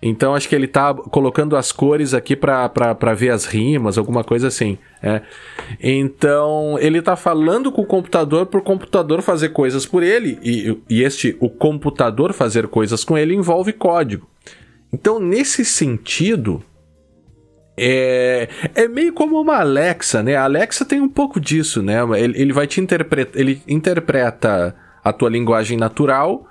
Então 0.01 0.35
acho 0.35 0.47
que 0.49 0.55
ele 0.55 0.67
tá 0.67 0.93
colocando 0.93 1.55
as 1.55 1.71
cores 1.71 2.13
aqui 2.13 2.35
para 2.35 3.13
ver 3.15 3.29
as 3.29 3.45
rimas, 3.45 3.97
alguma 3.97 4.23
coisa 4.23 4.47
assim. 4.47 4.77
É. 5.01 5.21
Então 5.81 6.77
ele 6.79 7.01
tá 7.01 7.15
falando 7.15 7.71
com 7.71 7.81
o 7.81 7.85
computador 7.85 8.45
para 8.45 8.59
o 8.59 8.63
computador 8.63 9.21
fazer 9.21 9.49
coisas 9.49 9.85
por 9.85 10.03
ele, 10.03 10.37
e, 10.43 10.77
e 10.89 11.01
este, 11.01 11.35
o 11.39 11.49
computador 11.49 12.33
fazer 12.33 12.67
coisas 12.67 13.03
com 13.03 13.17
ele 13.17 13.33
envolve 13.33 13.73
código. 13.73 14.27
Então, 14.95 15.19
nesse 15.19 15.65
sentido, 15.65 16.63
é, 17.77 18.47
é 18.73 18.87
meio 18.87 19.11
como 19.11 19.41
uma 19.41 19.57
Alexa, 19.57 20.23
né? 20.23 20.37
A 20.37 20.45
Alexa 20.45 20.85
tem 20.85 21.01
um 21.01 21.09
pouco 21.09 21.37
disso, 21.37 21.83
né? 21.83 21.97
Ele, 22.17 22.41
ele 22.41 22.53
vai 22.53 22.65
te 22.65 22.79
interpretar, 22.79 23.37
ele 23.37 23.61
interpreta 23.67 24.73
a 25.03 25.11
tua 25.11 25.29
linguagem 25.29 25.77
natural 25.77 26.47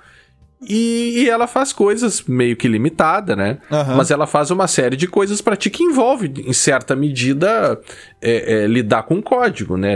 e, 0.67 1.23
e, 1.23 1.29
ela 1.29 1.47
faz 1.47 1.71
coisas 1.71 2.23
meio 2.27 2.55
que 2.55 2.67
limitada, 2.67 3.35
né? 3.35 3.57
Uhum. 3.71 3.95
Mas 3.97 4.11
ela 4.11 4.25
faz 4.25 4.51
uma 4.51 4.67
série 4.67 4.95
de 4.95 5.07
coisas 5.07 5.41
para 5.41 5.55
ti 5.55 5.69
que 5.69 5.83
envolve, 5.83 6.31
em 6.45 6.53
certa 6.53 6.95
medida, 6.95 7.79
é, 8.21 8.63
é, 8.63 8.67
lidar 8.67 9.03
com 9.03 9.21
código, 9.21 9.77
né? 9.77 9.95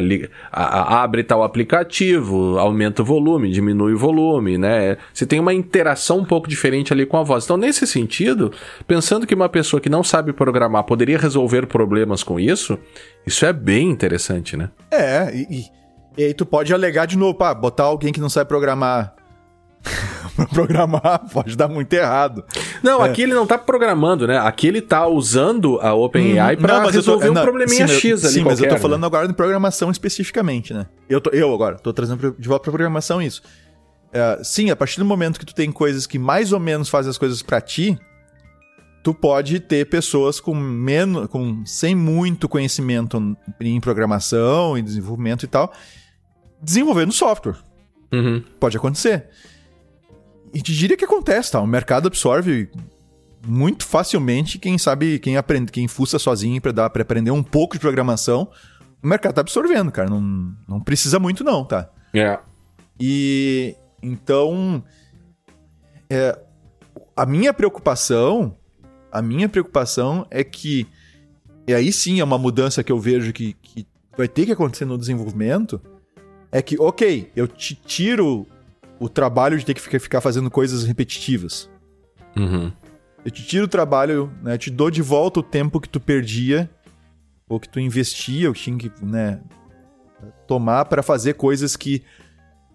A, 0.51 0.63
a, 0.63 1.03
abre 1.03 1.23
tal 1.23 1.43
aplicativo, 1.43 2.58
aumenta 2.58 3.01
o 3.01 3.05
volume, 3.05 3.51
diminui 3.51 3.93
o 3.93 3.97
volume, 3.97 4.58
né? 4.58 4.97
Você 5.13 5.25
tem 5.25 5.39
uma 5.39 5.53
interação 5.53 6.19
um 6.19 6.25
pouco 6.25 6.47
diferente 6.47 6.93
ali 6.93 7.05
com 7.05 7.17
a 7.17 7.23
voz. 7.23 7.43
Então, 7.43 7.58
nesse 7.58 7.86
sentido, 7.88 8.51
pensando 8.88 9.25
que 9.25 9.36
uma 9.36 9.49
pessoa 9.49 9.82
que 9.82 9.89
não 9.89 10.03
sabe 10.03 10.34
programar 10.34 10.84
poderia 10.84 11.17
resolver 11.17 11.67
problemas 11.67 12.23
com 12.23 12.39
isso, 12.39 12.77
isso 13.25 13.45
é 13.45 13.53
bem 13.53 13.89
interessante, 13.89 14.55
né? 14.55 14.69
É, 14.91 15.34
e, 15.36 15.65
e 16.17 16.23
aí 16.23 16.34
tu 16.34 16.45
pode 16.45 16.73
alegar 16.73 17.05
de 17.05 17.17
novo, 17.17 17.34
pá, 17.36 17.53
botar 17.53 17.84
alguém 17.84 18.12
que 18.12 18.19
não 18.19 18.29
sabe 18.29 18.47
programar 18.47 19.15
programar 20.53 21.27
pode 21.31 21.55
dar 21.55 21.67
muito 21.67 21.91
errado. 21.93 22.43
Não, 22.83 23.03
é. 23.03 23.09
aqui 23.09 23.23
ele 23.23 23.33
não 23.33 23.45
tá 23.45 23.57
programando, 23.57 24.27
né? 24.27 24.37
Aqui 24.37 24.67
ele 24.67 24.81
tá 24.81 25.07
usando 25.07 25.79
a 25.81 25.93
OpenAI 25.93 26.55
hum, 26.55 26.59
para 26.59 26.89
resolver 26.89 27.25
tô, 27.25 27.31
um 27.31 27.35
não, 27.35 27.43
probleminha 27.43 27.87
sim, 27.87 27.93
X 27.93 28.25
ali 28.25 28.33
Sim, 28.33 28.39
qualquer, 28.41 28.49
mas 28.49 28.59
eu 28.59 28.67
tô 28.67 28.75
né? 28.75 28.79
falando 28.79 29.05
agora 29.05 29.27
de 29.27 29.33
programação 29.33 29.91
especificamente, 29.91 30.73
né? 30.73 30.87
Eu, 31.09 31.19
tô, 31.19 31.29
eu 31.31 31.53
agora 31.53 31.77
tô 31.77 31.91
trazendo 31.93 32.35
de 32.37 32.47
volta 32.47 32.63
pra 32.63 32.71
programação 32.71 33.21
isso. 33.21 33.41
É, 34.11 34.39
sim, 34.43 34.69
a 34.71 34.75
partir 34.75 34.99
do 34.99 35.05
momento 35.05 35.39
que 35.39 35.45
tu 35.45 35.53
tem 35.53 35.71
coisas 35.71 36.07
que 36.07 36.17
mais 36.17 36.51
ou 36.51 36.59
menos 36.59 36.89
fazem 36.89 37.09
as 37.09 37.17
coisas 37.17 37.41
para 37.41 37.61
ti, 37.61 37.97
tu 39.03 39.13
pode 39.13 39.59
ter 39.59 39.85
pessoas 39.87 40.39
com 40.39 40.53
menos, 40.55 41.27
com 41.27 41.63
sem 41.65 41.95
muito 41.95 42.49
conhecimento 42.49 43.37
em 43.59 43.79
programação, 43.79 44.77
em 44.77 44.83
desenvolvimento 44.83 45.43
e 45.43 45.47
tal, 45.47 45.71
desenvolvendo 46.61 47.11
software. 47.11 47.55
Uhum. 48.11 48.43
Pode 48.59 48.75
acontecer. 48.77 49.27
E 50.53 50.62
te 50.62 50.73
diria 50.73 50.97
que 50.97 51.05
acontece, 51.05 51.51
tá? 51.51 51.62
O 51.62 51.67
mercado 51.67 52.07
absorve 52.07 52.69
muito 53.45 53.85
facilmente 53.85 54.59
quem 54.59 54.77
sabe, 54.77 55.19
quem 55.19 55.38
aprende, 55.38 55.71
quem 55.71 55.88
fuça 55.88 56.19
sozinho 56.19 56.62
para 56.62 56.71
dar 56.71 56.89
para 56.89 57.01
aprender 57.01 57.31
um 57.31 57.43
pouco 57.43 57.75
de 57.75 57.79
programação. 57.79 58.49
O 59.01 59.07
mercado 59.07 59.35
tá 59.35 59.41
absorvendo, 59.41 59.91
cara. 59.91 60.09
Não, 60.09 60.53
não 60.67 60.79
precisa 60.79 61.19
muito, 61.19 61.43
não, 61.43 61.63
tá? 61.63 61.89
É. 62.13 62.39
E 62.99 63.75
então. 64.01 64.83
É, 66.09 66.38
a 67.15 67.25
minha 67.25 67.53
preocupação. 67.53 68.55
A 69.12 69.21
minha 69.21 69.47
preocupação 69.47 70.25
é 70.29 70.43
que. 70.43 70.88
E 71.67 71.73
aí 71.73 71.91
sim 71.91 72.19
é 72.19 72.23
uma 72.23 72.38
mudança 72.38 72.83
que 72.83 72.91
eu 72.91 72.99
vejo 72.99 73.31
que, 73.31 73.53
que 73.53 73.88
vai 74.17 74.27
ter 74.27 74.45
que 74.45 74.51
acontecer 74.51 74.85
no 74.85 74.97
desenvolvimento. 74.97 75.79
É 76.51 76.63
que, 76.63 76.79
ok, 76.79 77.31
eu 77.35 77.47
te 77.47 77.75
tiro 77.75 78.47
o 78.99 79.07
trabalho 79.07 79.57
de 79.57 79.65
ter 79.65 79.73
que 79.73 79.99
ficar 79.99 80.21
fazendo 80.21 80.51
coisas 80.51 80.83
repetitivas. 80.83 81.69
Uhum. 82.35 82.71
Eu 83.23 83.31
te 83.31 83.43
tiro 83.43 83.65
o 83.65 83.67
trabalho, 83.67 84.31
né? 84.41 84.57
te 84.57 84.69
dou 84.69 84.91
de 84.91 85.01
volta 85.01 85.39
o 85.39 85.43
tempo 85.43 85.79
que 85.79 85.89
tu 85.89 85.99
perdia, 85.99 86.69
ou 87.47 87.59
que 87.59 87.67
tu 87.67 87.79
investia, 87.79 88.47
ou 88.47 88.53
que 88.53 88.62
tinha 88.62 88.77
que 88.77 88.91
né, 89.01 89.39
tomar 90.47 90.85
para 90.85 91.01
fazer 91.01 91.33
coisas 91.33 91.75
que 91.75 92.03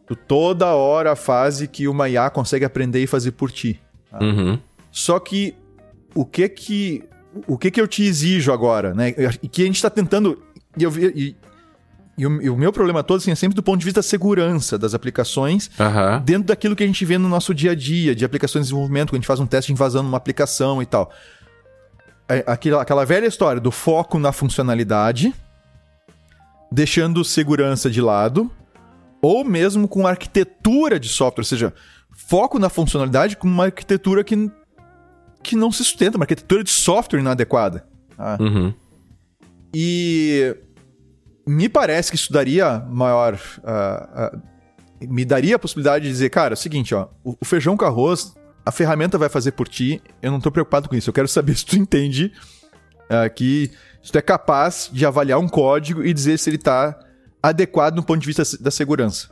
tu 0.06 0.16
toda 0.16 0.74
hora 0.74 1.16
faz 1.16 1.60
e 1.60 1.68
que 1.68 1.88
uma 1.88 2.08
IA 2.08 2.28
consegue 2.30 2.64
aprender 2.64 3.02
e 3.02 3.06
fazer 3.06 3.32
por 3.32 3.50
ti. 3.50 3.80
Tá? 4.10 4.18
Uhum. 4.20 4.58
Só 4.90 5.18
que 5.18 5.54
o 6.14 6.24
que 6.24 6.48
que 6.48 7.04
o 7.46 7.58
que 7.58 7.70
que 7.70 7.80
eu 7.80 7.88
te 7.88 8.04
exijo 8.04 8.52
agora, 8.52 8.94
né? 8.94 9.14
E 9.42 9.48
que 9.48 9.62
a 9.62 9.66
gente 9.66 9.76
está 9.76 9.90
tentando 9.90 10.40
e 10.76 10.84
eu 10.84 10.92
e, 10.98 11.36
e 12.16 12.26
o, 12.26 12.42
e 12.42 12.48
o, 12.48 12.56
meu 12.56 12.72
problema 12.72 13.02
todo 13.02 13.18
assim, 13.18 13.32
é 13.32 13.34
sempre 13.34 13.56
do 13.56 13.62
ponto 13.62 13.78
de 13.78 13.84
vista 13.84 13.98
da 13.98 14.02
segurança 14.02 14.78
das 14.78 14.94
aplicações, 14.94 15.70
uhum. 15.78 16.20
dentro 16.24 16.44
daquilo 16.44 16.76
que 16.76 16.84
a 16.84 16.86
gente 16.86 17.04
vê 17.04 17.18
no 17.18 17.28
nosso 17.28 17.52
dia 17.52 17.72
a 17.72 17.74
dia, 17.74 18.14
de 18.14 18.24
aplicações 18.24 18.66
de 18.66 18.70
desenvolvimento, 18.70 19.08
quando 19.08 19.16
a 19.16 19.20
gente 19.20 19.26
faz 19.26 19.40
um 19.40 19.46
teste 19.46 19.68
de 19.68 19.72
invasão 19.72 20.02
numa 20.02 20.16
aplicação 20.16 20.80
e 20.80 20.86
tal. 20.86 21.10
É, 22.28 22.44
aquela, 22.46 22.82
aquela 22.82 23.04
velha 23.04 23.26
história 23.26 23.60
do 23.60 23.70
foco 23.70 24.18
na 24.18 24.30
funcionalidade, 24.30 25.34
deixando 26.70 27.24
segurança 27.24 27.90
de 27.90 28.00
lado, 28.00 28.50
ou 29.20 29.44
mesmo 29.44 29.88
com 29.88 30.06
arquitetura 30.06 31.00
de 31.00 31.08
software, 31.08 31.42
ou 31.42 31.46
seja, 31.46 31.74
foco 32.10 32.58
na 32.58 32.68
funcionalidade 32.68 33.36
com 33.36 33.48
uma 33.48 33.64
arquitetura 33.64 34.22
que, 34.22 34.50
que 35.42 35.56
não 35.56 35.72
se 35.72 35.78
sustenta, 35.78 36.16
uma 36.16 36.24
arquitetura 36.24 36.62
de 36.62 36.70
software 36.70 37.20
inadequada. 37.20 37.84
Tá? 38.16 38.38
Uhum. 38.40 38.72
E 39.74 40.56
me 41.46 41.68
parece 41.68 42.10
que 42.10 42.16
isso 42.16 42.32
daria 42.32 42.80
maior. 42.80 43.34
Uh, 43.34 44.36
uh, 44.36 44.42
me 45.08 45.24
daria 45.24 45.56
a 45.56 45.58
possibilidade 45.58 46.04
de 46.04 46.10
dizer, 46.10 46.30
cara, 46.30 46.54
é 46.54 46.56
o 46.56 46.56
seguinte, 46.56 46.94
ó, 46.94 47.08
o, 47.22 47.36
o, 47.40 47.44
feijão 47.44 47.76
com 47.76 47.84
arroz, 47.84 48.34
a 48.64 48.70
ferramenta 48.70 49.18
vai 49.18 49.28
fazer 49.28 49.52
por 49.52 49.68
ti, 49.68 50.02
eu 50.22 50.30
não 50.30 50.40
tô 50.40 50.50
preocupado 50.50 50.88
com 50.88 50.94
isso. 50.94 51.10
Eu 51.10 51.14
quero 51.14 51.28
saber 51.28 51.54
se 51.58 51.66
tu 51.66 51.76
entende 51.76 52.32
uh, 53.04 53.32
que 53.34 53.70
se 54.02 54.12
tu 54.12 54.18
é 54.18 54.22
capaz 54.22 54.88
de 54.92 55.04
avaliar 55.04 55.38
um 55.38 55.48
código 55.48 56.04
e 56.04 56.12
dizer 56.12 56.38
se 56.38 56.50
ele 56.50 56.58
tá 56.58 56.98
adequado 57.42 57.96
no 57.96 58.02
ponto 58.02 58.20
de 58.20 58.26
vista 58.26 58.42
da 58.58 58.70
segurança. 58.70 59.28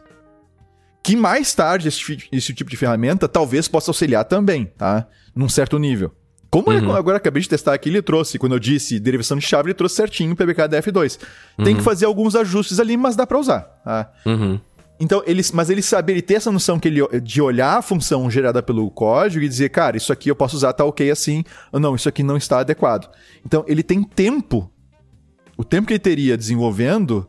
Que 1.03 1.17
mais 1.17 1.53
tarde 1.55 1.89
esse, 1.89 2.29
esse 2.31 2.55
tipo 2.55 2.71
de 2.71 2.77
ferramenta 2.77 3.29
talvez 3.29 3.67
possa 3.67 3.91
auxiliar 3.91 4.25
também, 4.25 4.67
tá? 4.67 5.09
Num 5.35 5.49
certo 5.49 5.79
nível. 5.79 6.15
Como 6.53 6.71
uhum. 6.71 6.95
agora 6.95 7.17
acabei 7.17 7.41
de 7.41 7.49
testar 7.49 7.73
aqui, 7.73 7.89
ele 7.89 8.03
trouxe, 8.03 8.39
quando 8.39 8.53
eu 8.53 8.59
disse 8.59 9.01
derivação 9.01 9.39
de 9.39 9.47
chave, 9.47 9.69
ele 9.69 9.75
trouxe 9.75 9.95
certinho 9.95 10.35
o 10.35 10.37
PBK 10.37 10.69
DF2. 10.69 11.19
Uhum. 11.57 11.65
Tem 11.65 11.75
que 11.75 11.81
fazer 11.81 12.05
alguns 12.05 12.37
ajustes 12.37 12.79
ali, 12.79 12.95
mas 12.95 13.17
dá 13.17 13.27
para 13.27 13.39
usar. 13.39 13.61
Tá? 13.83 14.13
Uhum. 14.27 14.61
Então, 15.01 15.23
ele, 15.27 15.41
mas 15.55 15.71
ele 15.71 15.81
sabe, 15.81 16.13
ele 16.13 16.21
tem 16.21 16.37
essa 16.37 16.53
noção 16.53 16.79
que 16.79 16.89
ele, 16.89 17.01
de 17.23 17.41
olhar 17.41 17.79
a 17.79 17.83
função 17.83 18.31
gerada 18.31 18.63
pelo 18.63 18.91
código 18.91 19.43
e 19.43 19.49
dizer, 19.49 19.71
cara, 19.71 19.97
isso 19.97 20.13
aqui 20.13 20.29
eu 20.29 20.37
posso 20.37 20.55
usar, 20.55 20.75
tá 20.75 20.85
ok 20.85 21.11
assim, 21.11 21.43
ou 21.73 21.81
não, 21.81 21.95
isso 21.95 22.07
aqui 22.07 22.23
não 22.23 22.37
está 22.37 22.61
adequado. 22.61 23.11
Então, 23.47 23.65
ele 23.67 23.83
tem 23.83 24.05
tempo, 24.05 24.71
o 25.57 25.65
tempo 25.65 25.87
que 25.87 25.95
ele 25.95 26.01
teria 26.01 26.37
desenvolvendo, 26.37 27.27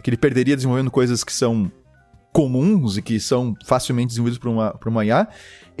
que 0.00 0.10
ele 0.10 0.16
perderia 0.16 0.54
desenvolvendo 0.54 0.92
coisas 0.92 1.24
que 1.24 1.32
são 1.32 1.68
comuns 2.32 2.96
e 2.96 3.02
que 3.02 3.18
são 3.18 3.56
facilmente 3.66 4.10
desenvolvidos 4.10 4.38
por 4.38 4.48
uma, 4.48 4.70
por 4.74 4.88
uma 4.88 5.04
IA, 5.04 5.26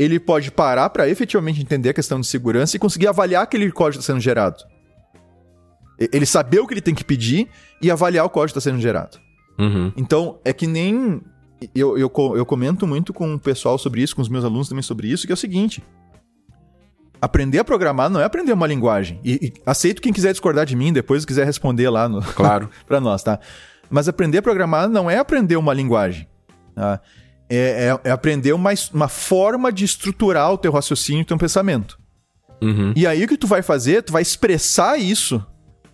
ele 0.00 0.18
pode 0.18 0.50
parar 0.50 0.88
para 0.88 1.06
efetivamente 1.10 1.60
entender 1.60 1.90
a 1.90 1.92
questão 1.92 2.18
de 2.18 2.26
segurança 2.26 2.74
e 2.74 2.78
conseguir 2.78 3.06
avaliar 3.06 3.42
aquele 3.42 3.70
código 3.70 3.98
que 3.98 4.02
está 4.02 4.14
sendo 4.14 4.22
gerado. 4.22 4.64
Ele 5.98 6.24
saber 6.24 6.58
o 6.58 6.66
que 6.66 6.72
ele 6.72 6.80
tem 6.80 6.94
que 6.94 7.04
pedir 7.04 7.48
e 7.82 7.90
avaliar 7.90 8.24
o 8.24 8.30
código 8.30 8.54
que 8.54 8.58
está 8.58 8.70
sendo 8.70 8.80
gerado. 8.80 9.18
Uhum. 9.58 9.92
Então, 9.94 10.38
é 10.42 10.54
que 10.54 10.66
nem. 10.66 11.20
Eu, 11.74 11.98
eu, 11.98 12.10
eu 12.34 12.46
comento 12.46 12.86
muito 12.86 13.12
com 13.12 13.34
o 13.34 13.38
pessoal 13.38 13.76
sobre 13.76 14.00
isso, 14.00 14.16
com 14.16 14.22
os 14.22 14.30
meus 14.30 14.42
alunos 14.42 14.70
também 14.70 14.82
sobre 14.82 15.06
isso, 15.06 15.26
que 15.26 15.32
é 15.32 15.34
o 15.34 15.36
seguinte. 15.36 15.84
Aprender 17.20 17.58
a 17.58 17.64
programar 17.64 18.08
não 18.08 18.22
é 18.22 18.24
aprender 18.24 18.54
uma 18.54 18.66
linguagem. 18.66 19.20
E, 19.22 19.32
e 19.32 19.52
aceito 19.66 20.00
quem 20.00 20.14
quiser 20.14 20.30
discordar 20.30 20.64
de 20.64 20.74
mim, 20.74 20.94
depois 20.94 21.26
quiser 21.26 21.44
responder 21.44 21.90
lá 21.90 22.08
no, 22.08 22.22
claro. 22.22 22.70
para 22.88 22.98
nós, 23.02 23.22
tá? 23.22 23.38
Mas 23.90 24.08
aprender 24.08 24.38
a 24.38 24.42
programar 24.42 24.88
não 24.88 25.10
é 25.10 25.18
aprender 25.18 25.56
uma 25.56 25.74
linguagem. 25.74 26.26
Tá? 26.74 27.02
É, 27.50 27.88
é, 28.04 28.08
é 28.08 28.10
aprender 28.10 28.52
uma, 28.52 28.70
uma 28.92 29.08
forma 29.08 29.72
de 29.72 29.84
estruturar 29.84 30.52
o 30.52 30.58
teu 30.58 30.72
raciocínio 30.72 31.20
e 31.20 31.22
o 31.22 31.26
teu 31.26 31.38
pensamento. 31.38 31.98
Uhum. 32.62 32.92
E 32.94 33.06
aí 33.06 33.24
o 33.24 33.28
que 33.28 33.36
tu 33.36 33.46
vai 33.46 33.62
fazer? 33.62 34.02
Tu 34.02 34.12
vai 34.12 34.22
expressar 34.22 34.98
isso 34.98 35.44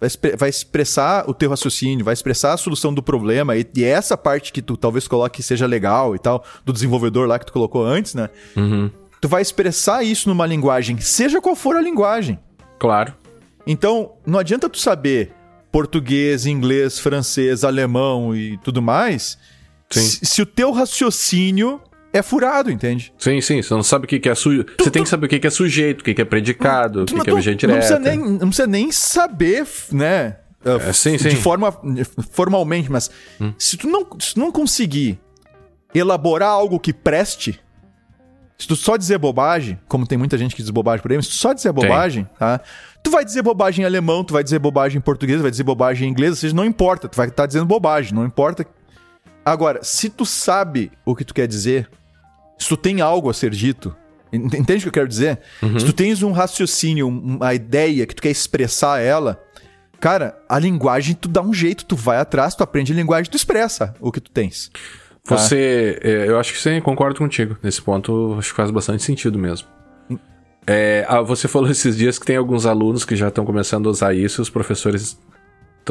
vai, 0.01 0.37
vai, 0.37 0.49
expressar 0.49 1.29
o 1.29 1.35
teu 1.35 1.51
raciocínio, 1.51 2.05
vai 2.05 2.15
expressar 2.15 2.53
a 2.53 2.57
solução 2.57 2.93
do 2.93 3.03
problema, 3.03 3.57
e, 3.57 3.67
e, 3.75 3.85
essa 3.85 4.17
parte 4.17 4.53
que 4.53 4.63
tu 4.63 4.77
talvez 4.77 5.09
coloque 5.09 5.43
seja 5.43 5.67
legal 5.67 6.15
e 6.15 6.19
tal, 6.19 6.45
do 6.65 6.73
desenvolvedor 6.73 7.27
lá 7.27 7.39
que 7.39 7.47
tu 7.47 7.53
colocou 7.53 7.85
antes, 7.85 8.15
né? 8.15 8.29
Uhum. 8.57 8.91
Tu 9.21 9.29
vai 9.29 9.43
expressar 9.43 10.03
isso 10.03 10.29
numa 10.29 10.47
linguagem, 10.47 10.99
seja 11.01 11.41
qual 11.41 11.57
for 11.57 11.77
a 11.77 11.81
linguagem. 11.81 12.39
Claro. 12.79 13.15
Então, 13.67 14.13
não 14.27 14.39
adianta 14.39 14.69
tu 14.69 14.79
saber 14.79 15.33
português, 15.73 16.47
inglês, 16.47 16.99
francês, 16.99 17.65
alemão 17.65 18.37
e 18.37 18.59
tudo 18.59 18.81
mais 18.81 19.39
se, 19.91 20.25
se 20.25 20.43
o 20.43 20.47
teu 20.47 20.73
raciocínio 20.73 21.81
é 22.13 22.23
furado, 22.23 22.71
entende? 22.71 23.13
Sim, 23.19 23.41
sim. 23.41 23.63
Você 23.63 23.75
não 23.75 23.83
sabe 23.83 24.07
o 24.07 24.09
que, 24.09 24.29
é 24.29 24.35
sujeito. 24.35 24.73
Você 24.73 24.85
tu, 24.85 24.91
tem 24.91 25.03
que 25.03 25.09
saber 25.09 25.27
o 25.27 25.29
que, 25.29 25.47
é 25.47 25.51
sujeito, 25.51 26.01
o 26.01 26.05
que, 26.05 26.21
é 26.21 26.25
predicado, 26.25 27.03
o 27.03 27.05
que, 27.07 27.21
que 27.21 27.31
é 27.31 27.33
objeto 27.33 27.57
direto. 27.59 27.75
Não 27.75 27.79
precisa, 27.79 27.99
nem, 27.99 28.19
não 28.19 28.49
precisa 28.49 28.67
nem 28.67 28.93
saber, 28.93 29.67
né? 29.93 30.37
É, 30.65 30.93
sim, 30.93 31.17
sim. 31.19 31.29
De 31.29 31.37
forma 31.37 31.73
formalmente, 32.33 32.91
mas 32.91 33.11
hum. 33.41 33.53
se, 33.59 33.77
tu 33.77 33.87
não, 33.87 34.07
se 34.19 34.35
tu 34.35 34.41
não 34.41 34.51
conseguir 34.51 35.19
elaborar 35.95 36.49
algo 36.49 36.81
que 36.81 36.93
preste, 36.93 37.61
se 38.59 38.67
tu 38.67 38.75
só 38.75 38.97
dizer 38.97 39.19
bobagem, 39.19 39.79
como 39.87 40.07
tem 40.07 40.19
muita 40.19 40.37
gente 40.37 40.57
que 40.57 40.63
diz 40.63 40.71
bobagem 40.71 41.03
por 41.03 41.11
aí, 41.11 41.19
mas 41.19 41.27
se 41.27 41.33
tu 41.33 41.37
só 41.37 41.53
dizer 41.53 41.73
bobagem, 41.73 42.29
tá? 42.39 42.61
Tu 43.03 43.11
vai 43.11 43.25
dizer 43.25 43.43
bobagem 43.43 43.83
em 43.83 43.87
alemão, 43.87 44.25
tu 44.25 44.33
vai 44.33 44.43
dizer 44.43 44.59
bobagem 44.59 44.99
em 44.99 45.01
português, 45.01 45.41
vai 45.41 45.51
dizer 45.51 45.63
bobagem 45.63 46.09
em 46.09 46.11
inglês, 46.11 46.33
ou 46.33 46.37
seja, 46.37 46.55
não 46.55 46.65
importa, 46.65 47.09
tu 47.09 47.17
vai 47.17 47.29
estar 47.29 47.45
tá 47.45 47.47
dizendo 47.47 47.67
bobagem, 47.67 48.13
não 48.13 48.25
importa 48.25 48.67
Agora, 49.47 49.79
se 49.85 50.11
tu 50.11 50.27
sabe 50.27 50.91
o 51.05 51.15
que 51.15 51.25
tu 51.25 51.33
quer 51.33 51.47
dizer, 51.47 51.89
se 52.59 52.69
tu 52.69 52.77
tem 52.77 53.01
algo 53.01 53.31
a 53.31 53.33
ser 53.33 53.53
dito, 53.53 53.95
entende 54.33 54.79
o 54.79 54.83
que 54.83 54.89
eu 54.89 54.93
quero 54.93 55.07
dizer? 55.07 55.39
Uhum. 55.63 55.79
Se 55.79 55.87
tu 55.87 55.93
tens 55.93 56.21
um 56.25 56.33
raciocínio, 56.33 57.07
uma 57.07 57.55
ideia 57.55 58.05
que 58.09 58.15
tu 58.17 58.23
quer 58.23 58.31
expressar 58.31 59.01
ela, 59.01 59.41
cara, 60.01 60.37
a 60.49 60.59
linguagem 60.59 61.15
tu 61.15 61.29
dá 61.29 61.41
um 61.41 61.55
jeito, 61.55 61.85
tu 61.85 61.95
vai 61.95 62.17
atrás, 62.17 62.57
tu 62.57 62.65
aprende 62.65 62.93
a 62.93 62.97
linguagem, 62.97 63.31
tu 63.31 63.37
expressa 63.37 63.95
o 64.01 64.11
que 64.11 64.21
tu 64.21 64.33
tens. 64.33 64.69
Tá? 65.23 65.37
Você, 65.37 65.97
é, 66.03 66.29
eu 66.29 66.41
acho 66.41 66.53
que 66.53 66.59
sim, 66.59 66.81
concordo 66.81 67.17
contigo. 67.17 67.57
Nesse 67.63 67.81
ponto, 67.81 68.35
acho 68.41 68.51
que 68.51 68.57
faz 68.57 68.73
bastante 68.73 69.05
sentido 69.05 69.39
mesmo. 69.39 69.69
Hum. 70.11 70.19
É, 70.67 71.07
ah, 71.09 71.23
você 71.23 71.47
falou 71.47 71.71
esses 71.71 71.97
dias 71.97 72.19
que 72.19 72.27
tem 72.27 72.37
alguns 72.37 72.67
alunos 72.67 73.05
que 73.05 73.15
já 73.15 73.29
estão 73.29 73.45
começando 73.45 73.87
a 73.89 73.91
usar 73.91 74.13
isso 74.13 74.41
e 74.41 74.43
os 74.43 74.51
professores 74.51 75.17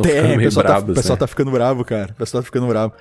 Estão 0.01 0.03
ficando 0.03 0.27
meio 0.27 0.41
pessoal 0.41 0.65
bravos, 0.65 0.85
tá, 0.85 0.91
O 0.91 0.95
pessoal 0.95 1.15
né? 1.15 1.19
tá 1.19 1.27
ficando 1.27 1.51
bravo, 1.51 1.85
cara. 1.85 2.11
O 2.11 2.15
pessoal 2.15 2.43
tá 2.43 2.45
ficando 2.45 2.67
bravo. 2.67 2.93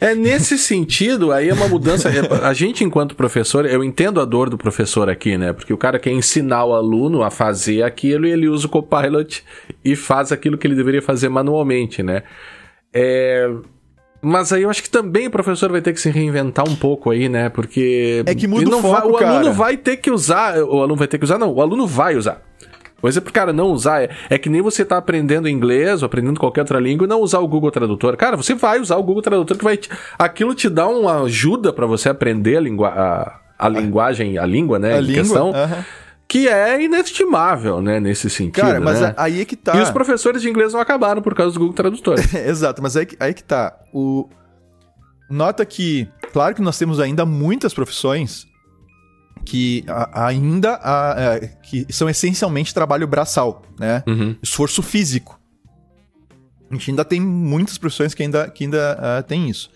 É 0.00 0.14
nesse 0.14 0.56
sentido, 0.56 1.32
aí 1.32 1.48
é 1.48 1.54
uma 1.54 1.68
mudança. 1.68 2.08
É, 2.08 2.46
a 2.46 2.52
gente, 2.54 2.82
enquanto 2.82 3.14
professor, 3.14 3.66
eu 3.66 3.84
entendo 3.84 4.20
a 4.20 4.24
dor 4.24 4.48
do 4.48 4.56
professor 4.56 5.10
aqui, 5.10 5.36
né? 5.36 5.52
Porque 5.52 5.72
o 5.72 5.76
cara 5.76 5.98
quer 5.98 6.12
ensinar 6.12 6.64
o 6.64 6.74
aluno 6.74 7.22
a 7.22 7.30
fazer 7.30 7.82
aquilo 7.82 8.26
e 8.26 8.30
ele 8.30 8.48
usa 8.48 8.66
o 8.66 8.70
Copilot 8.70 9.44
e 9.84 9.94
faz 9.94 10.32
aquilo 10.32 10.56
que 10.56 10.66
ele 10.66 10.74
deveria 10.74 11.02
fazer 11.02 11.28
manualmente, 11.28 12.02
né? 12.02 12.22
É, 12.92 13.50
mas 14.24 14.52
aí 14.54 14.62
eu 14.62 14.70
acho 14.70 14.82
que 14.82 14.88
também 14.88 15.26
o 15.26 15.30
professor 15.30 15.70
vai 15.70 15.82
ter 15.82 15.92
que 15.92 16.00
se 16.00 16.08
reinventar 16.08 16.66
um 16.66 16.74
pouco 16.74 17.10
aí, 17.10 17.28
né? 17.28 17.50
Porque. 17.50 18.22
É 18.24 18.34
que 18.34 18.46
muda 18.46 18.76
o 18.76 18.80
foco, 18.80 18.90
vai, 18.90 19.10
O 19.10 19.12
cara. 19.18 19.30
aluno 19.36 19.52
vai 19.52 19.76
ter 19.76 19.98
que 19.98 20.10
usar. 20.10 20.56
O 20.62 20.78
aluno 20.78 20.96
vai 20.96 21.06
ter 21.06 21.18
que 21.18 21.24
usar, 21.24 21.38
não. 21.38 21.52
O 21.52 21.60
aluno 21.60 21.86
vai 21.86 22.16
usar. 22.16 22.40
Coisa 23.04 23.20
pro 23.20 23.34
cara 23.34 23.52
não 23.52 23.66
usar. 23.66 24.02
É, 24.02 24.08
é 24.30 24.38
que 24.38 24.48
nem 24.48 24.62
você 24.62 24.82
tá 24.82 24.96
aprendendo 24.96 25.46
inglês 25.46 26.00
ou 26.00 26.06
aprendendo 26.06 26.40
qualquer 26.40 26.62
outra 26.62 26.80
língua 26.80 27.04
e 27.04 27.06
não 27.06 27.20
usar 27.20 27.38
o 27.40 27.46
Google 27.46 27.70
Tradutor. 27.70 28.16
Cara, 28.16 28.34
você 28.34 28.54
vai 28.54 28.80
usar 28.80 28.96
o 28.96 29.02
Google 29.02 29.20
Tradutor 29.20 29.58
que 29.58 29.62
vai. 29.62 29.76
Te, 29.76 29.90
aquilo 30.18 30.54
te 30.54 30.70
dá 30.70 30.88
uma 30.88 31.24
ajuda 31.24 31.70
para 31.70 31.84
você 31.84 32.08
aprender 32.08 32.56
a, 32.56 32.86
a, 32.88 33.40
a 33.58 33.68
linguagem, 33.68 34.38
a 34.38 34.46
língua, 34.46 34.78
né? 34.78 34.94
A 34.94 35.00
língua, 35.02 35.22
questão. 35.22 35.52
Que 36.26 36.48
é 36.48 36.82
inestimável, 36.82 37.82
né, 37.82 38.00
nesse 38.00 38.30
sentido. 38.30 38.64
Cara, 38.64 38.80
mas 38.80 39.02
né? 39.02 39.12
aí 39.18 39.42
é 39.42 39.44
que 39.44 39.54
tá. 39.54 39.76
E 39.76 39.82
os 39.82 39.90
professores 39.90 40.40
de 40.40 40.48
inglês 40.48 40.72
não 40.72 40.80
acabaram 40.80 41.20
por 41.20 41.34
causa 41.34 41.52
do 41.52 41.60
Google 41.60 41.74
Tradutor. 41.74 42.16
Exato, 42.34 42.80
mas 42.80 42.96
aí, 42.96 43.06
aí 43.20 43.34
que 43.34 43.44
tá. 43.44 43.76
O... 43.92 44.30
Nota 45.28 45.62
que, 45.66 46.08
claro 46.32 46.54
que 46.54 46.62
nós 46.62 46.78
temos 46.78 46.98
ainda 46.98 47.26
muitas 47.26 47.74
profissões 47.74 48.46
que 49.44 49.84
a, 49.86 50.26
ainda 50.26 50.78
a, 50.82 51.14
é, 51.18 51.48
que 51.62 51.86
são 51.92 52.08
essencialmente 52.08 52.74
trabalho 52.74 53.06
braçal, 53.06 53.62
né? 53.78 54.02
Uhum. 54.06 54.36
Esforço 54.42 54.82
físico. 54.82 55.38
A 56.70 56.74
gente 56.74 56.90
ainda 56.90 57.04
tem 57.04 57.20
muitas 57.20 57.78
profissões 57.78 58.14
que 58.14 58.22
ainda, 58.22 58.48
que 58.48 58.64
ainda 58.64 58.98
uh, 58.98 59.22
tem 59.22 59.48
isso. 59.48 59.70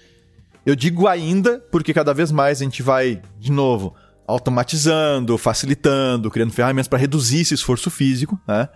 Eu 0.64 0.74
digo 0.74 1.06
ainda 1.06 1.60
porque 1.70 1.94
cada 1.94 2.12
vez 2.12 2.32
mais 2.32 2.60
a 2.60 2.64
gente 2.64 2.82
vai, 2.82 3.22
de 3.38 3.52
novo, 3.52 3.94
automatizando, 4.26 5.38
facilitando, 5.38 6.30
criando 6.30 6.52
ferramentas 6.52 6.88
para 6.88 6.98
reduzir 6.98 7.40
esse 7.40 7.54
esforço 7.54 7.90
físico, 7.90 8.38
né? 8.46 8.68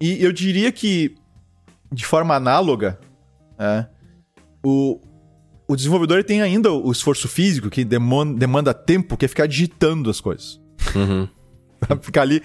E 0.00 0.22
eu 0.22 0.32
diria 0.32 0.72
que, 0.72 1.14
de 1.92 2.04
forma 2.04 2.34
análoga, 2.34 2.98
né, 3.56 3.88
o, 4.64 5.00
o 5.66 5.76
desenvolvedor 5.76 6.22
tem 6.24 6.42
ainda 6.42 6.70
o 6.70 6.90
esforço 6.92 7.26
físico 7.26 7.70
que 7.70 7.84
demanda, 7.84 8.74
tempo, 8.74 9.16
que 9.16 9.24
é 9.24 9.28
ficar 9.28 9.46
digitando 9.46 10.10
as 10.10 10.20
coisas. 10.20 10.60
Uhum. 10.94 11.28
ficar 12.02 12.22
ali. 12.22 12.42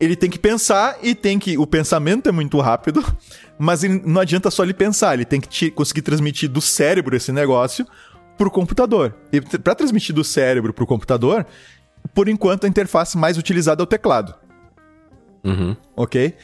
Ele 0.00 0.16
tem 0.16 0.30
que 0.30 0.38
pensar 0.38 0.98
e 1.02 1.14
tem 1.14 1.38
que. 1.38 1.58
O 1.58 1.66
pensamento 1.66 2.28
é 2.28 2.32
muito 2.32 2.58
rápido, 2.60 3.04
mas 3.58 3.82
não 3.82 4.20
adianta 4.20 4.50
só 4.50 4.62
ele 4.64 4.74
pensar, 4.74 5.14
ele 5.14 5.24
tem 5.24 5.40
que 5.40 5.48
te, 5.48 5.70
conseguir 5.70 6.02
transmitir 6.02 6.48
do 6.48 6.60
cérebro 6.60 7.14
esse 7.14 7.30
negócio 7.30 7.86
pro 8.38 8.50
computador. 8.50 9.14
E 9.32 9.40
para 9.40 9.74
transmitir 9.74 10.14
do 10.14 10.24
cérebro 10.24 10.72
pro 10.72 10.86
computador, 10.86 11.46
por 12.14 12.28
enquanto 12.28 12.64
a 12.64 12.68
interface 12.68 13.16
mais 13.16 13.36
utilizada 13.36 13.82
é 13.82 13.84
o 13.84 13.86
teclado. 13.86 14.34
Uhum. 15.44 15.76
Ok? 15.94 16.34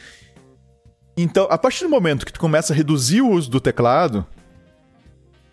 Então, 1.17 1.47
a 1.49 1.57
partir 1.57 1.83
do 1.83 1.89
momento 1.89 2.25
que 2.25 2.31
tu 2.31 2.39
começa 2.39 2.71
a 2.71 2.75
reduzir 2.75 3.21
o 3.21 3.29
uso 3.29 3.49
do 3.49 3.59
teclado, 3.59 4.25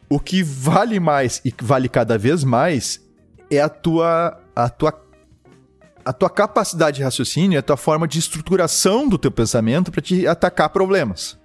o 0.09 0.21
que 0.21 0.43
vale 0.43 1.01
mais 1.01 1.41
e 1.45 1.53
vale 1.63 1.89
cada 1.89 2.17
vez 2.17 2.45
mais 2.45 3.01
é 3.51 3.61
a 3.61 3.69
tua, 3.69 4.41
a 4.55 4.69
tua, 4.69 5.05
a 6.05 6.13
tua 6.13 6.31
capacidade 6.31 6.99
de 6.99 7.03
raciocínio, 7.03 7.59
a 7.59 7.63
tua 7.63 7.77
forma 7.77 8.07
de 8.07 8.19
estruturação 8.19 9.09
do 9.09 9.19
teu 9.19 9.31
pensamento 9.31 9.91
para 9.91 10.01
te 10.01 10.27
atacar 10.27 10.69
problemas. 10.71 11.39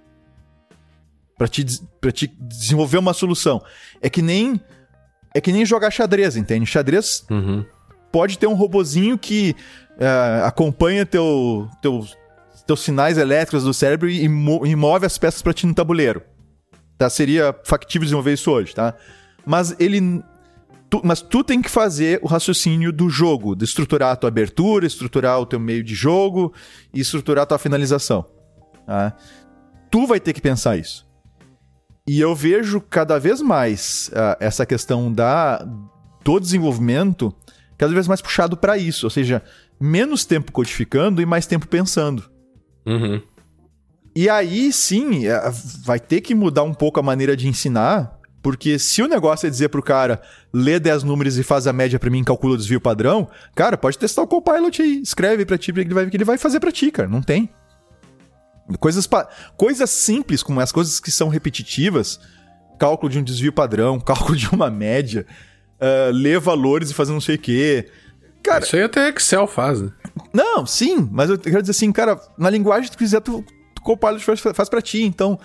Para 1.36 1.48
te, 1.48 1.64
pra 2.00 2.12
te 2.12 2.26
desenvolver 2.26 2.98
uma 2.98 3.12
solução. 3.12 3.60
É 4.00 4.08
que 4.08 4.22
nem 4.22 4.60
é 5.34 5.40
que 5.40 5.52
nem 5.52 5.64
jogar 5.64 5.90
xadrez, 5.90 6.36
entende? 6.36 6.66
Xadrez 6.66 7.24
uhum. 7.30 7.64
pode 8.12 8.38
ter 8.38 8.46
um 8.46 8.54
robozinho 8.54 9.16
que 9.16 9.56
uh, 9.92 10.44
acompanha 10.44 11.06
teu, 11.06 11.68
teu, 11.80 12.06
teus 12.66 12.80
sinais 12.80 13.16
elétricos 13.16 13.64
do 13.64 13.72
cérebro 13.72 14.10
e, 14.10 14.24
e 14.24 14.28
move 14.76 15.06
as 15.06 15.16
peças 15.16 15.40
para 15.40 15.54
ti 15.54 15.66
no 15.66 15.74
tabuleiro. 15.74 16.22
Tá? 17.02 17.10
Seria 17.10 17.52
factível 17.64 18.04
desenvolver 18.04 18.32
isso 18.32 18.48
hoje, 18.48 18.72
tá? 18.72 18.94
Mas 19.44 19.74
ele. 19.80 20.22
Tu, 20.88 21.00
mas 21.02 21.20
tu 21.20 21.42
tem 21.42 21.60
que 21.60 21.68
fazer 21.68 22.20
o 22.22 22.28
raciocínio 22.28 22.92
do 22.92 23.10
jogo, 23.10 23.56
de 23.56 23.64
estruturar 23.64 24.12
a 24.12 24.16
tua 24.16 24.28
abertura, 24.28 24.86
estruturar 24.86 25.40
o 25.40 25.46
teu 25.46 25.58
meio 25.58 25.82
de 25.82 25.96
jogo 25.96 26.52
e 26.94 27.00
estruturar 27.00 27.42
a 27.42 27.46
tua 27.46 27.58
finalização. 27.58 28.24
Tá? 28.86 29.16
Tu 29.90 30.06
vai 30.06 30.20
ter 30.20 30.32
que 30.32 30.40
pensar 30.40 30.76
isso. 30.76 31.04
E 32.06 32.20
eu 32.20 32.36
vejo 32.36 32.80
cada 32.80 33.18
vez 33.18 33.40
mais 33.40 34.08
uh, 34.12 34.36
essa 34.38 34.64
questão 34.64 35.12
da, 35.12 35.66
do 36.22 36.38
desenvolvimento 36.38 37.34
cada 37.76 37.92
vez 37.92 38.06
mais 38.06 38.22
puxado 38.22 38.56
para 38.56 38.78
isso, 38.78 39.06
ou 39.06 39.10
seja, 39.10 39.42
menos 39.80 40.24
tempo 40.24 40.52
codificando 40.52 41.20
e 41.20 41.26
mais 41.26 41.46
tempo 41.46 41.66
pensando. 41.66 42.30
Uhum. 42.86 43.20
E 44.14 44.28
aí 44.28 44.72
sim, 44.72 45.26
é, 45.26 45.40
vai 45.84 45.98
ter 45.98 46.20
que 46.20 46.34
mudar 46.34 46.62
um 46.62 46.74
pouco 46.74 47.00
a 47.00 47.02
maneira 47.02 47.36
de 47.36 47.48
ensinar, 47.48 48.18
porque 48.42 48.78
se 48.78 49.00
o 49.00 49.08
negócio 49.08 49.46
é 49.46 49.50
dizer 49.50 49.68
pro 49.68 49.82
cara, 49.82 50.20
lê 50.52 50.78
10 50.78 51.04
números 51.04 51.38
e 51.38 51.42
faz 51.42 51.66
a 51.66 51.72
média 51.72 51.98
para 51.98 52.10
mim, 52.10 52.22
calcula 52.22 52.54
o 52.54 52.56
desvio 52.56 52.80
padrão, 52.80 53.28
cara, 53.54 53.76
pode 53.76 53.96
testar 53.96 54.22
o 54.22 54.26
Copilot 54.26 54.82
aí, 54.82 55.00
escreve 55.00 55.46
pra 55.46 55.56
ti, 55.56 55.72
que 55.72 55.80
ele 55.80 55.94
vai, 55.94 56.10
que 56.10 56.16
ele 56.16 56.24
vai 56.24 56.36
fazer 56.36 56.60
pra 56.60 56.72
ti, 56.72 56.90
cara, 56.90 57.08
não 57.08 57.22
tem. 57.22 57.48
Coisas, 58.78 59.06
pa... 59.06 59.28
coisas 59.56 59.88
simples, 59.90 60.42
como 60.42 60.60
as 60.60 60.72
coisas 60.72 61.00
que 61.00 61.10
são 61.10 61.28
repetitivas, 61.28 62.20
cálculo 62.78 63.10
de 63.10 63.18
um 63.18 63.22
desvio 63.22 63.52
padrão, 63.52 63.98
cálculo 64.00 64.36
de 64.36 64.48
uma 64.48 64.70
média, 64.70 65.26
uh, 65.80 66.12
ler 66.12 66.38
valores 66.38 66.90
e 66.90 66.94
fazer 66.94 67.12
não 67.12 67.20
sei 67.20 67.36
o 67.36 67.38
quê. 67.38 67.88
Cara, 68.42 68.64
Isso 68.64 68.76
aí 68.76 68.82
até 68.82 69.08
Excel 69.08 69.46
faz, 69.46 69.80
né? 69.80 69.90
Não, 70.34 70.66
sim, 70.66 71.08
mas 71.10 71.30
eu 71.30 71.38
quero 71.38 71.62
dizer 71.62 71.70
assim, 71.70 71.92
cara, 71.92 72.20
na 72.36 72.50
linguagem 72.50 72.90
que 72.90 72.96
tu 72.96 72.98
quiser, 72.98 73.20
tu 73.20 73.44
Copilot 73.82 74.24
faz, 74.24 74.40
faz 74.40 74.68
pra 74.68 74.82
ti. 74.82 75.02
Então, 75.02 75.38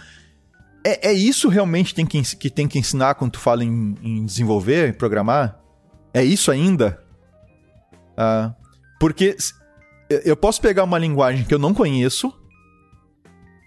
é, 0.83 1.09
é 1.09 1.13
isso 1.13 1.49
realmente 1.49 1.93
tem 1.93 2.05
que, 2.05 2.21
que 2.35 2.49
tem 2.49 2.67
que 2.67 2.79
ensinar 2.79 3.15
quando 3.15 3.31
tu 3.31 3.39
fala 3.39 3.63
em, 3.63 3.95
em 4.01 4.25
desenvolver, 4.25 4.89
em 4.89 4.93
programar? 4.93 5.59
É 6.13 6.23
isso 6.23 6.51
ainda? 6.51 7.03
Uh, 8.13 8.53
porque 8.99 9.35
eu 10.09 10.35
posso 10.35 10.61
pegar 10.61 10.83
uma 10.83 10.97
linguagem 10.97 11.43
que 11.43 11.53
eu 11.53 11.59
não 11.59 11.73
conheço 11.73 12.33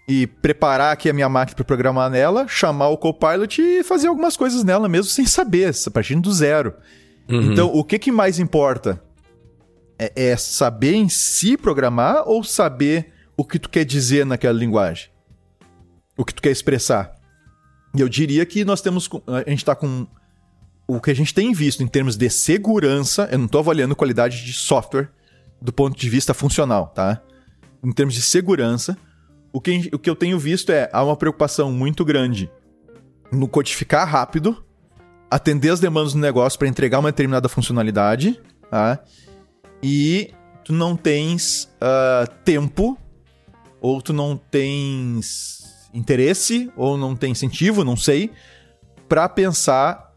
e 0.07 0.27
preparar 0.27 0.91
aqui 0.91 1.09
a 1.09 1.13
minha 1.13 1.29
máquina 1.29 1.55
para 1.55 1.63
programar 1.63 2.09
nela, 2.09 2.47
chamar 2.47 2.89
o 2.89 2.97
Copilot 2.97 3.61
e 3.61 3.83
fazer 3.83 4.07
algumas 4.07 4.35
coisas 4.35 4.63
nela 4.63 4.89
mesmo 4.89 5.09
sem 5.09 5.25
saber, 5.25 5.71
partindo 5.93 6.21
do 6.21 6.33
zero. 6.33 6.73
Uhum. 7.29 7.51
Então, 7.53 7.67
o 7.73 7.83
que, 7.83 7.97
que 7.99 8.11
mais 8.11 8.39
importa? 8.39 9.01
É, 9.97 10.31
é, 10.31 10.35
saber 10.35 10.95
em 10.95 11.07
si 11.07 11.55
programar 11.55 12.27
ou 12.27 12.43
saber 12.43 13.13
o 13.41 13.43
que 13.43 13.57
tu 13.57 13.69
quer 13.69 13.83
dizer 13.83 14.23
naquela 14.23 14.57
linguagem? 14.57 15.09
O 16.15 16.23
que 16.23 16.31
tu 16.31 16.43
quer 16.43 16.51
expressar? 16.51 17.15
E 17.95 17.99
eu 17.99 18.07
diria 18.07 18.45
que 18.45 18.63
nós 18.63 18.81
temos. 18.81 19.09
A 19.25 19.49
gente 19.49 19.63
está 19.63 19.75
com. 19.75 20.05
O 20.87 21.01
que 21.01 21.09
a 21.09 21.15
gente 21.15 21.33
tem 21.33 21.51
visto 21.51 21.81
em 21.81 21.87
termos 21.87 22.15
de 22.15 22.29
segurança, 22.29 23.27
eu 23.31 23.39
não 23.39 23.45
estou 23.47 23.59
avaliando 23.59 23.95
qualidade 23.95 24.45
de 24.45 24.53
software 24.53 25.09
do 25.59 25.73
ponto 25.73 25.97
de 25.97 26.07
vista 26.07 26.35
funcional, 26.35 26.87
tá? 26.89 27.19
Em 27.83 27.91
termos 27.91 28.13
de 28.13 28.21
segurança, 28.21 28.95
o 29.51 29.59
que, 29.59 29.89
o 29.91 29.97
que 29.97 30.09
eu 30.09 30.15
tenho 30.15 30.37
visto 30.37 30.71
é 30.71 30.87
há 30.93 31.03
uma 31.03 31.15
preocupação 31.15 31.71
muito 31.71 32.05
grande 32.05 32.51
no 33.31 33.47
codificar 33.47 34.07
rápido, 34.07 34.63
atender 35.31 35.69
as 35.69 35.79
demandas 35.79 36.13
do 36.13 36.19
negócio 36.19 36.59
para 36.59 36.67
entregar 36.67 36.99
uma 36.99 37.11
determinada 37.11 37.49
funcionalidade, 37.49 38.39
tá? 38.69 38.99
E 39.81 40.31
tu 40.63 40.73
não 40.73 40.95
tens 40.95 41.73
uh, 41.81 42.29
tempo, 42.43 42.97
ou 43.81 44.01
tu 44.01 44.13
não 44.13 44.37
tens 44.37 45.89
interesse, 45.93 46.71
ou 46.77 46.97
não 46.97 47.15
tem 47.15 47.31
incentivo, 47.31 47.83
não 47.83 47.97
sei, 47.97 48.31
para 49.09 49.27
pensar 49.27 50.11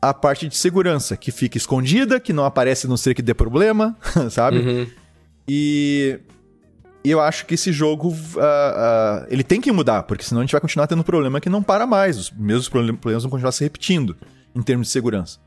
a 0.00 0.12
parte 0.12 0.48
de 0.48 0.56
segurança, 0.56 1.16
que 1.16 1.30
fica 1.30 1.56
escondida, 1.56 2.18
que 2.18 2.32
não 2.32 2.44
aparece 2.44 2.88
não 2.88 2.96
ser 2.96 3.14
que 3.14 3.22
dê 3.22 3.34
problema, 3.34 3.96
sabe? 4.30 4.58
Uhum. 4.58 4.86
E 5.46 6.18
e 7.04 7.10
eu 7.10 7.20
acho 7.20 7.46
que 7.46 7.54
esse 7.54 7.72
jogo, 7.72 8.10
uh, 8.10 8.12
uh, 8.12 9.26
ele 9.28 9.42
tem 9.42 9.60
que 9.60 9.72
mudar, 9.72 10.04
porque 10.04 10.24
senão 10.24 10.40
a 10.40 10.44
gente 10.44 10.52
vai 10.52 10.60
continuar 10.60 10.86
tendo 10.86 11.02
problema 11.02 11.40
que 11.40 11.48
não 11.48 11.62
para 11.62 11.84
mais. 11.84 12.16
Os 12.16 12.30
mesmos 12.30 12.68
problemas 12.68 13.24
vão 13.24 13.30
continuar 13.30 13.50
se 13.50 13.64
repetindo 13.64 14.16
em 14.54 14.62
termos 14.62 14.86
de 14.86 14.92
segurança. 14.92 15.40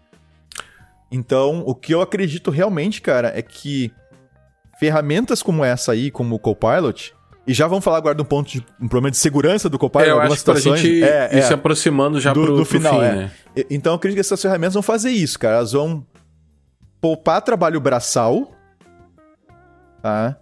Então, 1.09 1.63
o 1.66 1.74
que 1.74 1.93
eu 1.93 2.01
acredito 2.01 2.51
realmente, 2.51 3.01
cara, 3.01 3.32
é 3.34 3.41
que 3.41 3.89
ferramentas 4.78 5.41
como 5.41 5.63
essa 5.63 5.93
aí, 5.93 6.11
como 6.11 6.36
o 6.36 6.39
Copilot, 6.39 7.13
e 7.48 7.54
já 7.54 7.68
vamos 7.68 7.84
falar 7.84 7.98
agora 7.98 8.16
de 8.16 8.22
um 8.22 8.26
ponto 8.26 8.50
de 8.50 8.66
um 8.82 8.88
problema 8.88 9.12
de 9.12 9.18
segurança 9.18 9.70
do 9.70 9.78
Copilot 9.78 10.08
é, 10.08 10.12
eu 10.12 10.16
algumas 10.16 10.34
acho 10.34 10.39
situações. 10.39 10.82
Que 10.82 11.00
pra 11.00 11.08
gente 11.08 11.34
é, 11.34 11.36
ir 11.36 11.39
é, 11.39 11.41
se 11.41 11.54
aproximando 11.54 12.20
já 12.20 12.34
do, 12.34 12.43
pro, 12.43 12.58
do 12.58 12.66
final, 12.66 13.00
pro 13.00 13.04
fim, 13.04 13.08
é. 13.08 13.16
né? 13.16 13.32
Então 13.70 13.93
eu 13.93 13.98
acredito 13.98 14.18
que 14.18 14.22
essas 14.22 14.41
ferramentas 14.41 14.74
vão 14.74 14.84
fazer 14.84 15.12
isso, 15.12 15.38
cara. 15.38 15.58
Elas 15.58 15.74
vão 15.74 16.06
poupar 17.00 17.41
trabalho 17.41 17.80
braçal, 17.80 18.52
tá? 20.02 20.38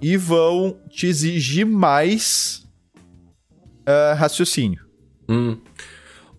e 0.00 0.16
vão 0.16 0.76
te 0.88 1.06
exigir 1.06 1.66
mais 1.66 2.66
uh, 3.82 4.16
raciocínio. 4.16 4.84
Hum. 5.28 5.58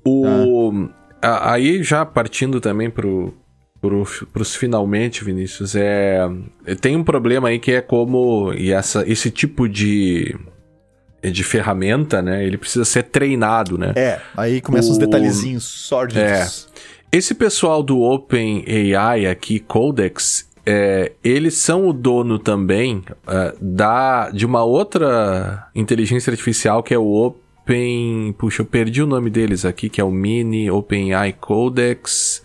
O... 0.06 0.90
Ah. 1.22 1.54
Aí 1.54 1.84
já 1.84 2.06
partindo 2.06 2.62
também 2.62 2.90
pro, 2.90 3.34
pro, 3.82 4.06
pros 4.32 4.56
finalmente, 4.56 5.24
Vinícius, 5.24 5.76
é 5.76 6.28
tem 6.82 6.96
um 6.96 7.04
problema 7.04 7.50
aí 7.50 7.60
que 7.60 7.72
é 7.72 7.82
como 7.82 8.54
e 8.54 8.72
essa, 8.72 9.04
esse 9.10 9.32
tipo 9.32 9.68
de 9.68 10.36
de 11.22 11.44
ferramenta, 11.44 12.22
né? 12.22 12.46
Ele 12.46 12.58
precisa 12.58 12.86
ser 12.86 13.04
treinado, 13.04 13.78
né? 13.78 13.92
É, 13.96 14.22
aí 14.38 14.62
começam 14.62 14.92
o... 14.92 14.94
os 14.94 14.98
detalhezinhos 14.98 15.66
sórdidos. 15.66 16.24
É. 16.24 16.48
Esse 17.12 17.34
pessoal 17.34 17.82
do 17.82 18.02
Open 18.02 18.64
AI 18.96 19.26
aqui, 19.26 19.60
Codex, 19.60 20.48
é, 20.66 21.14
eles 21.24 21.56
são 21.56 21.88
o 21.88 21.94
dono 21.94 22.38
também 22.38 23.04
é, 23.28 23.56
da, 23.60 24.30
de 24.30 24.46
uma 24.46 24.64
outra 24.64 25.68
inteligência 25.74 26.30
artificial 26.30 26.84
que 26.84 26.94
é 26.94 26.98
o 26.98 27.12
Open. 27.12 28.34
Puxa, 28.38 28.62
eu 28.62 28.66
perdi 28.66 29.02
o 29.02 29.08
nome 29.08 29.30
deles 29.30 29.66
aqui, 29.66 29.90
que 29.90 30.00
é 30.00 30.04
o 30.04 30.12
Mini 30.12 30.70
OpenAI 30.70 31.34
Codex. 31.34 32.44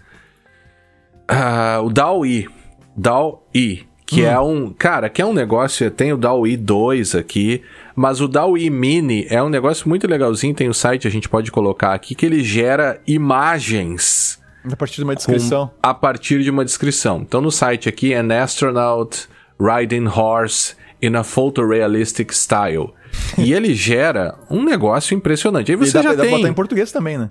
Uh, 1.31 1.85
o 1.85 1.91
DAO-E. 1.91 2.49
DAO-E. 2.97 3.87
Que 4.07 4.23
hum. 4.23 4.27
é 4.27 4.41
um. 4.41 4.71
Cara, 4.71 5.09
que 5.09 5.23
é 5.23 5.27
um 5.27 5.33
negócio. 5.33 5.91
Tem 5.91 6.13
o 6.13 6.17
DAO-E 6.17 6.57
2 6.57 7.15
aqui. 7.15 7.63
Mas 7.97 8.21
o 8.21 8.29
DAO-E 8.29 8.69
Mini 8.71 9.27
é 9.31 9.43
um 9.43 9.49
negócio 9.49 9.89
muito 9.89 10.07
legalzinho. 10.07 10.55
Tem 10.55 10.67
o 10.67 10.71
um 10.71 10.75
site, 10.75 11.09
a 11.09 11.11
gente 11.11 11.29
pode 11.29 11.51
colocar 11.51 11.95
aqui, 11.95 12.15
que 12.15 12.27
ele 12.27 12.43
gera 12.43 13.01
imagens 13.07 14.43
a 14.73 14.77
partir 14.77 14.97
de 14.97 15.05
uma 15.05 15.15
descrição. 15.15 15.71
a 15.83 15.93
partir 15.93 16.43
de 16.43 16.51
uma 16.51 16.65
descrição. 16.65 17.21
Então 17.21 17.41
no 17.41 17.51
site 17.51 17.89
aqui, 17.89 18.15
An 18.15 18.33
Astronaut 18.43 19.29
Riding 19.61 20.07
Horse 20.07 20.75
in 21.03 21.15
a 21.17 21.23
Photorealistic 21.23 22.33
Style. 22.33 22.93
e 23.39 23.53
ele 23.53 23.75
gera 23.75 24.37
um 24.51 24.65
negócio 24.65 25.15
impressionante. 25.15 25.71
Aí 25.71 25.77
você 25.77 25.91
e 25.91 25.93
dá, 25.95 26.03
já 26.03 26.15
dá 26.15 26.23
tem... 26.23 26.31
botar 26.31 26.49
em 26.49 26.55
português 26.55 26.91
também, 26.91 27.19
né? 27.19 27.31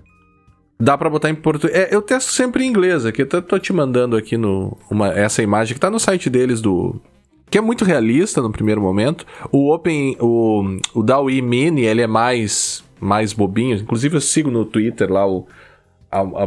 Dá 0.84 0.98
pra 0.98 1.10
botar 1.10 1.30
em 1.30 1.36
português. 1.36 1.80
É, 1.80 1.96
eu 1.96 2.02
testo 2.02 2.34
sempre 2.34 2.66
em 2.66 2.68
inglês 2.68 3.06
aqui. 3.06 3.22
Eu 3.22 3.42
tô, 3.42 3.58
te 3.58 3.72
mandando 3.72 4.18
aqui 4.18 4.36
no, 4.36 4.78
uma, 4.92 5.14
essa 5.14 5.42
imagem 5.42 5.74
que 5.74 5.80
tá 5.80 5.90
no 5.90 5.98
site 5.98 6.30
deles 6.30 6.60
do. 6.60 7.02
Que 7.50 7.58
é 7.58 7.62
muito 7.62 7.86
realista 7.86 8.42
no 8.42 8.52
primeiro 8.52 8.82
momento. 8.82 9.26
O 9.50 9.74
Open. 9.74 10.18
O, 10.20 10.78
o 10.94 11.02
DAWI 11.02 11.42
Mini, 11.42 11.84
ele 11.84 12.02
é 12.02 12.08
mais, 12.08 12.84
mais 13.00 13.32
bobinho. 13.32 13.78
Inclusive 13.78 14.18
eu 14.18 14.22
sigo 14.22 14.52
no 14.52 14.66
Twitter 14.66 15.10
lá 15.10 15.26
o 15.26 15.48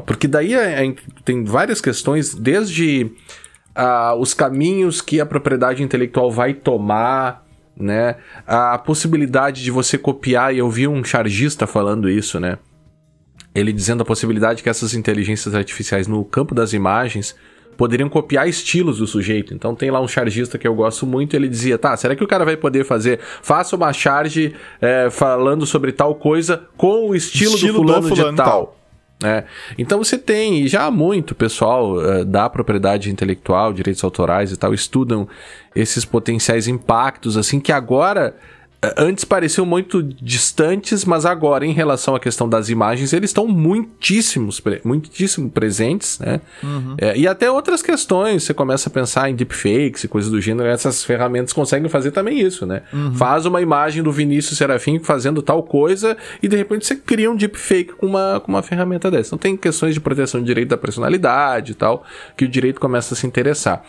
porque 0.04 0.28
daí 0.28 0.54
é, 0.54 0.86
é, 0.86 0.94
tem 1.24 1.42
várias 1.42 1.80
questões, 1.80 2.34
desde 2.34 3.10
uh, 3.76 4.14
os 4.20 4.32
caminhos 4.32 5.00
que 5.00 5.20
a 5.20 5.26
propriedade 5.26 5.82
intelectual 5.82 6.30
vai 6.30 6.54
tomar, 6.54 7.44
né? 7.76 8.14
A 8.46 8.78
possibilidade 8.78 9.64
de 9.64 9.72
você 9.72 9.98
copiar, 9.98 10.54
e 10.54 10.58
eu 10.58 10.70
vi 10.70 10.86
um 10.86 11.02
chargista 11.02 11.66
falando 11.66 12.08
isso, 12.08 12.38
né? 12.38 12.58
Ele 13.58 13.72
dizendo 13.72 14.02
a 14.02 14.04
possibilidade 14.04 14.62
que 14.62 14.68
essas 14.68 14.94
inteligências 14.94 15.54
artificiais 15.54 16.06
no 16.06 16.24
campo 16.24 16.54
das 16.54 16.72
imagens 16.72 17.34
poderiam 17.76 18.08
copiar 18.08 18.48
estilos 18.48 18.98
do 18.98 19.06
sujeito. 19.06 19.54
Então 19.54 19.74
tem 19.74 19.90
lá 19.90 20.00
um 20.00 20.08
chargista 20.08 20.58
que 20.58 20.66
eu 20.66 20.74
gosto 20.74 21.06
muito, 21.06 21.36
ele 21.36 21.48
dizia, 21.48 21.76
tá, 21.76 21.96
será 21.96 22.16
que 22.16 22.24
o 22.24 22.26
cara 22.26 22.44
vai 22.44 22.56
poder 22.56 22.84
fazer, 22.84 23.20
faça 23.42 23.76
uma 23.76 23.92
charge 23.92 24.54
é, 24.80 25.08
falando 25.10 25.66
sobre 25.66 25.92
tal 25.92 26.14
coisa 26.14 26.64
com 26.76 27.10
o 27.10 27.14
estilo, 27.14 27.54
estilo 27.54 27.72
do 27.74 27.78
fulano, 27.80 28.08
do 28.08 28.16
fulano 28.16 28.30
de 28.30 28.36
tal. 28.36 28.46
tal. 28.46 28.76
É. 29.24 29.44
Então 29.78 30.02
você 30.02 30.18
tem, 30.18 30.62
e 30.62 30.68
já 30.68 30.84
há 30.84 30.90
muito 30.90 31.34
pessoal 31.34 31.94
uh, 31.94 32.24
da 32.24 32.50
propriedade 32.50 33.10
intelectual, 33.10 33.72
direitos 33.72 34.04
autorais 34.04 34.52
e 34.52 34.58
tal, 34.58 34.74
estudam 34.74 35.26
esses 35.74 36.04
potenciais 36.04 36.68
impactos, 36.68 37.36
assim, 37.38 37.58
que 37.58 37.72
agora 37.72 38.36
antes 38.96 39.24
pareciam 39.24 39.64
muito 39.64 40.02
distantes, 40.02 41.04
mas 41.04 41.24
agora, 41.24 41.64
em 41.64 41.72
relação 41.72 42.14
à 42.14 42.20
questão 42.20 42.48
das 42.48 42.68
imagens, 42.68 43.12
eles 43.12 43.30
estão 43.30 43.46
muitíssimos, 43.46 44.62
muitíssimo 44.84 45.50
presentes, 45.50 46.18
né? 46.18 46.40
Uhum. 46.62 46.94
É, 46.98 47.16
e 47.16 47.26
até 47.26 47.50
outras 47.50 47.82
questões, 47.82 48.44
você 48.44 48.54
começa 48.54 48.88
a 48.88 48.92
pensar 48.92 49.30
em 49.30 49.34
deepfakes 49.34 50.04
e 50.04 50.08
coisas 50.08 50.30
do 50.30 50.40
gênero, 50.40 50.68
essas 50.68 51.04
ferramentas 51.04 51.52
conseguem 51.52 51.88
fazer 51.88 52.10
também 52.10 52.40
isso, 52.40 52.66
né? 52.66 52.82
Uhum. 52.92 53.14
Faz 53.14 53.46
uma 53.46 53.60
imagem 53.60 54.02
do 54.02 54.12
Vinícius 54.12 54.58
Serafim 54.58 54.98
fazendo 54.98 55.42
tal 55.42 55.62
coisa 55.62 56.16
e 56.42 56.48
de 56.48 56.56
repente 56.56 56.86
você 56.86 56.96
cria 56.96 57.30
um 57.30 57.36
deepfake 57.36 57.94
com 57.94 58.06
uma, 58.06 58.40
com 58.40 58.52
uma 58.52 58.62
ferramenta 58.62 59.10
dessa. 59.10 59.28
Então 59.28 59.38
tem 59.38 59.56
questões 59.56 59.94
de 59.94 60.00
proteção 60.00 60.40
de 60.40 60.46
direito 60.46 60.68
da 60.68 60.76
personalidade 60.76 61.72
e 61.72 61.74
tal, 61.74 62.04
que 62.36 62.44
o 62.44 62.48
direito 62.48 62.80
começa 62.80 63.14
a 63.14 63.16
se 63.16 63.26
interessar 63.26 63.82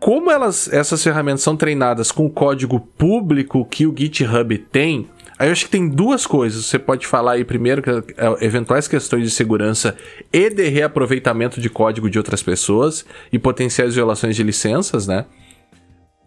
como 0.00 0.30
elas, 0.30 0.72
essas 0.72 1.02
ferramentas 1.02 1.42
são 1.42 1.56
treinadas 1.56 2.12
com 2.12 2.26
o 2.26 2.30
código 2.30 2.80
público 2.80 3.64
que 3.64 3.86
o 3.86 3.94
GitHub 3.96 4.56
tem, 4.58 5.08
Aí 5.38 5.48
eu 5.48 5.52
acho 5.52 5.66
que 5.66 5.70
tem 5.70 5.88
duas 5.88 6.26
coisas. 6.26 6.64
Você 6.64 6.78
pode 6.78 7.06
falar 7.06 7.32
aí 7.32 7.44
primeiro 7.44 7.82
que 7.82 7.90
é, 7.90 8.04
eventuais 8.40 8.88
questões 8.88 9.22
de 9.22 9.30
segurança 9.30 9.96
e 10.32 10.48
de 10.48 10.68
reaproveitamento 10.68 11.60
de 11.60 11.68
código 11.68 12.08
de 12.08 12.18
outras 12.18 12.42
pessoas 12.42 13.04
e 13.30 13.38
potenciais 13.38 13.94
violações 13.94 14.34
de 14.34 14.42
licenças, 14.42 15.06
né? 15.06 15.26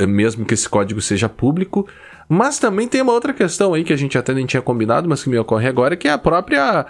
Mesmo 0.01 0.45
que 0.45 0.53
esse 0.53 0.69
código 0.69 1.01
seja 1.01 1.27
público. 1.27 1.87
Mas 2.27 2.59
também 2.59 2.87
tem 2.87 3.01
uma 3.01 3.13
outra 3.13 3.33
questão 3.33 3.73
aí 3.73 3.83
que 3.83 3.91
a 3.91 3.97
gente 3.97 4.17
até 4.17 4.33
nem 4.33 4.45
tinha 4.45 4.61
combinado, 4.61 5.09
mas 5.09 5.23
que 5.23 5.29
me 5.29 5.37
ocorre 5.39 5.67
agora, 5.67 5.97
que 5.97 6.07
é 6.07 6.11
a 6.11 6.17
própria. 6.17 6.85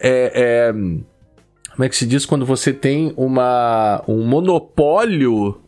É, 0.00 0.32
é, 0.34 0.72
como 0.72 1.84
é 1.84 1.88
que 1.88 1.96
se 1.96 2.04
diz 2.04 2.26
quando 2.26 2.44
você 2.44 2.72
tem 2.72 3.14
uma, 3.16 4.02
um 4.08 4.26
monopólio 4.26 5.60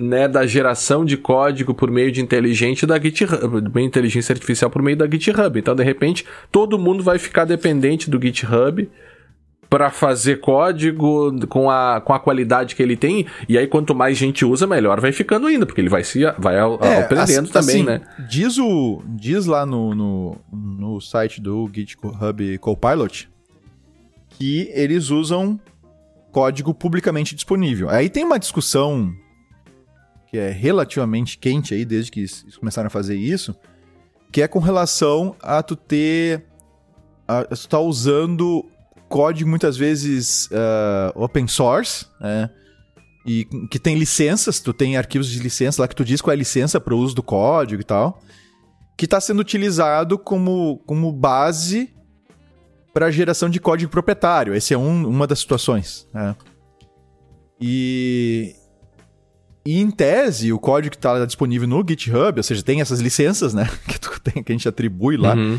né, 0.00 0.26
da 0.26 0.46
geração 0.46 1.04
de 1.04 1.16
código 1.16 1.74
por 1.74 1.90
meio 1.90 2.10
de 2.10 2.20
inteligente 2.20 2.86
da 2.86 2.98
GitHub, 2.98 3.80
inteligência 3.80 4.32
artificial 4.32 4.70
por 4.70 4.82
meio 4.82 4.96
da 4.96 5.08
GitHub. 5.08 5.58
Então, 5.58 5.74
de 5.74 5.84
repente, 5.84 6.24
todo 6.50 6.78
mundo 6.78 7.02
vai 7.02 7.18
ficar 7.18 7.44
dependente 7.44 8.08
do 8.08 8.20
GitHub 8.20 8.88
para 9.68 9.88
fazer 9.88 10.40
código 10.40 11.46
com 11.46 11.70
a, 11.70 12.00
com 12.00 12.12
a 12.12 12.18
qualidade 12.18 12.74
que 12.74 12.82
ele 12.82 12.96
tem. 12.96 13.24
E 13.48 13.56
aí, 13.56 13.68
quanto 13.68 13.94
mais 13.94 14.18
gente 14.18 14.44
usa, 14.44 14.66
melhor 14.66 15.00
vai 15.00 15.12
ficando 15.12 15.46
ainda, 15.46 15.64
porque 15.64 15.80
ele 15.80 15.88
vai 15.88 16.02
se 16.02 16.22
vai 16.38 16.56
é, 16.56 16.98
aprendendo 16.98 17.44
assim, 17.44 17.52
também, 17.52 17.84
né? 17.84 18.00
Diz, 18.28 18.58
o, 18.58 19.00
diz 19.06 19.46
lá 19.46 19.64
no, 19.64 19.94
no, 19.94 20.36
no 20.52 21.00
site 21.00 21.40
do 21.40 21.70
GitHub 21.72 22.58
Copilot 22.58 23.30
que 24.30 24.70
eles 24.72 25.10
usam 25.10 25.60
código 26.32 26.72
publicamente 26.72 27.34
disponível. 27.34 27.90
Aí 27.90 28.08
tem 28.08 28.24
uma 28.24 28.38
discussão 28.38 29.12
que 30.30 30.38
é 30.38 30.48
relativamente 30.48 31.36
quente 31.36 31.74
aí, 31.74 31.84
desde 31.84 32.10
que 32.10 32.20
eles 32.20 32.56
começaram 32.56 32.86
a 32.86 32.90
fazer 32.90 33.16
isso, 33.16 33.54
que 34.30 34.40
é 34.40 34.46
com 34.46 34.60
relação 34.60 35.34
a 35.42 35.60
tu 35.62 35.74
ter. 35.74 36.46
A, 37.26 37.44
tu 37.44 37.68
tá 37.68 37.80
usando 37.80 38.64
código 39.08 39.50
muitas 39.50 39.76
vezes 39.76 40.46
uh, 40.46 41.20
open 41.20 41.48
source, 41.48 42.06
né? 42.20 42.48
E 43.26 43.44
que 43.70 43.78
tem 43.78 43.98
licenças, 43.98 44.60
tu 44.60 44.72
tem 44.72 44.96
arquivos 44.96 45.28
de 45.28 45.40
licença 45.40 45.82
lá 45.82 45.88
que 45.88 45.96
tu 45.96 46.04
diz 46.04 46.20
qual 46.20 46.32
é 46.32 46.36
a 46.36 46.38
licença 46.38 46.80
para 46.80 46.94
o 46.94 46.98
uso 46.98 47.14
do 47.14 47.22
código 47.22 47.82
e 47.82 47.84
tal, 47.84 48.22
que 48.96 49.04
está 49.04 49.20
sendo 49.20 49.40
utilizado 49.40 50.16
como, 50.16 50.78
como 50.86 51.12
base 51.12 51.92
para 52.94 53.10
geração 53.10 53.50
de 53.50 53.60
código 53.60 53.90
proprietário. 53.90 54.54
Essa 54.54 54.74
é 54.74 54.78
um, 54.78 55.06
uma 55.06 55.26
das 55.26 55.40
situações. 55.40 56.08
Né? 56.14 56.34
E, 57.60 58.54
e 59.64 59.80
em 59.80 59.90
tese, 59.90 60.52
o 60.52 60.58
código 60.58 60.90
que 60.90 60.96
está 60.96 61.24
disponível 61.24 61.68
no 61.68 61.84
GitHub, 61.86 62.38
ou 62.38 62.42
seja, 62.42 62.62
tem 62.62 62.80
essas 62.80 63.00
licenças, 63.00 63.52
né? 63.52 63.68
Que, 63.86 64.32
tem, 64.32 64.42
que 64.42 64.52
a 64.52 64.54
gente 64.54 64.68
atribui 64.68 65.16
lá. 65.16 65.34
Uhum. 65.34 65.58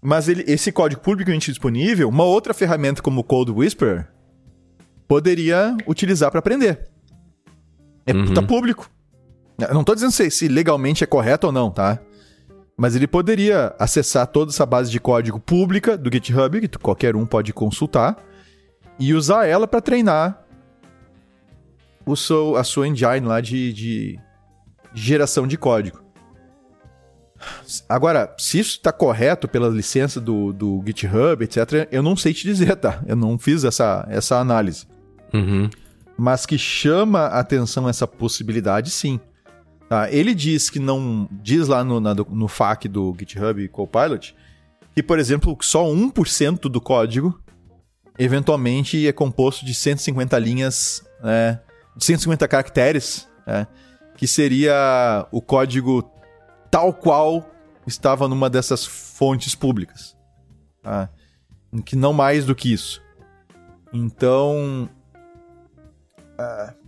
Mas 0.00 0.26
ele, 0.26 0.42
esse 0.46 0.72
código 0.72 1.02
publicamente 1.02 1.50
disponível, 1.50 2.08
uma 2.08 2.24
outra 2.24 2.54
ferramenta 2.54 3.02
como 3.02 3.20
o 3.20 3.24
Code 3.24 3.50
Whisperer 3.50 4.08
poderia 5.06 5.76
utilizar 5.86 6.30
para 6.30 6.38
aprender. 6.38 6.88
É 8.06 8.14
uhum. 8.14 8.32
tá 8.32 8.42
público. 8.42 8.90
Eu 9.58 9.74
não 9.74 9.80
estou 9.80 9.94
dizendo 9.94 10.12
se, 10.12 10.30
se 10.30 10.48
legalmente 10.48 11.04
é 11.04 11.06
correto 11.06 11.48
ou 11.48 11.52
não, 11.52 11.70
tá? 11.70 11.98
Mas 12.76 12.96
ele 12.96 13.06
poderia 13.06 13.74
acessar 13.78 14.26
toda 14.26 14.50
essa 14.50 14.64
base 14.64 14.90
de 14.90 14.98
código 14.98 15.38
pública 15.38 15.98
do 15.98 16.10
GitHub, 16.10 16.60
que 16.60 16.78
qualquer 16.78 17.14
um 17.14 17.26
pode 17.26 17.52
consultar, 17.52 18.16
e 18.98 19.12
usar 19.12 19.46
ela 19.46 19.68
para 19.68 19.82
treinar 19.82 20.46
o 22.06 22.16
seu, 22.16 22.56
a 22.56 22.64
sua 22.64 22.88
engine 22.88 23.20
lá 23.20 23.40
de, 23.40 23.72
de 23.72 24.20
geração 24.94 25.46
de 25.46 25.56
código. 25.56 26.02
Agora, 27.88 28.34
se 28.38 28.58
isso 28.58 28.72
está 28.72 28.92
correto 28.92 29.48
pela 29.48 29.68
licença 29.68 30.20
do, 30.20 30.52
do 30.52 30.82
GitHub, 30.86 31.42
etc., 31.42 31.88
eu 31.90 32.02
não 32.02 32.14
sei 32.14 32.34
te 32.34 32.44
dizer, 32.44 32.76
tá? 32.76 33.02
Eu 33.06 33.16
não 33.16 33.38
fiz 33.38 33.64
essa, 33.64 34.06
essa 34.10 34.36
análise. 34.38 34.86
Uhum. 35.32 35.70
Mas 36.18 36.44
que 36.44 36.58
chama 36.58 37.20
a 37.20 37.40
atenção 37.40 37.88
essa 37.88 38.06
possibilidade, 38.06 38.90
sim. 38.90 39.18
Tá? 39.88 40.10
Ele 40.12 40.34
diz 40.34 40.68
que 40.68 40.78
não. 40.78 41.26
Diz 41.32 41.66
lá 41.66 41.82
no, 41.82 41.98
na, 41.98 42.14
no 42.14 42.46
FAQ 42.46 42.88
do 42.88 43.16
GitHub 43.18 43.66
Copilot 43.68 44.34
que, 44.94 45.02
por 45.02 45.18
exemplo, 45.18 45.56
só 45.62 45.84
1% 45.84 46.68
do 46.68 46.80
código 46.80 47.40
eventualmente 48.18 49.06
é 49.06 49.12
composto 49.12 49.64
de 49.64 49.74
150 49.74 50.38
linhas 50.38 51.02
né, 51.22 51.60
150 51.98 52.46
caracteres, 52.48 53.28
né, 53.46 53.66
que 54.16 54.26
seria 54.26 55.26
o 55.30 55.40
código 55.40 56.10
tal 56.70 56.92
qual 56.92 57.50
estava 57.86 58.28
numa 58.28 58.48
dessas 58.48 58.86
fontes 58.86 59.54
públicas. 59.54 60.16
Tá? 60.82 61.10
Que 61.84 61.96
não 61.96 62.12
mais 62.12 62.44
do 62.44 62.54
que 62.54 62.72
isso. 62.72 63.02
Então. 63.92 64.88
Uh, 66.38 66.80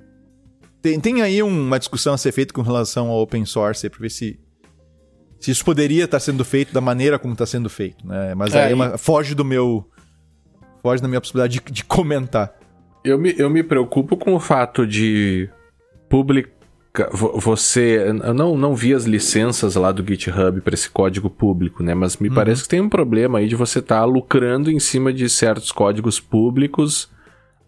tem, 0.80 0.98
tem 0.98 1.22
aí 1.22 1.42
uma 1.42 1.78
discussão 1.78 2.14
a 2.14 2.18
ser 2.18 2.32
feita 2.32 2.52
com 2.52 2.62
relação 2.62 3.08
ao 3.08 3.20
open 3.20 3.44
source 3.44 3.88
para 3.88 4.00
ver 4.00 4.10
se, 4.10 4.40
se 5.38 5.50
isso 5.50 5.64
poderia 5.64 6.04
estar 6.04 6.18
sendo 6.18 6.44
feito 6.44 6.72
da 6.72 6.80
maneira 6.80 7.18
como 7.18 7.34
está 7.34 7.46
sendo 7.46 7.70
feito. 7.70 8.06
Né? 8.06 8.34
Mas 8.34 8.54
é, 8.54 8.64
aí 8.64 8.72
é 8.72 8.74
uma, 8.74 8.98
foge 8.98 9.34
do 9.34 9.44
meu. 9.44 9.88
Foge 10.82 11.00
da 11.00 11.06
minha 11.06 11.20
possibilidade 11.20 11.60
de, 11.60 11.72
de 11.72 11.84
comentar. 11.84 12.52
Eu 13.04 13.18
me, 13.18 13.34
eu 13.36 13.50
me 13.50 13.62
preocupo 13.62 14.16
com 14.16 14.34
o 14.34 14.40
fato 14.40 14.86
de 14.86 15.48
publicar. 16.08 16.52
Você. 17.10 18.04
Eu 18.22 18.34
não, 18.34 18.56
não 18.56 18.74
vi 18.74 18.92
as 18.94 19.04
licenças 19.04 19.76
lá 19.76 19.90
do 19.90 20.06
GitHub 20.06 20.60
para 20.60 20.74
esse 20.74 20.90
código 20.90 21.30
público, 21.30 21.82
né? 21.82 21.94
Mas 21.94 22.18
me 22.18 22.28
uhum. 22.28 22.34
parece 22.34 22.62
que 22.62 22.68
tem 22.68 22.80
um 22.80 22.88
problema 22.88 23.38
aí 23.38 23.48
de 23.48 23.56
você 23.56 23.78
estar 23.78 24.00
tá 24.00 24.04
lucrando 24.04 24.70
em 24.70 24.78
cima 24.78 25.12
de 25.12 25.28
certos 25.28 25.72
códigos 25.72 26.20
públicos 26.20 27.11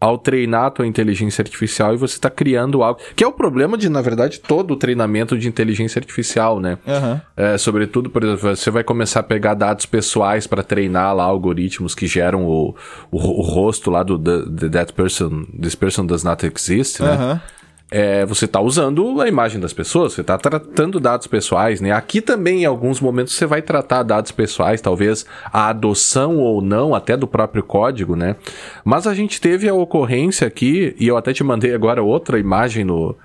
ao 0.04 0.18
treinar 0.18 0.66
a 0.66 0.70
tua 0.70 0.86
inteligência 0.86 1.40
artificial 1.40 1.94
e 1.94 1.96
você 1.96 2.16
está 2.16 2.28
criando 2.28 2.82
algo. 2.82 3.00
Que 3.16 3.24
é 3.24 3.26
o 3.26 3.32
problema 3.32 3.78
de, 3.78 3.88
na 3.88 4.02
verdade, 4.02 4.38
todo 4.38 4.74
o 4.74 4.76
treinamento 4.76 5.38
de 5.38 5.48
inteligência 5.48 5.98
artificial, 5.98 6.60
né? 6.60 6.76
Uhum. 6.86 7.20
É, 7.34 7.56
sobretudo, 7.56 8.10
por 8.10 8.22
exemplo, 8.22 8.54
você 8.54 8.70
vai 8.70 8.84
começar 8.84 9.20
a 9.20 9.22
pegar 9.22 9.54
dados 9.54 9.86
pessoais 9.86 10.46
para 10.46 10.62
treinar 10.62 11.16
lá 11.16 11.24
algoritmos 11.24 11.94
que 11.94 12.06
geram 12.06 12.44
o, 12.44 12.76
o, 13.10 13.16
o 13.16 13.40
rosto 13.40 13.90
lá 13.90 14.02
do 14.02 14.18
the, 14.18 14.42
the, 14.50 14.68
That 14.68 14.92
Person, 14.92 15.46
This 15.58 15.74
Person 15.74 16.04
Does 16.04 16.22
Not 16.22 16.44
Exist, 16.44 17.00
né? 17.00 17.16
Uhum 17.16 17.63
é, 17.90 18.24
você 18.24 18.46
está 18.46 18.60
usando 18.60 19.20
a 19.20 19.28
imagem 19.28 19.60
das 19.60 19.72
pessoas, 19.72 20.14
você 20.14 20.22
está 20.22 20.36
tratando 20.38 20.98
dados 20.98 21.26
pessoais, 21.26 21.80
né? 21.80 21.92
Aqui 21.92 22.20
também, 22.20 22.62
em 22.62 22.64
alguns 22.64 23.00
momentos, 23.00 23.34
você 23.34 23.46
vai 23.46 23.62
tratar 23.62 24.02
dados 24.02 24.32
pessoais, 24.32 24.80
talvez 24.80 25.26
a 25.52 25.68
adoção 25.68 26.38
ou 26.38 26.60
não, 26.60 26.94
até 26.94 27.16
do 27.16 27.26
próprio 27.26 27.62
código, 27.62 28.16
né? 28.16 28.36
Mas 28.84 29.06
a 29.06 29.14
gente 29.14 29.40
teve 29.40 29.68
a 29.68 29.74
ocorrência 29.74 30.46
aqui, 30.46 30.96
e 30.98 31.06
eu 31.06 31.16
até 31.16 31.32
te 31.32 31.44
mandei 31.44 31.74
agora 31.74 32.02
outra 32.02 32.38
imagem 32.38 32.84
no, 32.84 33.16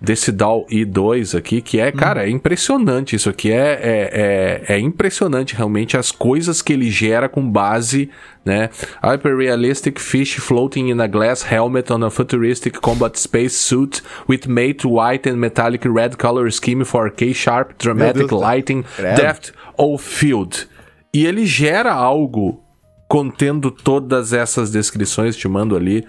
desse 0.00 0.32
DAW 0.32 0.66
i2 0.70 1.36
aqui, 1.36 1.60
que 1.60 1.78
é, 1.78 1.92
cara, 1.92 2.24
é 2.24 2.30
impressionante 2.30 3.14
isso 3.14 3.28
aqui. 3.28 3.52
É, 3.52 3.56
é, 3.56 4.64
é, 4.68 4.74
é, 4.76 4.78
impressionante 4.78 5.54
realmente 5.54 5.96
as 5.96 6.10
coisas 6.10 6.62
que 6.62 6.72
ele 6.72 6.90
gera 6.90 7.28
com 7.28 7.48
base, 7.48 8.08
né? 8.44 8.70
Hyper 9.04 9.36
realistic 9.36 10.00
fish 10.00 10.36
floating 10.36 10.88
in 10.88 11.00
a 11.00 11.06
glass 11.06 11.42
helmet 11.42 11.92
on 11.92 12.02
a 12.04 12.10
futuristic 12.10 12.80
combat 12.80 13.18
space 13.18 13.56
suit 13.56 14.02
with 14.28 14.46
mate 14.46 14.86
white 14.86 15.28
and 15.28 15.36
metallic 15.36 15.86
red 15.86 16.16
color 16.16 16.50
scheme 16.50 16.84
for 16.84 17.10
K 17.10 17.34
sharp 17.34 17.74
dramatic 17.78 18.32
lighting, 18.32 18.84
depth 18.98 19.52
of 19.76 20.02
field. 20.02 20.66
E 21.12 21.26
ele 21.26 21.44
gera 21.44 21.92
algo 21.92 22.62
contendo 23.08 23.72
todas 23.72 24.32
essas 24.32 24.70
descrições, 24.70 25.36
te 25.36 25.48
mando 25.48 25.76
ali. 25.76 26.06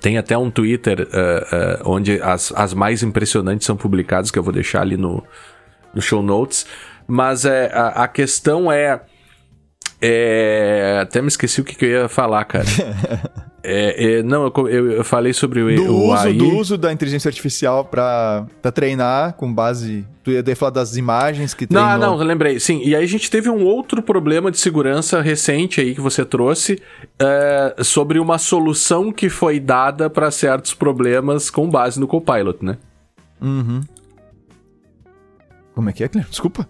Tem 0.00 0.18
até 0.18 0.36
um 0.36 0.50
Twitter 0.50 1.08
uh, 1.08 1.84
uh, 1.84 1.90
onde 1.90 2.20
as, 2.20 2.52
as 2.52 2.74
mais 2.74 3.02
impressionantes 3.02 3.66
são 3.66 3.76
publicadas, 3.76 4.30
que 4.30 4.38
eu 4.38 4.42
vou 4.42 4.52
deixar 4.52 4.82
ali 4.82 4.96
no, 4.96 5.22
no 5.94 6.02
show 6.02 6.22
notes. 6.22 6.66
Mas 7.06 7.44
é, 7.44 7.70
a, 7.72 8.04
a 8.04 8.08
questão 8.08 8.70
é, 8.70 9.00
é. 10.00 10.98
Até 11.02 11.20
me 11.20 11.28
esqueci 11.28 11.60
o 11.60 11.64
que, 11.64 11.74
que 11.74 11.84
eu 11.86 12.02
ia 12.02 12.08
falar, 12.08 12.44
cara. 12.44 12.66
É, 13.62 14.18
é, 14.18 14.22
não, 14.22 14.50
eu, 14.68 14.92
eu, 14.92 15.04
falei 15.04 15.32
sobre 15.32 15.60
o, 15.60 15.74
do 15.74 15.94
o 15.94 16.12
uso, 16.12 16.22
AI. 16.22 16.32
Do 16.32 16.56
uso 16.56 16.78
da 16.78 16.92
inteligência 16.92 17.28
artificial 17.28 17.84
para 17.84 18.46
treinar 18.72 19.34
com 19.34 19.52
base... 19.52 20.06
Tu 20.22 20.30
ia 20.30 20.56
falar 20.56 20.70
das 20.70 20.96
imagens 20.96 21.54
que 21.54 21.66
treinou... 21.66 21.98
Não, 21.98 22.16
não, 22.18 22.24
lembrei. 22.24 22.58
Sim, 22.60 22.80
e 22.84 22.94
aí 22.94 23.04
a 23.04 23.08
gente 23.08 23.30
teve 23.30 23.50
um 23.50 23.64
outro 23.64 24.02
problema 24.02 24.50
de 24.50 24.58
segurança 24.58 25.20
recente 25.20 25.80
aí 25.80 25.94
que 25.94 26.00
você 26.00 26.24
trouxe 26.24 26.80
é, 27.18 27.76
sobre 27.82 28.18
uma 28.18 28.38
solução 28.38 29.12
que 29.12 29.28
foi 29.28 29.60
dada 29.60 30.08
para 30.08 30.30
certos 30.30 30.74
problemas 30.74 31.50
com 31.50 31.68
base 31.68 31.98
no 32.00 32.06
Copilot, 32.06 32.64
né? 32.64 32.76
Uhum. 33.40 33.80
Como 35.74 35.88
é 35.88 35.92
que 35.92 36.04
é, 36.04 36.08
Cleber? 36.08 36.28
Desculpa. 36.28 36.68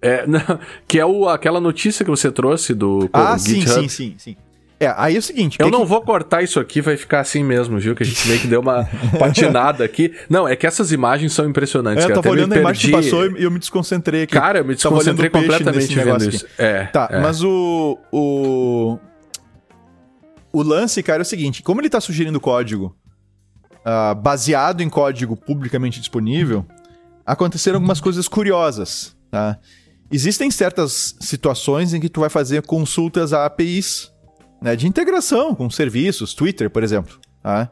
É, 0.00 0.24
não, 0.28 0.40
que 0.86 0.98
é 0.98 1.06
o, 1.06 1.28
aquela 1.28 1.60
notícia 1.60 2.04
que 2.04 2.10
você 2.10 2.30
trouxe 2.30 2.74
do 2.74 3.08
ah, 3.12 3.38
sim, 3.38 3.66
sim, 3.66 3.88
sim, 3.88 4.14
sim. 4.18 4.36
É, 4.78 4.92
aí 4.96 5.16
é 5.16 5.18
o 5.18 5.22
seguinte. 5.22 5.56
Eu 5.58 5.70
não 5.70 5.80
que... 5.80 5.86
vou 5.86 6.02
cortar 6.02 6.42
isso 6.42 6.60
aqui, 6.60 6.82
vai 6.82 6.96
ficar 6.96 7.20
assim 7.20 7.42
mesmo, 7.42 7.78
viu? 7.78 7.94
Que 7.94 8.02
a 8.02 8.06
gente 8.06 8.28
meio 8.28 8.40
que 8.40 8.46
deu 8.46 8.60
uma 8.60 8.84
patinada 9.18 9.82
aqui. 9.82 10.14
Não, 10.28 10.46
é 10.46 10.54
que 10.54 10.66
essas 10.66 10.92
imagens 10.92 11.32
são 11.32 11.48
impressionantes. 11.48 12.04
É, 12.04 12.10
eu 12.10 12.14
tava 12.14 12.28
olhando 12.28 12.52
a 12.52 12.58
imagem 12.58 12.90
que 12.90 12.96
passou 12.96 13.26
e 13.26 13.42
eu 13.42 13.50
me 13.50 13.58
desconcentrei 13.58 14.24
aqui. 14.24 14.34
Cara, 14.34 14.58
eu 14.58 14.64
me 14.64 14.74
desconcentrei 14.74 15.30
completamente 15.30 15.94
vendo 15.94 16.28
isso. 16.28 16.46
É. 16.58 16.84
Tá, 16.86 17.08
é. 17.10 17.20
mas 17.20 17.42
o. 17.42 17.98
O. 18.12 18.98
O 20.52 20.62
lance, 20.62 21.02
cara, 21.02 21.20
é 21.20 21.24
o 21.24 21.26
seguinte: 21.26 21.62
como 21.62 21.80
ele 21.80 21.88
tá 21.88 22.00
sugerindo 22.00 22.38
código 22.38 22.94
uh, 23.86 24.14
baseado 24.14 24.82
em 24.82 24.90
código 24.90 25.36
publicamente 25.36 26.00
disponível, 26.00 26.66
aconteceram 27.24 27.76
algumas 27.76 28.00
coisas 28.00 28.28
curiosas, 28.28 29.16
tá? 29.30 29.58
Existem 30.10 30.50
certas 30.50 31.16
situações 31.20 31.94
em 31.94 32.00
que 32.00 32.08
tu 32.08 32.20
vai 32.20 32.30
fazer 32.30 32.62
consultas 32.62 33.32
a 33.32 33.44
APIs 33.44 34.12
né, 34.60 34.76
de 34.76 34.86
integração 34.86 35.54
com 35.54 35.68
serviços, 35.70 36.34
Twitter, 36.34 36.70
por 36.70 36.82
exemplo. 36.82 37.18
Tá? 37.42 37.70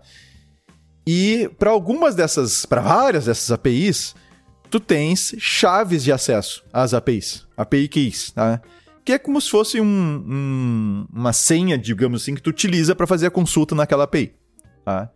E 1.06 1.50
para 1.58 1.70
algumas 1.70 2.14
dessas, 2.14 2.64
para 2.64 2.80
várias 2.80 3.26
dessas 3.26 3.50
APIs, 3.50 4.14
tu 4.70 4.80
tens 4.80 5.34
chaves 5.38 6.02
de 6.02 6.12
acesso 6.12 6.64
às 6.72 6.94
APIs, 6.94 7.46
API 7.56 7.88
keys, 7.88 8.30
tá? 8.32 8.60
que 9.04 9.12
é 9.12 9.18
como 9.18 9.40
se 9.40 9.50
fosse 9.50 9.80
um, 9.80 9.84
um, 9.86 11.06
uma 11.12 11.32
senha, 11.32 11.76
digamos 11.76 12.22
assim, 12.22 12.34
que 12.34 12.42
tu 12.42 12.50
utiliza 12.50 12.94
para 12.94 13.06
fazer 13.06 13.26
a 13.26 13.30
consulta 13.30 13.74
naquela 13.74 14.04
API. 14.04 14.34
Tá? 14.84 15.10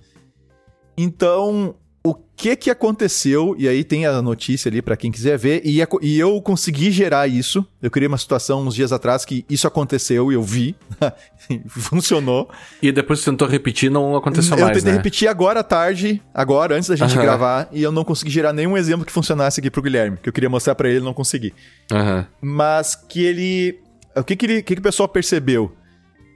Então, 0.96 1.76
o 2.08 2.14
que 2.36 2.54
que 2.54 2.70
aconteceu, 2.70 3.54
e 3.58 3.68
aí 3.68 3.82
tem 3.82 4.06
a 4.06 4.22
notícia 4.22 4.68
ali 4.68 4.80
para 4.80 4.96
quem 4.96 5.10
quiser 5.10 5.36
ver, 5.36 5.60
e, 5.64 5.80
e, 6.02 6.18
eu 6.18 6.40
consegui 6.40 6.90
gerar 6.90 7.26
isso. 7.26 7.66
Eu 7.82 7.90
criei 7.90 8.06
uma 8.06 8.16
situação 8.16 8.62
uns 8.62 8.74
dias 8.74 8.92
atrás 8.92 9.24
que 9.24 9.44
isso 9.50 9.66
aconteceu 9.66 10.30
e 10.30 10.34
eu 10.34 10.42
vi, 10.42 10.76
funcionou. 11.68 12.48
E 12.80 12.92
depois 12.92 13.18
você 13.18 13.30
tentou 13.30 13.48
repetir, 13.48 13.90
não 13.90 14.16
aconteceu 14.16 14.56
eu 14.56 14.64
mais, 14.64 14.70
Eu 14.70 14.74
tentei 14.76 14.92
né? 14.92 14.96
repetir 14.98 15.28
agora 15.28 15.60
à 15.60 15.62
tarde, 15.64 16.22
agora, 16.32 16.76
antes 16.76 16.88
da 16.88 16.96
gente 16.96 17.16
uhum. 17.16 17.22
gravar, 17.22 17.68
e 17.72 17.82
eu 17.82 17.90
não 17.90 18.04
consegui 18.04 18.30
gerar 18.30 18.52
nenhum 18.52 18.76
exemplo 18.76 19.04
que 19.04 19.12
funcionasse 19.12 19.60
aqui 19.60 19.70
pro 19.70 19.82
Guilherme, 19.82 20.16
que 20.22 20.28
eu 20.28 20.32
queria 20.32 20.48
mostrar 20.48 20.74
para 20.74 20.88
ele, 20.88 21.00
não 21.00 21.12
consegui. 21.12 21.52
Uhum. 21.92 22.24
Mas 22.40 22.94
que 22.94 23.22
ele... 23.22 23.80
O 24.16 24.24
que 24.24 24.36
que, 24.36 24.46
ele, 24.46 24.62
que 24.62 24.74
que 24.74 24.80
o 24.80 24.82
pessoal 24.82 25.08
percebeu? 25.08 25.72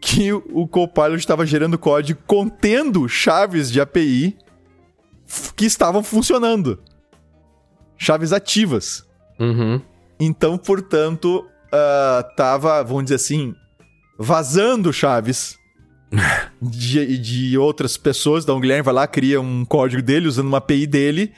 Que 0.01 0.33
o 0.33 0.67
Copilot 0.67 1.17
estava 1.17 1.47
gerando 1.47 1.79
código 1.79 2.21
contendo 2.27 3.09
chaves 3.09 3.71
de 3.71 3.81
API 3.81 4.37
que 5.57 5.65
estavam 5.65 6.03
funcionando. 6.03 6.83
Chaves 7.97 8.33
ativas. 8.33 9.07
Uhum. 9.39 9.81
Então, 10.21 10.59
portanto, 10.59 11.47
uh, 11.69 12.37
tava, 12.37 12.83
vamos 12.83 13.05
dizer 13.05 13.17
assim, 13.17 13.55
vazando 14.19 14.93
chaves 14.93 15.57
de, 16.61 17.19
de 17.19 17.59
outras 17.59 17.97
pessoas. 17.97 18.45
Então, 18.45 18.57
o 18.57 18.61
Guilherme 18.61 18.83
vai 18.83 18.95
lá, 18.95 19.07
cria 19.07 19.41
um 19.41 19.65
código 19.65 20.03
dele 20.03 20.29
usando 20.29 20.49
uma 20.49 20.59
API 20.59 20.87
dele. 20.87 21.33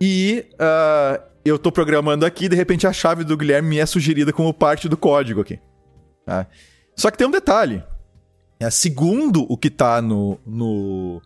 E 0.00 0.46
uh, 0.54 1.22
eu 1.44 1.58
tô 1.58 1.70
programando 1.70 2.26
aqui, 2.26 2.48
de 2.48 2.56
repente 2.56 2.86
a 2.86 2.92
chave 2.92 3.22
do 3.22 3.36
Guilherme 3.36 3.68
me 3.68 3.78
é 3.78 3.86
sugerida 3.86 4.32
como 4.32 4.52
parte 4.52 4.88
do 4.88 4.96
código 4.96 5.40
aqui. 5.40 5.58
Tá? 6.24 6.46
Só 6.96 7.10
que 7.10 7.18
tem 7.18 7.26
um 7.26 7.30
detalhe. 7.30 7.82
É, 8.58 8.70
segundo 8.70 9.44
o 9.48 9.56
que 9.56 9.68
tá 9.68 10.00
no, 10.00 10.38
no, 10.46 11.20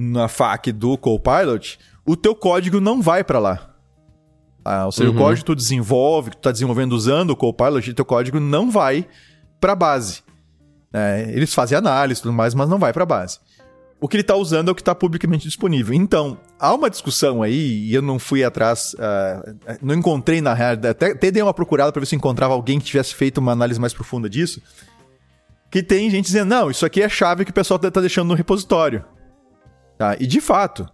na 0.00 0.28
FAQ 0.28 0.72
do 0.72 0.96
Copilot, 0.96 1.78
o 2.06 2.16
teu 2.16 2.34
código 2.34 2.80
não 2.80 3.00
vai 3.02 3.22
para 3.22 3.38
lá. 3.38 3.70
Ah, 4.64 4.86
ou 4.86 4.92
seja, 4.92 5.10
uhum. 5.10 5.16
o 5.16 5.18
código 5.18 5.38
que 5.38 5.44
tu 5.44 5.54
desenvolve, 5.54 6.30
que 6.30 6.36
tu 6.36 6.42
tá 6.42 6.52
desenvolvendo 6.52 6.92
usando 6.92 7.30
o 7.30 7.36
Copilot, 7.36 7.90
o 7.90 7.94
teu 7.94 8.04
código 8.04 8.38
não 8.40 8.70
vai 8.70 9.06
para 9.60 9.74
base. 9.74 10.22
É, 10.92 11.30
eles 11.34 11.54
fazem 11.54 11.78
análise 11.78 12.20
e 12.20 12.22
tudo 12.22 12.32
mais, 12.32 12.54
mas 12.54 12.68
não 12.68 12.78
vai 12.78 12.92
para 12.92 13.06
base. 13.06 13.38
O 14.00 14.08
que 14.08 14.16
ele 14.16 14.22
está 14.22 14.34
usando 14.34 14.68
é 14.68 14.72
o 14.72 14.74
que 14.74 14.80
está 14.80 14.94
publicamente 14.94 15.46
disponível. 15.46 15.94
Então, 15.94 16.38
há 16.58 16.74
uma 16.74 16.88
discussão 16.88 17.42
aí, 17.42 17.84
e 17.84 17.94
eu 17.94 18.00
não 18.00 18.18
fui 18.18 18.42
atrás, 18.42 18.94
uh, 18.94 19.76
não 19.82 19.94
encontrei 19.94 20.40
na 20.40 20.54
realidade, 20.54 20.92
até, 20.92 21.12
até 21.12 21.30
dei 21.30 21.42
uma 21.42 21.52
procurada 21.52 21.92
para 21.92 22.00
ver 22.00 22.06
se 22.06 22.16
encontrava 22.16 22.54
alguém 22.54 22.78
que 22.78 22.86
tivesse 22.86 23.14
feito 23.14 23.38
uma 23.38 23.52
análise 23.52 23.78
mais 23.78 23.92
profunda 23.92 24.28
disso, 24.28 24.62
que 25.70 25.82
tem 25.82 26.10
gente 26.10 26.26
dizendo, 26.26 26.48
não, 26.48 26.70
isso 26.70 26.84
aqui 26.86 27.02
é 27.02 27.08
chave 27.08 27.44
que 27.44 27.50
o 27.50 27.54
pessoal 27.54 27.80
está 27.82 28.00
deixando 28.00 28.28
no 28.28 28.34
repositório. 28.34 29.04
Tá? 30.00 30.16
E 30.18 30.26
de 30.26 30.40
fato, 30.40 30.88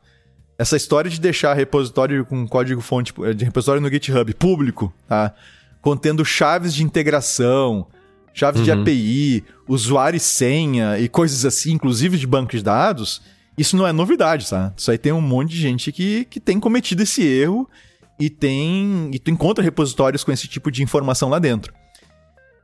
essa 0.59 0.77
história 0.77 1.09
de 1.09 1.21
deixar 1.21 1.55
repositório 1.55 2.27
com 2.27 2.45
código-fonte 2.45 3.15
de 3.37 3.45
repositório 3.45 3.81
no 3.81 3.89
GitHub 3.89 4.35
público, 4.35 4.93
tá? 5.07 5.33
contendo 5.81 6.25
chaves 6.25 6.75
de 6.75 6.83
integração, 6.83 7.87
chaves 8.35 8.59
uhum. 8.59 8.65
de 8.65 8.73
API, 8.73 9.45
usuário 9.69 10.17
e 10.17 10.21
senha 10.21 10.99
e 10.99 11.09
coisas 11.09 11.45
assim, 11.45 11.75
inclusive 11.75 12.19
de 12.19 12.27
banco 12.27 12.51
de 12.51 12.65
dados, 12.65 13.23
isso 13.57 13.77
não 13.77 13.87
é 13.87 13.93
novidade, 13.93 14.51
tá? 14.51 14.75
Isso 14.77 14.91
aí 14.91 14.99
tem 14.99 15.13
um 15.13 15.21
monte 15.21 15.51
de 15.51 15.59
gente 15.59 15.93
que, 15.93 16.25
que 16.25 16.41
tem 16.41 16.59
cometido 16.59 17.05
esse 17.05 17.25
erro 17.25 17.71
e 18.19 18.29
tem 18.29 19.09
e 19.13 19.21
tu 19.21 19.31
encontra 19.31 19.63
repositórios 19.63 20.25
com 20.25 20.33
esse 20.33 20.49
tipo 20.49 20.69
de 20.69 20.83
informação 20.83 21.29
lá 21.29 21.39
dentro. 21.39 21.73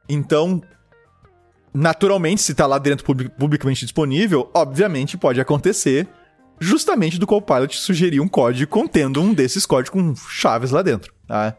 Então, 0.09 0.61
naturalmente, 1.73 2.43
se 2.43 2.51
está 2.51 2.67
lá 2.67 2.79
dentro 2.79 3.07
publicamente 3.39 3.83
disponível, 3.83 4.51
obviamente 4.53 5.17
pode 5.17 5.41
acontecer 5.41 6.09
justamente 6.61 7.19
do 7.19 7.27
Copilot 7.27 7.77
sugerir 7.77 8.21
um 8.21 8.29
código 8.29 8.71
contendo 8.71 9.21
um 9.21 9.35
desses 9.35 9.67
códigos 9.67 9.91
com 9.91 10.15
chaves 10.29 10.71
lá 10.71 10.83
dentro. 10.83 11.13
Tá? 11.27 11.57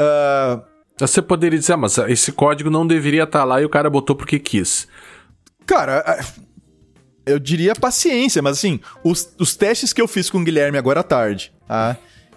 Uh... 0.00 0.68
Você 1.00 1.22
poderia 1.22 1.58
dizer, 1.58 1.74
ah, 1.74 1.76
mas 1.76 1.96
esse 1.98 2.32
código 2.32 2.70
não 2.70 2.84
deveria 2.84 3.22
estar 3.22 3.40
tá 3.40 3.44
lá 3.44 3.62
e 3.62 3.64
o 3.64 3.68
cara 3.68 3.88
botou 3.88 4.16
porque 4.16 4.38
quis. 4.38 4.88
Cara, 5.64 6.18
eu 7.24 7.38
diria 7.38 7.74
paciência, 7.74 8.42
mas 8.42 8.58
assim, 8.58 8.80
os, 9.04 9.32
os 9.38 9.54
testes 9.54 9.92
que 9.92 10.02
eu 10.02 10.08
fiz 10.08 10.28
com 10.28 10.38
o 10.38 10.44
Guilherme 10.44 10.76
agora 10.76 11.00
à 11.00 11.02
tarde, 11.04 11.52
tá? 11.68 11.96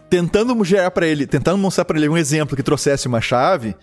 tentando 0.10 0.64
gerar 0.64 0.92
para 0.92 1.08
ele, 1.08 1.26
tentando 1.26 1.58
mostrar 1.58 1.86
para 1.86 1.98
ele 1.98 2.10
um 2.10 2.18
exemplo 2.18 2.56
que 2.56 2.62
trouxesse 2.62 3.08
uma 3.08 3.22
chave, 3.22 3.76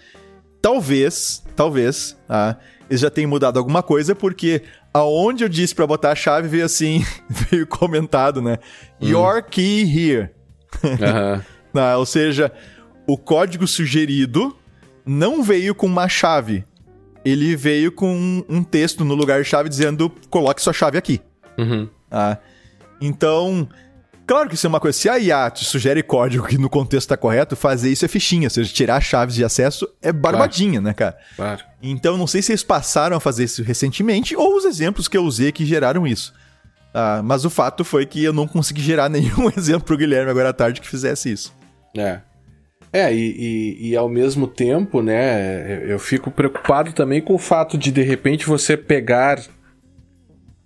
talvez, 0.62 1.42
talvez, 1.56 2.16
tá? 2.28 2.58
eles 2.88 3.00
já 3.00 3.10
tenham 3.10 3.30
mudado 3.30 3.58
alguma 3.58 3.82
coisa, 3.82 4.14
porque 4.14 4.62
aonde 4.98 5.44
eu 5.44 5.48
disse 5.48 5.74
para 5.74 5.86
botar 5.86 6.12
a 6.12 6.14
chave 6.14 6.48
veio 6.48 6.64
assim, 6.64 7.04
veio 7.28 7.66
comentado, 7.66 8.42
né? 8.42 8.58
Hum. 9.00 9.08
Your 9.08 9.42
key 9.42 9.82
here. 9.82 10.30
Uhum. 10.82 11.80
ou 11.98 12.06
seja, 12.06 12.52
o 13.06 13.16
código 13.16 13.66
sugerido 13.66 14.56
não 15.04 15.42
veio 15.42 15.74
com 15.74 15.86
uma 15.86 16.08
chave. 16.08 16.64
Ele 17.24 17.56
veio 17.56 17.92
com 17.92 18.44
um 18.48 18.62
texto 18.62 19.04
no 19.04 19.14
lugar 19.14 19.42
de 19.42 19.48
chave 19.48 19.68
dizendo 19.68 20.10
coloque 20.30 20.62
sua 20.62 20.72
chave 20.72 20.96
aqui. 20.98 21.20
Uhum. 21.58 21.88
Ah, 22.10 22.38
então, 23.00 23.68
Claro 24.28 24.46
que 24.46 24.56
isso 24.56 24.66
é 24.66 24.68
uma 24.68 24.78
coisa. 24.78 24.96
Se 24.96 25.08
a 25.08 25.18
IA 25.18 25.50
te 25.50 25.64
sugere 25.64 26.02
código 26.02 26.46
que 26.46 26.58
no 26.58 26.68
contexto 26.68 27.06
está 27.06 27.16
correto, 27.16 27.56
fazer 27.56 27.90
isso 27.90 28.04
é 28.04 28.08
fichinha. 28.08 28.44
Ou 28.44 28.50
seja, 28.50 28.70
tirar 28.70 29.00
chaves 29.00 29.34
de 29.34 29.42
acesso 29.42 29.88
é 30.02 30.12
barbadinha, 30.12 30.72
claro. 30.72 30.84
né, 30.84 30.92
cara? 30.92 31.18
Claro. 31.34 31.64
Então, 31.82 32.16
não 32.16 32.26
sei 32.26 32.42
se 32.42 32.52
eles 32.52 32.62
passaram 32.62 33.16
a 33.16 33.20
fazer 33.20 33.44
isso 33.44 33.62
recentemente 33.62 34.34
ou 34.36 34.56
os 34.56 34.64
exemplos 34.64 35.06
que 35.06 35.16
eu 35.16 35.24
usei 35.24 35.52
que 35.52 35.64
geraram 35.64 36.06
isso. 36.06 36.34
Ah, 36.92 37.20
mas 37.22 37.44
o 37.44 37.50
fato 37.50 37.84
foi 37.84 38.06
que 38.06 38.24
eu 38.24 38.32
não 38.32 38.48
consegui 38.48 38.80
gerar 38.80 39.08
nenhum 39.10 39.48
exemplo 39.56 39.84
pro 39.84 39.96
Guilherme 39.96 40.30
agora 40.30 40.50
à 40.50 40.52
tarde 40.52 40.80
que 40.80 40.88
fizesse 40.88 41.30
isso. 41.30 41.54
É. 41.96 42.20
É, 42.90 43.14
e, 43.14 43.76
e, 43.78 43.90
e, 43.90 43.96
ao 43.96 44.08
mesmo 44.08 44.46
tempo, 44.46 45.02
né, 45.02 45.92
eu 45.92 45.98
fico 45.98 46.30
preocupado 46.30 46.90
também 46.92 47.20
com 47.20 47.34
o 47.34 47.38
fato 47.38 47.76
de 47.76 47.92
de 47.92 48.02
repente 48.02 48.46
você 48.46 48.78
pegar 48.78 49.38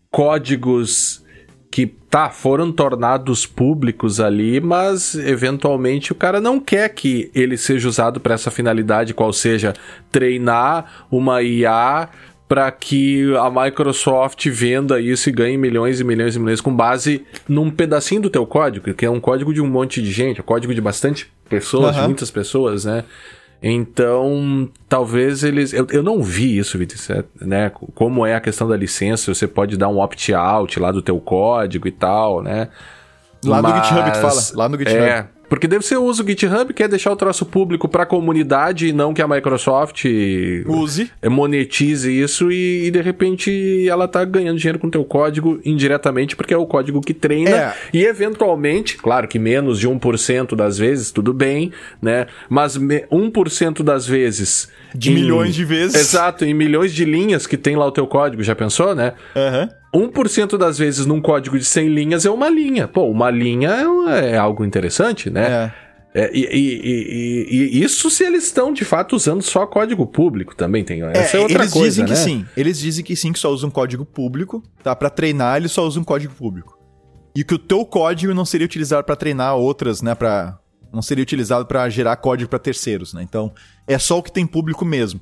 códigos 0.08 1.21
que 1.72 1.86
tá, 1.86 2.28
foram 2.28 2.70
tornados 2.70 3.46
públicos 3.46 4.20
ali, 4.20 4.60
mas 4.60 5.14
eventualmente 5.14 6.12
o 6.12 6.14
cara 6.14 6.38
não 6.38 6.60
quer 6.60 6.90
que 6.90 7.30
ele 7.34 7.56
seja 7.56 7.88
usado 7.88 8.20
para 8.20 8.34
essa 8.34 8.50
finalidade, 8.50 9.14
qual 9.14 9.32
seja 9.32 9.72
treinar 10.10 11.06
uma 11.10 11.42
IA 11.42 12.10
para 12.46 12.70
que 12.70 13.34
a 13.36 13.50
Microsoft 13.50 14.46
venda 14.50 15.00
isso 15.00 15.30
e 15.30 15.32
ganhe 15.32 15.56
milhões 15.56 15.98
e 15.98 16.04
milhões 16.04 16.36
e 16.36 16.38
milhões 16.38 16.60
com 16.60 16.76
base 16.76 17.24
num 17.48 17.70
pedacinho 17.70 18.20
do 18.20 18.28
teu 18.28 18.44
código, 18.44 18.92
que 18.92 19.06
é 19.06 19.10
um 19.10 19.18
código 19.18 19.54
de 19.54 19.62
um 19.62 19.66
monte 19.66 20.02
de 20.02 20.12
gente, 20.12 20.42
um 20.42 20.44
código 20.44 20.74
de 20.74 20.80
bastante 20.82 21.32
pessoas, 21.48 21.96
uhum. 21.96 22.02
de 22.02 22.08
muitas 22.08 22.30
pessoas, 22.30 22.84
né? 22.84 23.02
Então, 23.62 24.68
talvez 24.88 25.44
eles. 25.44 25.72
Eu, 25.72 25.86
eu 25.90 26.02
não 26.02 26.20
vi 26.20 26.58
isso, 26.58 26.76
Vitor, 26.76 27.24
né? 27.40 27.70
Como 27.94 28.26
é 28.26 28.34
a 28.34 28.40
questão 28.40 28.66
da 28.66 28.76
licença, 28.76 29.32
você 29.32 29.46
pode 29.46 29.76
dar 29.76 29.88
um 29.88 30.00
opt-out 30.00 30.80
lá 30.80 30.90
do 30.90 31.00
teu 31.00 31.20
código 31.20 31.86
e 31.86 31.92
tal, 31.92 32.42
né? 32.42 32.68
Lá 33.44 33.62
Mas, 33.62 33.74
no 33.74 33.84
GitHub 33.84 34.10
que 34.10 34.18
fala, 34.18 34.40
lá 34.54 34.68
no 34.68 34.78
GitHub. 34.78 34.98
É, 34.98 35.26
Porque 35.52 35.68
deve 35.68 35.84
ser 35.84 35.98
uso 35.98 36.26
GitHub, 36.26 36.72
quer 36.72 36.88
deixar 36.88 37.12
o 37.12 37.16
troço 37.16 37.44
público 37.44 37.86
para 37.86 38.04
a 38.04 38.06
comunidade 38.06 38.86
e 38.86 38.92
não 38.94 39.12
que 39.12 39.20
a 39.20 39.28
Microsoft 39.28 40.06
use, 40.64 41.10
monetize 41.28 42.10
isso 42.10 42.50
e, 42.50 42.86
e, 42.86 42.90
de 42.90 43.02
repente 43.02 43.86
ela 43.86 44.08
tá 44.08 44.24
ganhando 44.24 44.56
dinheiro 44.56 44.78
com 44.78 44.86
o 44.86 44.90
teu 44.90 45.04
código 45.04 45.60
indiretamente 45.62 46.34
porque 46.34 46.54
é 46.54 46.56
o 46.56 46.64
código 46.64 47.02
que 47.02 47.12
treina 47.12 47.50
é. 47.50 47.74
e 47.92 48.02
eventualmente, 48.02 48.96
claro 48.96 49.28
que 49.28 49.38
menos 49.38 49.78
de 49.78 49.86
1% 49.86 50.56
das 50.56 50.78
vezes, 50.78 51.10
tudo 51.10 51.34
bem, 51.34 51.70
né? 52.00 52.28
Mas 52.48 52.78
1% 52.78 53.82
das 53.82 54.06
vezes 54.06 54.70
de 54.94 55.12
em... 55.12 55.16
milhões 55.16 55.54
de 55.54 55.66
vezes. 55.66 55.94
Exato, 55.94 56.46
em 56.46 56.54
milhões 56.54 56.94
de 56.94 57.04
linhas 57.04 57.46
que 57.46 57.58
tem 57.58 57.76
lá 57.76 57.84
o 57.84 57.92
teu 57.92 58.06
código, 58.06 58.42
já 58.42 58.56
pensou, 58.56 58.94
né? 58.94 59.12
Aham. 59.36 59.68
Uhum. 59.70 59.81
1% 59.94 60.56
das 60.56 60.78
vezes 60.78 61.04
num 61.04 61.20
código 61.20 61.58
de 61.58 61.64
100 61.64 61.88
linhas 61.88 62.24
é 62.24 62.30
uma 62.30 62.48
linha. 62.48 62.88
Pô, 62.88 63.04
uma 63.08 63.30
linha 63.30 63.70
é, 64.08 64.30
é 64.30 64.38
algo 64.38 64.64
interessante, 64.64 65.28
né? 65.28 65.72
É. 66.14 66.24
é 66.24 66.30
e, 66.32 66.44
e, 66.44 67.46
e, 67.50 67.78
e, 67.78 67.82
isso 67.82 68.10
se 68.10 68.24
eles 68.24 68.44
estão 68.44 68.72
de 68.72 68.84
fato 68.86 69.14
usando 69.14 69.42
só 69.42 69.66
código 69.66 70.06
público 70.06 70.56
também 70.56 70.82
tem. 70.82 71.02
Essa 71.02 71.36
é, 71.36 71.40
é 71.40 71.42
outra 71.42 71.62
eles 71.62 71.72
coisa, 71.72 71.88
dizem 71.88 72.04
né? 72.04 72.10
que 72.10 72.16
sim. 72.16 72.46
Eles 72.56 72.78
dizem 72.78 73.04
que 73.04 73.14
sim, 73.14 73.32
que 73.32 73.38
só 73.38 73.50
usam 73.50 73.70
código 73.70 74.04
público, 74.04 74.62
tá? 74.82 74.96
Para 74.96 75.10
treinar 75.10 75.58
eles 75.58 75.72
só 75.72 75.86
usam 75.86 76.02
código 76.02 76.34
público. 76.34 76.78
E 77.34 77.44
que 77.44 77.54
o 77.54 77.58
teu 77.58 77.84
código 77.84 78.32
não 78.32 78.44
seria 78.46 78.64
utilizado 78.64 79.04
para 79.04 79.16
treinar 79.16 79.56
outras, 79.56 80.00
né? 80.00 80.14
Para 80.14 80.58
não 80.90 81.02
seria 81.02 81.22
utilizado 81.22 81.66
para 81.66 81.88
gerar 81.88 82.16
código 82.16 82.48
para 82.48 82.58
terceiros, 82.58 83.12
né? 83.12 83.22
Então 83.22 83.52
é 83.86 83.98
só 83.98 84.18
o 84.18 84.22
que 84.22 84.32
tem 84.32 84.46
público 84.46 84.86
mesmo. 84.86 85.20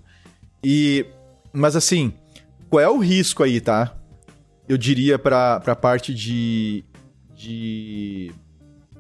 E 0.63 1.07
mas 1.53 1.75
assim, 1.75 2.13
qual 2.69 2.81
é 2.81 2.89
o 2.89 2.99
risco 2.99 3.43
aí, 3.43 3.61
tá? 3.61 3.97
Eu 4.71 4.79
diria, 4.79 5.19
para 5.19 5.57
a 5.57 5.75
parte 5.75 6.15
de, 6.15 6.85
de 7.35 8.31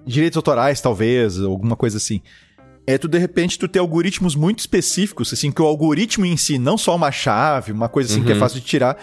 direitos 0.04 0.36
autorais, 0.36 0.80
talvez, 0.80 1.38
alguma 1.38 1.76
coisa 1.76 1.96
assim. 1.96 2.20
É 2.84 2.98
tu, 2.98 3.06
de 3.06 3.16
repente, 3.18 3.56
tu 3.56 3.68
ter 3.68 3.78
algoritmos 3.78 4.34
muito 4.34 4.58
específicos, 4.58 5.32
assim, 5.32 5.52
que 5.52 5.62
o 5.62 5.64
algoritmo 5.64 6.26
em 6.26 6.36
si, 6.36 6.58
não 6.58 6.76
só 6.76 6.96
uma 6.96 7.12
chave, 7.12 7.70
uma 7.70 7.88
coisa 7.88 8.10
assim 8.10 8.18
uhum. 8.18 8.26
que 8.26 8.32
é 8.32 8.34
uhum. 8.34 8.40
fácil 8.40 8.58
de 8.58 8.66
tirar, 8.66 8.96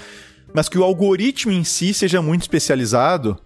mas 0.53 0.67
que 0.67 0.77
o 0.77 0.83
algoritmo 0.83 1.53
em 1.53 1.63
si 1.63 1.93
seja 1.93 2.21
muito 2.21 2.41
especializado 2.41 3.39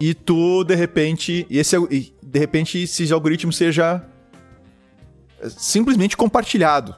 e 0.00 0.12
tu, 0.12 0.64
de 0.64 0.74
repente, 0.74 1.46
esse, 1.48 1.76
de 2.20 2.38
repente, 2.40 2.78
esse 2.82 3.12
algoritmo 3.12 3.52
seja 3.52 4.04
é, 5.40 5.48
simplesmente 5.50 6.16
compartilhado. 6.16 6.96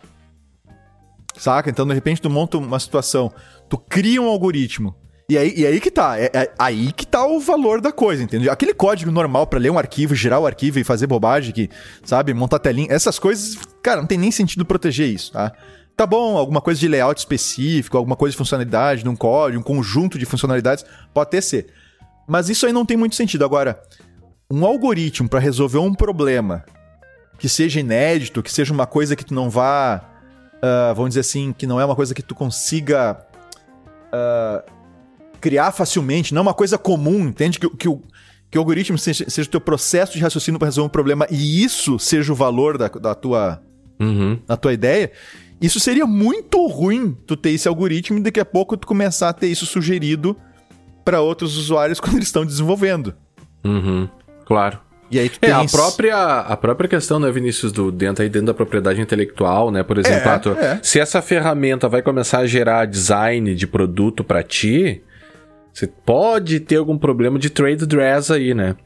Saca? 1.37 1.69
Então, 1.69 1.87
de 1.87 1.93
repente, 1.93 2.23
tu 2.23 2.31
monta 2.31 2.57
uma 2.57 2.81
situação, 2.81 3.31
tu 3.69 3.77
cria 3.77 4.23
um 4.23 4.27
algoritmo 4.27 4.97
e 5.31 5.39
aí, 5.39 5.55
e 5.57 5.65
aí 5.65 5.81
que 5.81 5.93
tá, 5.93 6.19
é, 6.19 6.29
é, 6.35 6.53
aí 6.59 6.91
que 6.91 7.07
tá 7.07 7.25
o 7.25 7.39
valor 7.39 7.81
da 7.81 7.93
coisa, 7.93 8.21
entendeu? 8.21 8.51
Aquele 8.51 8.75
código 8.75 9.13
normal 9.13 9.47
para 9.47 9.61
ler 9.61 9.71
um 9.71 9.79
arquivo, 9.79 10.13
girar 10.13 10.41
o 10.41 10.47
arquivo 10.47 10.81
e 10.81 10.85
fazer 10.85 11.07
bobagem, 11.07 11.53
que, 11.53 11.71
sabe, 12.05 12.35
montar 12.35 12.59
telinha, 12.59 12.89
essas 12.91 13.17
coisas, 13.17 13.57
cara, 13.81 14.01
não 14.01 14.09
tem 14.09 14.19
nem 14.19 14.33
sentido 14.33 14.65
proteger 14.65 15.09
isso, 15.09 15.31
tá? 15.31 15.53
Tá 15.97 16.05
bom, 16.05 16.37
alguma 16.37 16.61
coisa 16.61 16.81
de 16.81 16.89
layout 16.89 17.21
específico, 17.21 17.97
alguma 17.97 18.17
coisa 18.17 18.33
de 18.33 18.39
funcionalidade 18.39 19.05
num 19.05 19.15
código, 19.15 19.61
um 19.61 19.63
conjunto 19.63 20.19
de 20.19 20.27
funcionalidades, 20.27 20.85
pode 21.15 21.29
até 21.29 21.41
ser. 21.41 21.69
Mas 22.27 22.49
isso 22.49 22.67
aí 22.67 22.73
não 22.73 22.85
tem 22.85 22.97
muito 22.97 23.15
sentido. 23.15 23.45
Agora, 23.45 23.81
um 24.51 24.65
algoritmo 24.65 25.29
para 25.29 25.39
resolver 25.39 25.79
um 25.79 25.95
problema 25.95 26.65
que 27.39 27.49
seja 27.49 27.79
inédito, 27.79 28.43
que 28.43 28.51
seja 28.51 28.75
uma 28.75 28.87
coisa 28.87 29.15
que 29.15 29.25
tu 29.25 29.33
não 29.33 29.49
vá. 29.49 30.03
Uh, 30.57 30.95
vamos 30.95 31.11
dizer 31.11 31.21
assim, 31.21 31.53
que 31.53 31.69
não 31.69 31.81
é 31.81 31.85
uma 31.85 31.95
coisa 31.95 32.15
que 32.15 32.23
tu 32.23 32.35
consiga. 32.35 33.25
Uh, 34.13 34.80
criar 35.41 35.73
facilmente, 35.73 36.35
não 36.35 36.41
é 36.41 36.43
uma 36.43 36.55
coisa 36.55 36.77
comum, 36.79 37.29
entende? 37.29 37.59
Que, 37.59 37.69
que, 37.71 37.89
o, 37.89 38.03
que 38.51 38.59
o 38.59 38.61
algoritmo 38.61 38.99
seja, 38.99 39.29
seja 39.29 39.49
o 39.49 39.51
teu 39.51 39.61
processo 39.61 40.13
de 40.13 40.21
raciocínio 40.21 40.59
para 40.59 40.67
resolver 40.67 40.87
um 40.87 40.91
problema 40.91 41.27
e 41.31 41.63
isso 41.63 41.99
seja 41.99 42.33
o 42.33 42.37
valor 42.37 42.77
da, 42.77 42.89
da, 42.89 43.15
tua, 43.15 43.63
uhum. 43.99 44.39
da 44.47 44.57
tua 44.57 44.73
ideia. 44.73 45.11
Isso 45.61 45.79
seria 45.79 46.07
muito 46.07 46.67
ruim 46.67 47.17
tu 47.27 47.37
ter 47.37 47.51
esse 47.51 47.69
algoritmo 47.69 48.19
e 48.19 48.23
daqui 48.23 48.41
a 48.41 48.45
pouco 48.45 48.77
tu 48.77 48.87
começar 48.87 49.29
a 49.29 49.33
ter 49.33 49.49
isso 49.49 49.67
sugerido 49.67 50.37
para 51.05 51.21
outros 51.21 51.57
usuários 51.57 51.99
quando 52.01 52.17
eles 52.17 52.29
estão 52.29 52.45
desenvolvendo. 52.45 53.15
Uhum. 53.65 54.09
Claro. 54.47 54.81
E 55.11 55.19
aí 55.19 55.29
tu 55.29 55.39
é, 55.43 55.51
a 55.51 55.65
própria, 55.65 56.39
a 56.41 56.57
própria 56.57 56.89
questão, 56.89 57.19
né, 57.19 57.31
Vinícius, 57.33 57.73
do 57.73 57.91
dentro 57.91 58.23
aí 58.23 58.29
dentro 58.29 58.47
da 58.47 58.55
propriedade 58.55 59.01
intelectual, 59.01 59.73
né? 59.73 59.83
Por 59.83 59.99
exemplo, 59.99 60.31
é, 60.31 60.39
tu, 60.39 60.51
é. 60.51 60.79
se 60.83 61.01
essa 61.01 61.21
ferramenta 61.21 61.89
vai 61.89 62.01
começar 62.01 62.39
a 62.39 62.47
gerar 62.47 62.87
design 62.87 63.55
de 63.57 63.67
produto 63.67 64.23
para 64.23 64.43
ti, 64.45 65.03
você 65.73 65.87
pode 65.87 66.61
ter 66.61 66.77
algum 66.77 66.99
problema 66.99 67.39
de 67.39 67.51
trade 67.51 67.87
dress 67.87 68.33
aí, 68.33 68.55
né? 68.55 68.77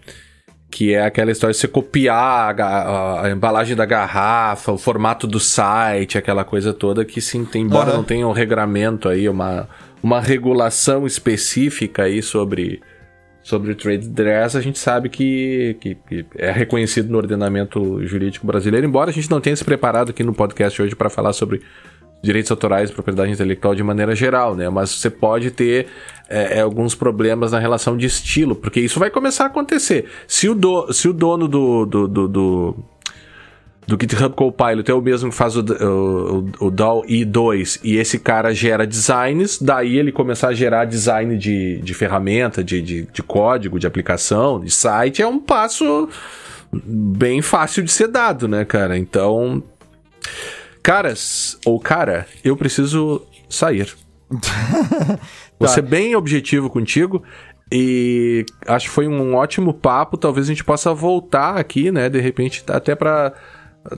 Que 0.71 0.95
é 0.95 1.05
aquela 1.05 1.31
história 1.31 1.53
de 1.53 1.59
você 1.59 1.69
copiar 1.69 2.61
a, 2.61 2.65
a, 2.65 3.27
a, 3.27 3.31
embalagem 3.31 3.77
da 3.77 3.85
garrafa, 3.85 4.73
o 4.73 4.79
formato 4.79 5.27
do 5.27 5.39
site, 5.39 6.19
aquela 6.19 6.45
coisa 6.45 6.73
toda 6.73 7.05
que 7.05 7.21
sim, 7.21 7.45
tem, 7.45 7.63
embora 7.63 7.91
uhum. 7.91 7.99
não 7.99 8.05
tenha 8.05 8.27
um 8.27 8.33
regramento 8.33 9.09
aí, 9.09 9.29
uma, 9.29 9.69
uma 10.03 10.21
regulação 10.21 11.07
específica 11.07 12.03
aí 12.03 12.23
sobre, 12.23 12.83
sobre 13.43 13.73
o 13.73 13.75
trade 13.75 14.09
dress, 14.09 14.57
a 14.57 14.61
gente 14.61 14.79
sabe 14.79 15.09
que, 15.09 15.77
que, 15.81 15.95
que, 15.95 16.27
é 16.37 16.51
reconhecido 16.51 17.09
no 17.09 17.19
ordenamento 17.19 18.05
jurídico 18.07 18.47
brasileiro, 18.47 18.87
embora 18.87 19.11
a 19.11 19.13
gente 19.13 19.31
não 19.31 19.41
tenha 19.41 19.55
se 19.55 19.65
preparado 19.65 20.11
aqui 20.11 20.25
no 20.25 20.35
podcast 20.35 20.83
hoje 20.83 20.97
para 20.97 21.09
falar 21.09 21.33
sobre 21.33 21.63
direitos 22.25 22.51
autorais 22.51 22.91
propriedade 22.91 23.31
intelectual 23.31 23.75
de 23.75 23.83
maneira 23.83 24.15
geral, 24.15 24.57
né? 24.57 24.69
Mas 24.69 24.91
você 24.91 25.11
pode 25.11 25.51
ter 25.51 25.87
é, 26.29 26.59
é, 26.59 26.61
alguns 26.61 26.95
problemas 26.95 27.53
na 27.53 27.59
relação 27.59 27.97
de 27.97 28.07
estilo, 28.07 28.55
porque 28.57 28.81
isso 28.81 28.99
vai 28.99 29.11
começar 29.11 29.45
a 29.45 29.47
acontecer. 29.47 30.07
Se 30.27 30.49
o, 30.49 30.55
do, 30.55 30.93
se 30.93 31.09
o 31.09 31.13
dono 31.13 31.47
do, 31.47 31.87
do, 31.87 32.09
do, 32.09 32.29
do 32.29 32.77
do 33.87 33.99
GitHub 34.01 34.35
Copilot 34.35 34.91
é 34.91 34.95
o 34.95 35.01
mesmo 35.03 35.29
que 35.31 35.37
faz 35.37 35.57
o, 35.57 35.61
o, 35.61 36.67
o 36.67 36.71
DAO 36.71 37.03
i2 37.03 37.81
e 37.85 37.97
esse 37.97 38.19
cara 38.19 38.55
gera 38.55 38.87
designs, 38.87 39.61
daí 39.61 39.99
ele 39.99 40.11
começar 40.11 40.49
a 40.49 40.55
gerar 40.55 40.87
design 40.87 41.37
de, 41.37 41.83
de 41.83 41.95
ferramenta, 41.95 42.65
de, 42.65 42.81
de, 42.81 43.03
de 43.03 43.23
código, 43.23 43.79
de 43.79 43.87
aplicação, 43.87 44.59
de 44.59 44.71
site, 44.71 45.21
é 45.21 45.27
um 45.27 45.39
passo 45.39 46.09
bem 46.73 47.43
fácil 47.43 47.83
de 47.83 47.93
ser 47.93 48.09
dado, 48.09 48.49
né, 48.49 48.65
cara? 48.65 48.97
Então, 48.97 49.63
Caras, 50.85 51.59
ou 51.65 51.81
cara, 51.81 52.27
eu 52.45 52.55
preciso 52.59 53.23
sair. 53.49 53.97
Vou 55.59 55.67
tá. 55.67 55.69
ser 55.69 55.81
bem 55.81 56.15
objetivo 56.15 56.69
contigo. 56.69 57.23
E 57.73 58.45
acho 58.67 58.89
que 58.89 58.95
foi 58.95 59.09
um 59.09 59.35
ótimo 59.35 59.73
papo. 59.73 60.19
Talvez 60.19 60.47
a 60.47 60.51
gente 60.51 60.63
possa 60.63 60.93
voltar 60.93 61.57
aqui, 61.57 61.91
né? 61.91 62.11
De 62.11 62.21
repente, 62.21 62.63
até 62.69 62.95
para 62.95 63.33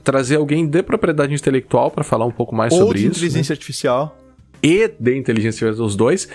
trazer 0.01 0.37
alguém 0.37 0.65
de 0.65 0.81
propriedade 0.81 1.33
intelectual 1.33 1.91
para 1.91 2.05
falar 2.05 2.25
um 2.25 2.31
pouco 2.31 2.55
mais 2.55 2.71
Ou 2.71 2.79
sobre 2.79 2.99
de 2.99 3.07
isso. 3.07 3.17
inteligência 3.17 3.51
né? 3.51 3.57
artificial. 3.57 4.17
E 4.63 4.87
de 4.87 5.17
inteligência 5.17 5.67
artificial, 5.67 5.85
os 5.85 5.97
dois. 5.97 6.29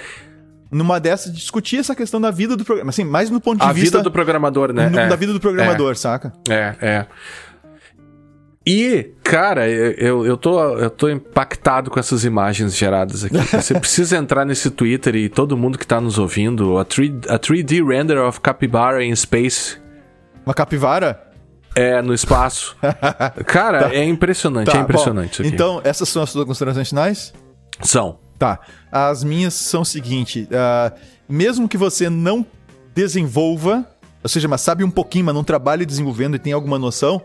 Numa 0.70 1.00
dessas, 1.00 1.32
discutir 1.32 1.78
essa 1.78 1.96
questão 1.96 2.20
da 2.20 2.30
vida 2.30 2.58
do 2.58 2.64
programa. 2.64 2.90
Assim, 2.90 3.04
mais 3.04 3.30
no 3.30 3.40
ponto 3.40 3.58
de 3.60 3.64
a 3.64 3.72
vista. 3.72 3.96
A 3.96 4.00
vida 4.00 4.02
do 4.02 4.12
programador, 4.12 4.70
né? 4.74 4.90
No, 4.90 4.98
é. 4.98 5.08
Da 5.08 5.16
vida 5.16 5.32
do 5.32 5.40
programador, 5.40 5.92
é. 5.92 5.94
saca? 5.94 6.30
É, 6.46 6.74
é. 6.82 7.06
E, 8.64 9.10
cara, 9.24 9.68
eu, 9.68 10.24
eu, 10.24 10.36
tô, 10.36 10.60
eu 10.76 10.88
tô 10.88 11.08
impactado 11.08 11.90
com 11.90 11.98
essas 11.98 12.24
imagens 12.24 12.76
geradas 12.76 13.24
aqui. 13.24 13.36
Você 13.60 13.78
precisa 13.78 14.16
entrar 14.16 14.44
nesse 14.44 14.70
Twitter 14.70 15.16
e 15.16 15.28
todo 15.28 15.56
mundo 15.56 15.76
que 15.76 15.86
tá 15.86 16.00
nos 16.00 16.18
ouvindo, 16.18 16.78
a, 16.78 16.84
3, 16.84 17.10
a 17.28 17.38
3D 17.38 17.84
render 17.86 18.18
of 18.18 18.40
capybara 18.40 19.04
in 19.04 19.14
space. 19.16 19.78
Uma 20.46 20.54
capivara? 20.54 21.28
É, 21.74 22.00
no 22.02 22.14
espaço. 22.14 22.76
Cara, 23.46 23.88
tá. 23.88 23.94
é 23.94 24.04
impressionante, 24.04 24.70
tá, 24.70 24.78
é 24.78 24.80
impressionante 24.80 25.42
bom, 25.42 25.48
Então, 25.48 25.80
essas 25.82 26.08
são 26.08 26.22
as 26.22 26.30
suas 26.30 26.44
considerações 26.44 26.88
finais? 26.88 27.32
São. 27.80 28.18
Tá. 28.38 28.60
As 28.90 29.24
minhas 29.24 29.54
são 29.54 29.82
o 29.82 29.84
seguinte: 29.84 30.48
uh, 30.50 30.94
mesmo 31.28 31.68
que 31.68 31.76
você 31.76 32.10
não 32.10 32.44
desenvolva, 32.94 33.86
ou 34.22 34.28
seja, 34.28 34.46
mas 34.48 34.60
sabe 34.60 34.84
um 34.84 34.90
pouquinho, 34.90 35.24
mas 35.24 35.34
não 35.34 35.44
trabalhe 35.44 35.86
desenvolvendo 35.86 36.36
e 36.36 36.38
tem 36.38 36.52
alguma 36.52 36.78
noção, 36.78 37.22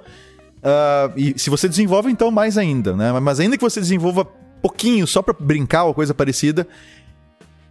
Uh, 0.68 1.14
e 1.16 1.40
se 1.40 1.50
você 1.50 1.70
desenvolve, 1.70 2.12
então 2.12 2.30
mais 2.30 2.58
ainda, 2.58 2.94
né? 2.94 3.18
Mas 3.22 3.40
ainda 3.40 3.58
que 3.58 3.64
você 3.64 3.80
desenvolva 3.80 4.26
pouquinho, 4.62 5.08
só 5.08 5.22
para 5.22 5.34
brincar 5.40 5.86
ou 5.86 5.94
coisa 5.94 6.14
parecida, 6.14 6.68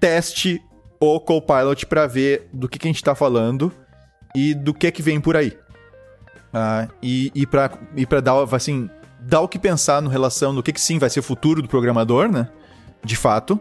teste 0.01 0.63
o 0.99 1.21
Copilot 1.21 1.85
para 1.85 2.07
ver 2.07 2.49
do 2.55 2.67
que, 2.67 2.79
que 2.79 2.87
a 2.87 2.91
gente 2.91 2.97
está 2.97 3.15
falando 3.15 3.71
e 4.35 4.55
do 4.55 4.73
que 4.73 4.87
é 4.87 4.91
que 4.91 5.03
vem 5.03 5.21
por 5.21 5.37
aí. 5.37 5.49
Uh, 6.55 6.91
e 7.03 7.31
e 7.35 7.47
para 7.47 7.71
e 7.95 8.07
pra 8.07 8.21
dar, 8.21 8.43
assim, 8.55 8.89
dar 9.21 9.43
o 9.43 9.49
que 9.49 9.59
pensar 9.59 10.01
no 10.01 10.09
relação 10.09 10.55
do 10.55 10.63
que, 10.63 10.73
que 10.73 10.81
sim 10.81 10.99
vai 10.99 11.11
ser 11.11 11.21
o 11.21 11.23
futuro 11.23 11.61
do 11.61 11.69
programador, 11.69 12.33
né? 12.33 12.49
De 13.05 13.15
fato. 13.15 13.61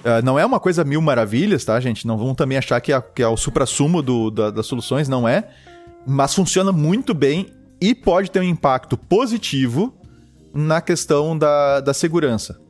Uh, 0.00 0.22
não 0.22 0.38
é 0.38 0.44
uma 0.44 0.60
coisa 0.60 0.84
mil 0.84 1.00
maravilhas, 1.00 1.64
tá, 1.64 1.80
gente? 1.80 2.06
Não 2.06 2.18
vão 2.18 2.34
também 2.34 2.58
achar 2.58 2.78
que 2.82 2.92
é, 2.92 3.00
que 3.00 3.22
é 3.22 3.28
o 3.28 3.38
supra-sumo 3.38 4.02
da, 4.30 4.50
das 4.50 4.66
soluções, 4.66 5.08
não 5.08 5.26
é. 5.26 5.48
Mas 6.06 6.34
funciona 6.34 6.72
muito 6.72 7.14
bem 7.14 7.46
e 7.80 7.94
pode 7.94 8.30
ter 8.30 8.40
um 8.40 8.44
impacto 8.44 8.96
positivo 8.96 9.94
na 10.52 10.80
questão 10.80 11.36
da, 11.36 11.80
da 11.80 11.94
segurança. 11.94 12.60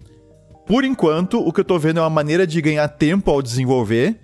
Por 0.66 0.84
enquanto, 0.84 1.40
o 1.40 1.52
que 1.52 1.60
eu 1.60 1.62
estou 1.62 1.78
vendo 1.78 1.98
é 1.98 2.02
uma 2.02 2.10
maneira 2.10 2.46
de 2.46 2.60
ganhar 2.60 2.86
tempo 2.88 3.30
ao 3.30 3.42
desenvolver 3.42 4.20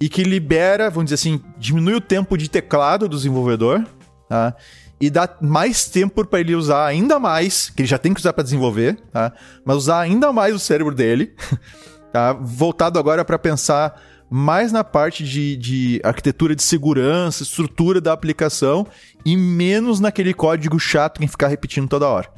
e 0.00 0.08
que 0.08 0.22
libera, 0.22 0.88
vamos 0.88 1.10
dizer 1.10 1.16
assim, 1.16 1.40
diminui 1.58 1.94
o 1.94 2.00
tempo 2.00 2.36
de 2.38 2.48
teclado 2.48 3.08
do 3.08 3.16
desenvolvedor, 3.16 3.86
tá? 4.28 4.54
E 5.00 5.10
dá 5.10 5.28
mais 5.40 5.84
tempo 5.86 6.24
para 6.24 6.40
ele 6.40 6.54
usar 6.54 6.86
ainda 6.86 7.18
mais, 7.18 7.70
que 7.70 7.82
ele 7.82 7.88
já 7.88 7.98
tem 7.98 8.14
que 8.14 8.20
usar 8.20 8.32
para 8.32 8.44
desenvolver, 8.44 8.96
tá? 9.12 9.32
Mas 9.64 9.76
usar 9.76 10.00
ainda 10.00 10.32
mais 10.32 10.54
o 10.54 10.58
cérebro 10.58 10.94
dele, 10.94 11.34
tá? 12.12 12.32
Voltado 12.32 12.98
agora 12.98 13.24
para 13.24 13.38
pensar 13.38 14.00
mais 14.32 14.72
na 14.72 14.82
parte 14.82 15.24
de, 15.24 15.56
de 15.56 16.00
arquitetura 16.02 16.56
de 16.56 16.62
segurança, 16.62 17.42
estrutura 17.42 18.00
da 18.00 18.12
aplicação 18.12 18.86
e 19.24 19.36
menos 19.36 20.00
naquele 20.00 20.32
código 20.32 20.80
chato 20.80 21.20
que 21.20 21.28
ficar 21.28 21.48
repetindo 21.48 21.88
toda 21.88 22.08
hora. 22.08 22.28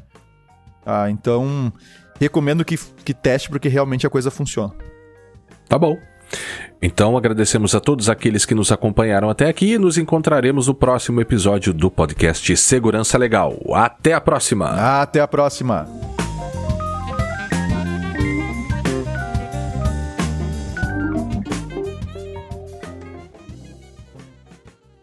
Tá? 0.83 1.09
Então, 1.09 1.71
recomendo 2.19 2.65
que, 2.65 2.77
que 2.77 3.13
teste 3.13 3.49
porque 3.49 3.69
realmente 3.69 4.05
a 4.05 4.09
coisa 4.09 4.29
funciona. 4.29 4.73
Tá 5.69 5.79
bom. 5.79 5.97
Então 6.81 7.15
agradecemos 7.15 7.73
a 7.73 7.79
todos 7.79 8.09
aqueles 8.09 8.45
que 8.45 8.53
nos 8.53 8.71
acompanharam 8.71 9.29
até 9.29 9.47
aqui 9.47 9.73
e 9.73 9.77
nos 9.79 9.97
encontraremos 9.97 10.67
no 10.67 10.75
próximo 10.75 11.21
episódio 11.21 11.73
do 11.73 11.89
podcast 11.89 12.55
Segurança 12.57 13.17
Legal. 13.17 13.57
Até 13.73 14.13
a 14.13 14.21
próxima! 14.21 14.69
Até 15.01 15.21
a 15.21 15.27
próxima! 15.27 16.14